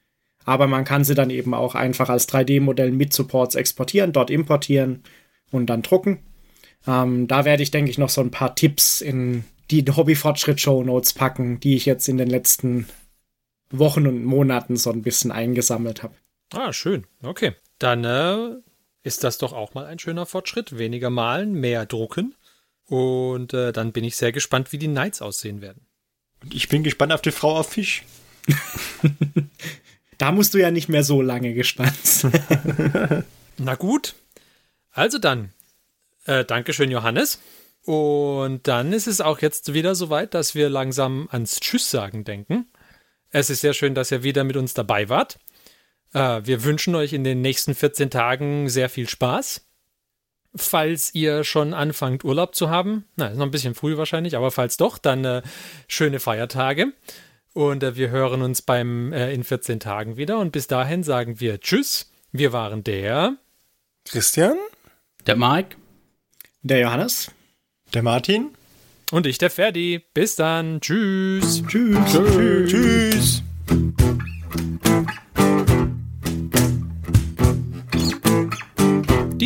Aber 0.45 0.67
man 0.67 0.85
kann 0.85 1.03
sie 1.03 1.15
dann 1.15 1.29
eben 1.29 1.53
auch 1.53 1.75
einfach 1.75 2.09
als 2.09 2.27
3D-Modell 2.29 2.91
mit 2.91 3.13
Supports 3.13 3.55
exportieren, 3.55 4.13
dort 4.13 4.29
importieren 4.29 5.03
und 5.51 5.67
dann 5.67 5.81
drucken. 5.81 6.19
Ähm, 6.87 7.27
da 7.27 7.45
werde 7.45 7.63
ich, 7.63 7.71
denke 7.71 7.91
ich, 7.91 7.97
noch 7.97 8.09
so 8.09 8.21
ein 8.21 8.31
paar 8.31 8.55
Tipps 8.55 9.01
in 9.01 9.43
die 9.69 9.85
Hobby-Fortschritt-Show-Notes 9.85 11.13
packen, 11.13 11.59
die 11.59 11.75
ich 11.75 11.85
jetzt 11.85 12.07
in 12.09 12.17
den 12.17 12.29
letzten 12.29 12.87
Wochen 13.71 14.07
und 14.07 14.23
Monaten 14.23 14.77
so 14.77 14.91
ein 14.91 15.01
bisschen 15.01 15.31
eingesammelt 15.31 16.03
habe. 16.03 16.15
Ah, 16.53 16.73
schön. 16.73 17.05
Okay. 17.21 17.53
Dann 17.77 18.03
äh, 18.03 18.55
ist 19.03 19.23
das 19.23 19.37
doch 19.37 19.53
auch 19.53 19.73
mal 19.73 19.85
ein 19.85 19.99
schöner 19.99 20.25
Fortschritt. 20.25 20.77
Weniger 20.77 21.09
malen, 21.09 21.53
mehr 21.53 21.85
drucken. 21.85 22.35
Und 22.85 23.53
äh, 23.53 23.71
dann 23.71 23.91
bin 23.91 24.03
ich 24.03 24.15
sehr 24.15 24.31
gespannt, 24.31 24.71
wie 24.71 24.79
die 24.79 24.87
Knights 24.87 25.21
aussehen 25.21 25.61
werden. 25.61 25.85
Und 26.41 26.55
ich 26.55 26.69
bin 26.69 26.83
gespannt 26.83 27.13
auf 27.13 27.21
die 27.21 27.31
Frau 27.31 27.57
auf 27.57 27.69
Fisch. 27.69 28.03
da 30.17 30.31
musst 30.31 30.53
du 30.53 30.57
ja 30.57 30.71
nicht 30.71 30.89
mehr 30.89 31.03
so 31.03 31.21
lange 31.21 31.53
gespannt 31.53 32.03
sein. 32.03 33.23
Na 33.57 33.75
gut. 33.75 34.15
Also 34.91 35.19
dann, 35.19 35.53
äh, 36.25 36.43
Dankeschön, 36.45 36.89
Johannes. 36.89 37.39
Und 37.83 38.67
dann 38.67 38.91
ist 38.91 39.07
es 39.07 39.21
auch 39.21 39.39
jetzt 39.39 39.73
wieder 39.73 39.95
soweit, 39.95 40.33
dass 40.33 40.55
wir 40.55 40.69
langsam 40.69 41.27
ans 41.31 41.59
Tschüss 41.59 41.91
sagen 41.91 42.23
denken. 42.23 42.67
Es 43.31 43.49
ist 43.49 43.61
sehr 43.61 43.73
schön, 43.73 43.93
dass 43.95 44.11
ihr 44.11 44.23
wieder 44.23 44.43
mit 44.43 44.57
uns 44.57 44.73
dabei 44.73 45.09
wart. 45.09 45.39
Äh, 46.13 46.41
wir 46.43 46.63
wünschen 46.63 46.95
euch 46.95 47.13
in 47.13 47.23
den 47.23 47.41
nächsten 47.41 47.75
14 47.75 48.09
Tagen 48.09 48.69
sehr 48.69 48.89
viel 48.89 49.07
Spaß. 49.07 49.65
Falls 50.55 51.13
ihr 51.13 51.43
schon 51.43 51.75
anfangt, 51.75 52.23
Urlaub 52.23 52.55
zu 52.55 52.71
haben, 52.71 53.05
na, 53.15 53.27
ist 53.27 53.37
noch 53.37 53.45
ein 53.45 53.51
bisschen 53.51 53.75
früh 53.75 53.97
wahrscheinlich, 53.97 54.35
aber 54.35 54.49
falls 54.49 54.77
doch, 54.77 54.97
dann 54.97 55.23
äh, 55.23 55.41
schöne 55.87 56.19
Feiertage. 56.19 56.93
Und 57.53 57.83
äh, 57.83 57.95
wir 57.95 58.09
hören 58.09 58.41
uns 58.41 58.63
beim 58.63 59.13
äh, 59.13 59.31
in 59.31 59.43
14 59.43 59.79
Tagen 59.79 60.17
wieder. 60.17 60.39
Und 60.39 60.51
bis 60.51 60.65
dahin 60.67 61.03
sagen 61.03 61.39
wir 61.39 61.59
Tschüss. 61.59 62.11
Wir 62.31 62.51
waren 62.51 62.83
der 62.83 63.37
Christian, 64.05 64.57
der 65.27 65.35
Mike, 65.35 65.75
der 66.61 66.79
Johannes, 66.79 67.31
der 67.93 68.03
Martin 68.03 68.55
und 69.11 69.25
ich, 69.25 69.37
der 69.37 69.49
Ferdi. 69.49 70.01
Bis 70.13 70.35
dann. 70.35 70.81
Tschüss. 70.81 71.63
Tschüss. 71.67 71.97
Tschüss. 72.11 72.69
Tschüss. 72.69 73.43